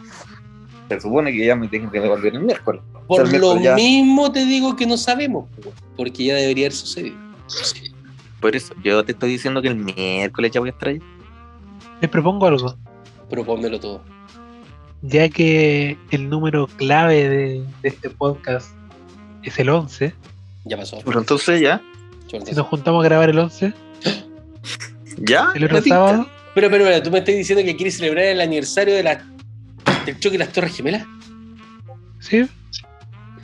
[0.90, 2.82] Se supone que ya me tengo que devolver el miércoles.
[3.08, 3.74] Por O sea, el lo ya.
[3.76, 7.16] mismo te digo que no sabemos, pues, porque ya debería haber sucedido.
[8.42, 11.00] Por eso, yo te estoy diciendo que el miércoles ya voy a estar ahí.
[12.02, 12.76] Les propongo algo.
[13.30, 14.04] Propónmelo todo.
[15.04, 18.76] Ya que el número clave de, de este podcast
[19.44, 20.14] es el 11,
[20.66, 21.00] Ya pasó.
[21.06, 21.82] Pero entonces ya.
[22.28, 23.74] si nos juntamos a grabar el 11,
[25.18, 25.50] ¿Ya?
[25.56, 28.94] el otro sábado, Pero, pero, pero, tú me estás diciendo que quieres celebrar el aniversario
[28.96, 29.24] de la,
[30.06, 31.06] del choque de las Torres Gemelas.
[32.20, 32.48] ¿sí?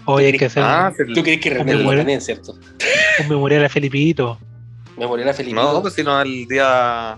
[0.06, 2.02] Hoy hay que hacer Ah, Tú crees que realmente lo muere.
[2.02, 2.56] también, ¿cierto?
[3.22, 4.40] un memorial a Felipito.
[4.98, 5.54] Me morí la feliz.
[5.54, 7.18] no, pues si no, el día.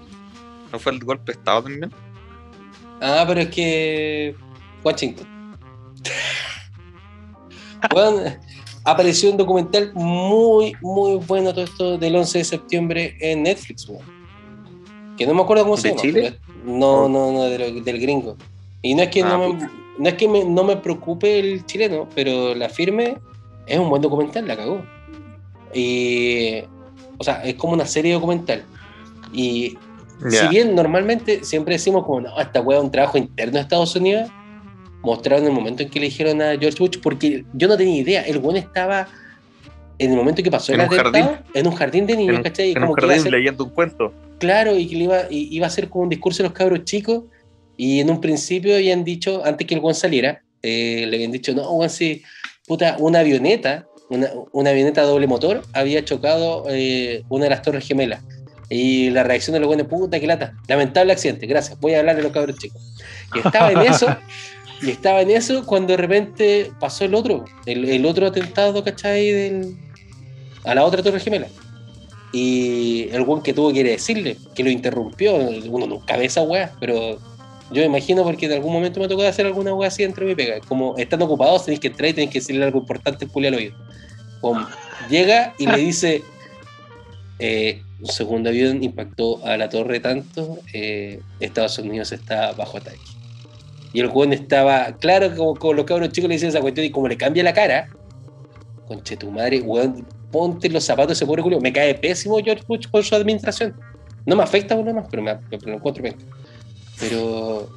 [0.71, 1.91] ¿No fue el golpe de Estado también?
[3.01, 4.35] Ah, pero es que.
[4.83, 5.27] Washington.
[7.93, 8.21] Bueno,
[8.83, 14.03] apareció un documental muy, muy bueno todo esto del 11 de septiembre en Netflix, weón.
[15.17, 16.01] Que no me acuerdo cómo se ¿De llama.
[16.01, 16.21] Chile?
[16.23, 18.35] pero- no, no, no, del gringo.
[18.81, 21.65] Y no es que, Ah, no, me, no, es que me- no me preocupe el
[21.65, 23.17] chileno, pero la firme
[23.65, 24.81] es un buen documental, la cagó.
[25.73, 26.63] Y.
[27.19, 28.63] O sea, es como una serie documental.
[29.31, 29.77] Y
[30.29, 33.95] si bien normalmente siempre decimos como, no, esta weá es un trabajo interno de Estados
[33.95, 34.29] Unidos,
[35.03, 38.37] mostraron el momento en que eligieron a George Bush, porque yo no tenía idea, el
[38.39, 39.07] weón estaba
[39.97, 41.45] en el momento que pasó En el un atentado, jardín.
[41.53, 42.67] en un jardín de niños, En, ¿cachai?
[42.69, 44.13] Y en como un que a jardín ser- leyendo un cuento.
[44.39, 46.83] Claro, y que le iba, y- iba a ser como un discurso de los cabros
[46.85, 47.23] chicos,
[47.77, 51.53] y en un principio habían dicho, antes que el weón saliera, eh, le habían dicho,
[51.53, 52.21] no, weón, sí,
[52.67, 57.87] puta, una avioneta, una, una avioneta doble motor, había chocado eh, una de las torres
[57.87, 58.21] gemelas.
[58.69, 62.15] Y la reacción de los buenos, puta, que lata, lamentable accidente, gracias, voy a hablar
[62.15, 62.81] de los cabros chicos.
[63.33, 64.07] Y estaba en eso,
[64.81, 69.31] y estaba en eso cuando de repente pasó el otro, el, el otro atentado, ¿cachai?
[69.31, 69.75] Del,
[70.65, 71.47] a la otra torre gemela.
[72.31, 76.71] Y el buen que tuvo que decirle, que lo interrumpió, uno nunca ve esa weá,
[76.79, 77.17] pero
[77.71, 80.35] Yo me imagino porque en algún momento me tocó hacer alguna hueá así entre mi
[80.35, 80.59] pega.
[80.67, 83.75] Como están ocupados, tenéis que entrar y tenéis que decirle algo importante al al oído.
[84.41, 84.67] Como,
[85.09, 86.23] llega y le dice:
[87.37, 92.97] eh, Un segundo avión impactó a la torre tanto, eh, Estados Unidos está bajo ataque.
[93.93, 96.91] Y el weón estaba, claro, como, como los cabros chicos le dicen esa cuestión y
[96.91, 97.89] como le cambia la cara,
[98.87, 101.59] conche tu madre, weón, ponte los zapatos ese pobre Julio.
[101.59, 103.75] Me cae pésimo George Bush por su administración.
[104.25, 106.15] No me afecta uno más, pero me, pero lo encuentro bien.
[106.99, 107.69] Pero,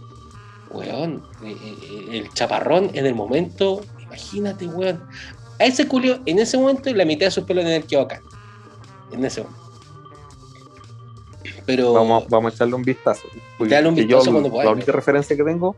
[0.70, 5.02] weón, eh, eh, el chaparrón en el momento, imagínate, weón.
[5.58, 8.20] A ese Julio, en ese momento, la mitad de sus pelos en quedó acá.
[9.12, 9.62] En ese momento.
[11.66, 11.92] Pero.
[11.92, 13.28] Vamos, vamos a echarle un vistazo.
[13.58, 15.76] Porque Dale un yo vistazo cuando podáis, la única referencia que tengo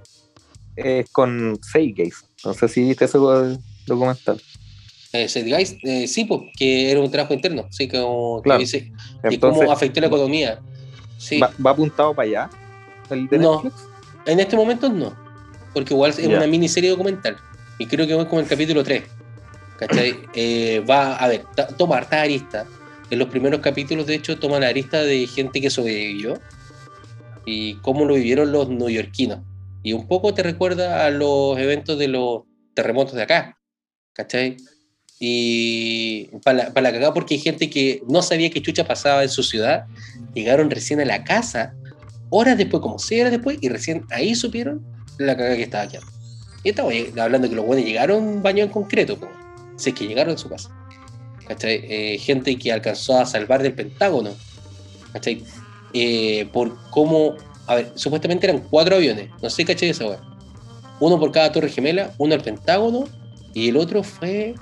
[0.76, 2.26] es con Gaze.
[2.44, 3.18] No sé si viste ese
[3.86, 4.40] documental.
[5.12, 8.60] Eh, Zeitgeist, eh, sí, pues, que era un trabajo interno, sí, como que Claro.
[8.60, 8.90] dice,
[9.30, 10.60] y Entonces, cómo afectó la economía.
[11.18, 12.50] Sí, va, va apuntado para allá.
[13.10, 13.62] El de No.
[13.62, 13.88] Netflix.
[14.26, 15.14] en este momento no,
[15.72, 16.28] porque igual es Ya.
[16.36, 17.36] una miniserie documental,
[17.78, 19.04] y creo que va como el capítulo 3.
[19.78, 20.14] ¿Cachai?
[20.34, 21.44] Eh, va, a ver,
[21.76, 22.66] toma harta arista.
[23.10, 26.40] En los primeros capítulos, de hecho, toma la arista de gente que sobrevivió
[27.44, 29.40] y cómo lo vivieron los neoyorquinos.
[29.82, 32.42] Y un poco te recuerda a los eventos de los
[32.74, 33.58] terremotos de acá,
[34.14, 34.56] ¿cachai?
[35.20, 39.22] Y para la, pa' la cagada porque hay gente que no sabía qué chucha pasaba
[39.22, 39.84] en su ciudad,
[40.34, 41.74] llegaron recién a la casa,
[42.36, 44.82] horas después, como seis horas después, y recién ahí supieron
[45.18, 46.10] la cagada que estaba quedando.
[46.64, 49.28] Y estamos hablando que los buenos llegaron bañados en concreto, po,
[49.76, 50.70] si es que llegaron a su casa.
[51.46, 51.80] ¿Cachai?
[51.84, 54.30] Eh, gente que alcanzó a salvar del Pentágono,
[55.12, 55.44] ¿cachai?
[55.92, 57.34] Eh, por cómo,
[57.66, 59.90] a ver, supuestamente eran cuatro aviones, no sé, ¿cachai?
[59.90, 60.20] Esa weá.
[61.00, 63.04] Uno por cada torre gemela, uno al Pentágono,
[63.52, 64.54] y el otro fue,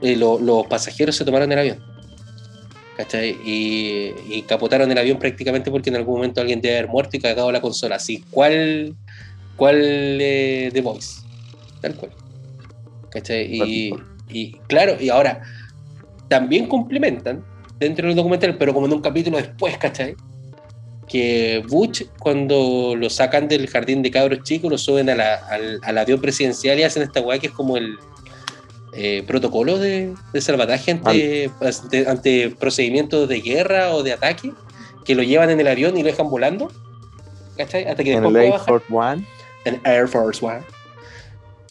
[0.00, 1.87] eh, lo- los pasajeros se tomaron el avión.
[2.98, 3.30] ¿Cachai?
[3.44, 7.20] Y, y capotaron el avión prácticamente porque en algún momento alguien debe haber muerto y
[7.20, 7.94] cagado la consola.
[7.94, 8.96] Así, ¿cuál,
[9.56, 9.78] cuál
[10.20, 11.20] eh, The Voice?
[11.80, 12.10] Tal cual.
[13.08, 13.46] ¿Cachai?
[13.54, 13.94] Y,
[14.28, 15.42] y claro, y ahora
[16.26, 17.44] también complementan
[17.78, 20.16] dentro del documental, pero como en un capítulo después, ¿cachai?
[21.06, 25.78] Que Butch, cuando lo sacan del jardín de cabros chicos, lo suben a la- al,
[25.84, 27.96] al avión presidencial y hacen esta weá que es como el
[28.98, 34.52] eh, protocolo de, de salvataje ante, ante, ante procedimientos de guerra o de ataque,
[35.04, 36.70] que lo llevan en el avión y lo dejan volando,
[37.56, 37.84] ¿cachai?
[37.86, 39.24] Hasta que En después el Air Force One.
[39.64, 40.62] en Air Force One.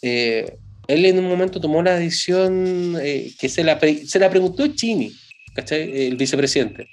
[0.01, 4.29] Eh, él en un momento tomó la decisión eh, que se la, pre- se la
[4.29, 5.11] preguntó Chini,
[5.53, 6.07] ¿cachai?
[6.07, 6.87] El vicepresidente.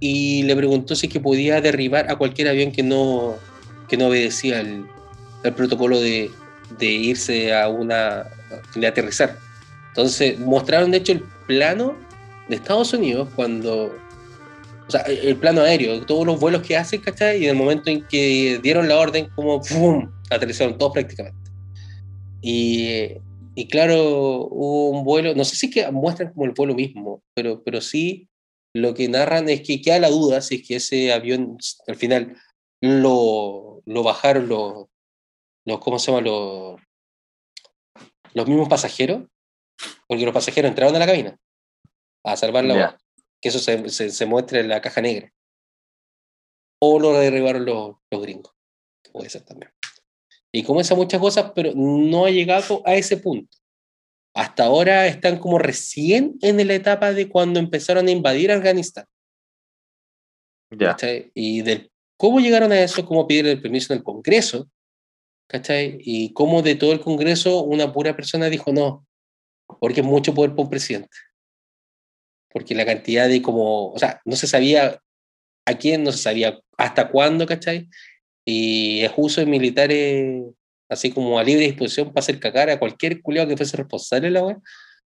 [0.00, 3.36] Y le preguntó si es que podía derribar a cualquier avión que no,
[3.88, 4.84] que no obedecía el,
[5.44, 6.30] el protocolo de,
[6.78, 8.24] de irse a una.
[8.74, 9.36] De aterrizar.
[9.88, 11.96] Entonces, mostraron de hecho el plano
[12.48, 13.94] de Estados Unidos cuando.
[14.86, 17.40] O sea, el plano aéreo, todos los vuelos que hacen, ¿cachai?
[17.40, 20.10] Y en el momento en que dieron la orden, como ¡pum!
[20.30, 21.50] aterrizaron todos prácticamente.
[22.42, 23.12] Y,
[23.54, 27.22] y claro, hubo un vuelo, no sé si es que muestran como el vuelo mismo,
[27.34, 28.28] pero, pero sí
[28.74, 31.56] lo que narran es que queda la duda si es que ese avión
[31.86, 32.36] al final
[32.80, 34.86] lo, lo bajaron los,
[35.64, 36.22] los, ¿cómo se llama?
[36.22, 36.80] Los,
[38.34, 39.24] los mismos pasajeros,
[40.06, 41.38] porque los pasajeros entraron a la cabina
[42.24, 42.96] a salvar la voz,
[43.40, 45.32] que eso se, se, se muestra en la caja negra.
[46.80, 48.52] O lo derribaron los, los gringos,
[49.02, 49.72] que puede ser también.
[50.52, 53.56] Y comienza muchas cosas, pero no ha llegado a ese punto.
[54.34, 59.06] Hasta ahora están como recién en la etapa de cuando empezaron a invadir Afganistán.
[60.70, 60.90] Ya.
[60.90, 61.30] ¿cachai?
[61.34, 64.68] Y del cómo llegaron a eso, cómo pidieron el permiso en el Congreso,
[65.54, 65.98] ¿cachai?
[66.00, 69.06] Y cómo de todo el Congreso una pura persona dijo no,
[69.78, 71.16] porque es mucho poder para un presidente.
[72.50, 75.00] Porque la cantidad de como, o sea, no se sabía
[75.64, 77.88] a quién, no se sabía hasta cuándo, ¿cachai?
[78.44, 80.42] Y es uso de militares
[80.88, 84.42] así como a libre disposición para hacer cagar a cualquier culiao que fuese responsable la
[84.42, 84.58] wea.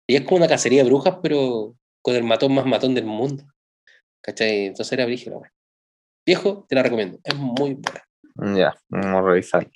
[0.06, 3.44] Y es como una cacería de brujas, pero con el matón más matón del mundo.
[4.22, 4.68] ¿Cachai?
[4.68, 5.52] Entonces era wea.
[6.24, 7.18] Viejo, te la recomiendo.
[7.22, 8.56] Es muy buena.
[8.58, 9.68] Ya, vamos a revisar.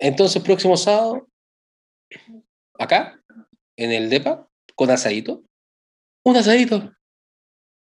[0.00, 1.28] Entonces, próximo sábado,
[2.78, 3.22] acá,
[3.76, 5.44] en el DEPA, con asadito.
[6.24, 6.90] Un asadito.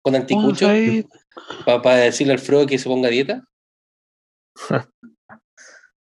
[0.01, 0.67] Con anticucho,
[1.65, 3.47] para decirle al Frodo que se ponga a dieta.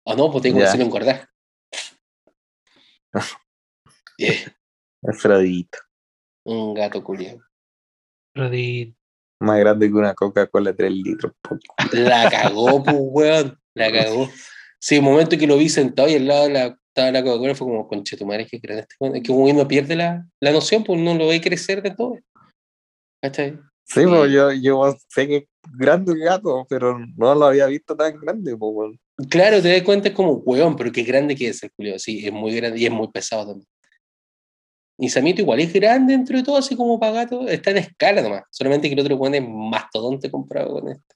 [0.04, 1.28] O no, pues tengo que decirle engordar.
[4.16, 4.54] Yeah,
[5.02, 5.78] Alfredito.
[6.44, 7.40] un gato culiao.
[8.34, 8.94] Rodin.
[9.40, 11.32] Más grande que una Coca-Cola 3 litros.
[11.92, 13.58] La cagó, pues, weón.
[13.74, 14.28] La cagó.
[14.80, 17.54] Sí, el momento que lo vi sentado y al lado de la, estaba la Coca-Cola
[17.54, 19.16] fue como, conche tu madre, que creen este weón?".
[19.16, 22.18] Es que uno pierde la, la noción, pues no lo ve crecer de todo.
[23.22, 23.58] ¿Cachai?
[23.84, 25.44] Sí, pues yo, yo sé que es
[25.76, 28.54] grande el gato, pero no lo había visto tan grande.
[28.54, 28.98] weón.
[29.28, 31.98] Claro, te das cuenta, es como, weón, pero qué grande que es el Julio.
[31.98, 33.66] Sí, es muy grande y es muy pesado también.
[34.96, 37.48] Y Samito igual es grande dentro de todo, así como Pagato.
[37.48, 38.44] Está en escala nomás.
[38.50, 41.14] Solamente que el otro weón es mastodonte comparado con este.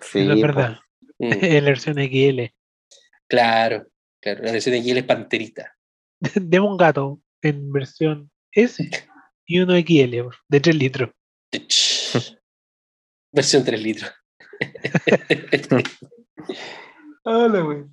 [0.00, 0.78] Sí, es verdad.
[1.18, 2.54] Mm, Es la versión XL.
[3.28, 3.86] Claro,
[4.20, 4.42] claro.
[4.44, 5.76] La versión de él es panterita.
[6.62, 8.88] Un gato en versión S
[9.46, 11.10] y uno XL de 3 litros.
[13.32, 14.10] versión 3 litros.
[17.24, 17.84] Hola, güey.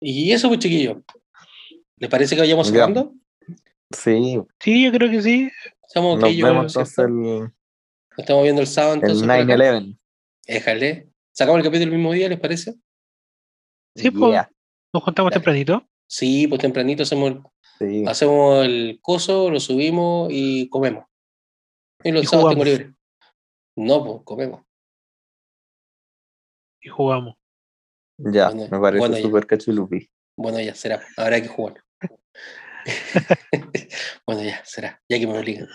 [0.00, 0.98] y eso, pues, chiquillos.
[1.98, 2.72] ¿Les parece que vayamos Ya.
[2.72, 3.14] cerrando?
[3.90, 5.50] Sí, Sí, yo creo que sí.
[5.86, 7.02] Estamos nos ok, yo, vemos ¿cierto?
[7.02, 7.52] entonces el,
[8.16, 9.28] Estamos viendo el sábado, el entonces.
[9.28, 9.44] acá.
[9.56, 9.98] 9-11.
[10.46, 11.08] Déjale.
[11.32, 12.74] Sacamos el capítulo el mismo día, ¿les parece?
[13.96, 14.42] Sí, pues.
[14.92, 15.40] Nos juntamos Dale.
[15.40, 15.86] tempranito.
[16.06, 17.42] Sí, pues tempranito hacemos el,
[17.78, 18.04] sí.
[18.06, 21.06] hacemos el coso, lo subimos y comemos.
[22.02, 22.94] Y los Y sábados tengo libre.
[23.76, 24.62] No, pues comemos.
[26.80, 27.34] y jugamos.
[28.18, 30.08] Ya, Bueno, me parece bueno, súper cachilupi.
[30.36, 31.02] Bueno, ya será.
[31.16, 31.82] Habrá que jugar.
[34.26, 35.02] bueno, ya será.
[35.08, 35.66] Ya que me obligan.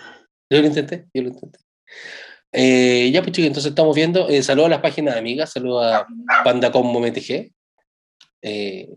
[0.50, 1.58] Yo lo intenté, yo lo intenté.
[2.52, 4.28] Eh, ya, pues chicos, entonces estamos viendo.
[4.28, 5.50] Eh, saludos a las páginas amigas.
[5.52, 6.06] Saludos a
[6.44, 7.52] Pandacom MTG.
[8.42, 8.88] Eh,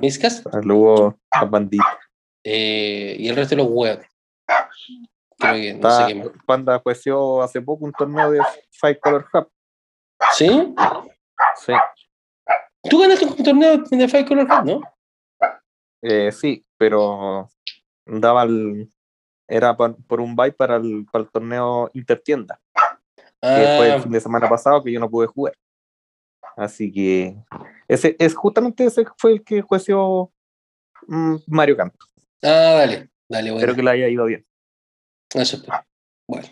[0.00, 0.42] Miscas.
[0.50, 1.98] Saludos a Bandita.
[2.44, 4.04] eh, y el resto de los huevos.
[5.38, 6.28] Creo que no sé Está- qué más.
[6.46, 8.40] Panda jueció hace poco un torneo de
[8.70, 9.48] Five Color Hub.
[10.32, 10.74] ¿Sí?
[11.56, 11.72] Sí,
[12.90, 14.80] Tú ganaste un torneo de Five Color Cup, ¿no?
[16.02, 17.48] eh, sí, pero
[18.06, 18.88] daba el,
[19.46, 22.60] era por, por un buy para el, para el torneo Intertienda,
[23.40, 25.54] que fue el Ah, fin de semana pasado que yo no pude jugar.
[26.56, 27.36] Así que
[27.88, 30.32] ese es justamente ese fue el que jueció
[31.06, 31.98] mm, Mario Canto.
[32.42, 32.48] ah,
[32.78, 33.56] dale, dale, bueno.
[33.58, 34.46] Espero que le haya ido bien.
[35.34, 35.84] Eso espero.
[36.28, 36.48] Bueno.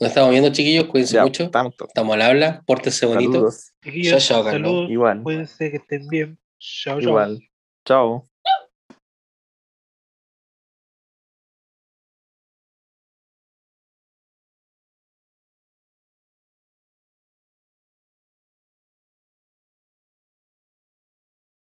[0.00, 0.86] Nos estamos viendo, chiquillos.
[0.86, 1.50] Cuídense Ya, mucho.
[1.50, 1.86] tanto.
[1.88, 2.62] Estamos al habla.
[2.66, 3.50] Pórtense bonito.
[3.50, 3.72] Saludos.
[3.82, 4.52] Chao, chao, Carlos.
[4.70, 4.90] saludos.
[4.90, 6.38] Igual, Cuídense que estén bien.
[6.58, 7.08] Chao, chao.
[7.10, 7.40] igual.
[7.84, 8.27] Chao.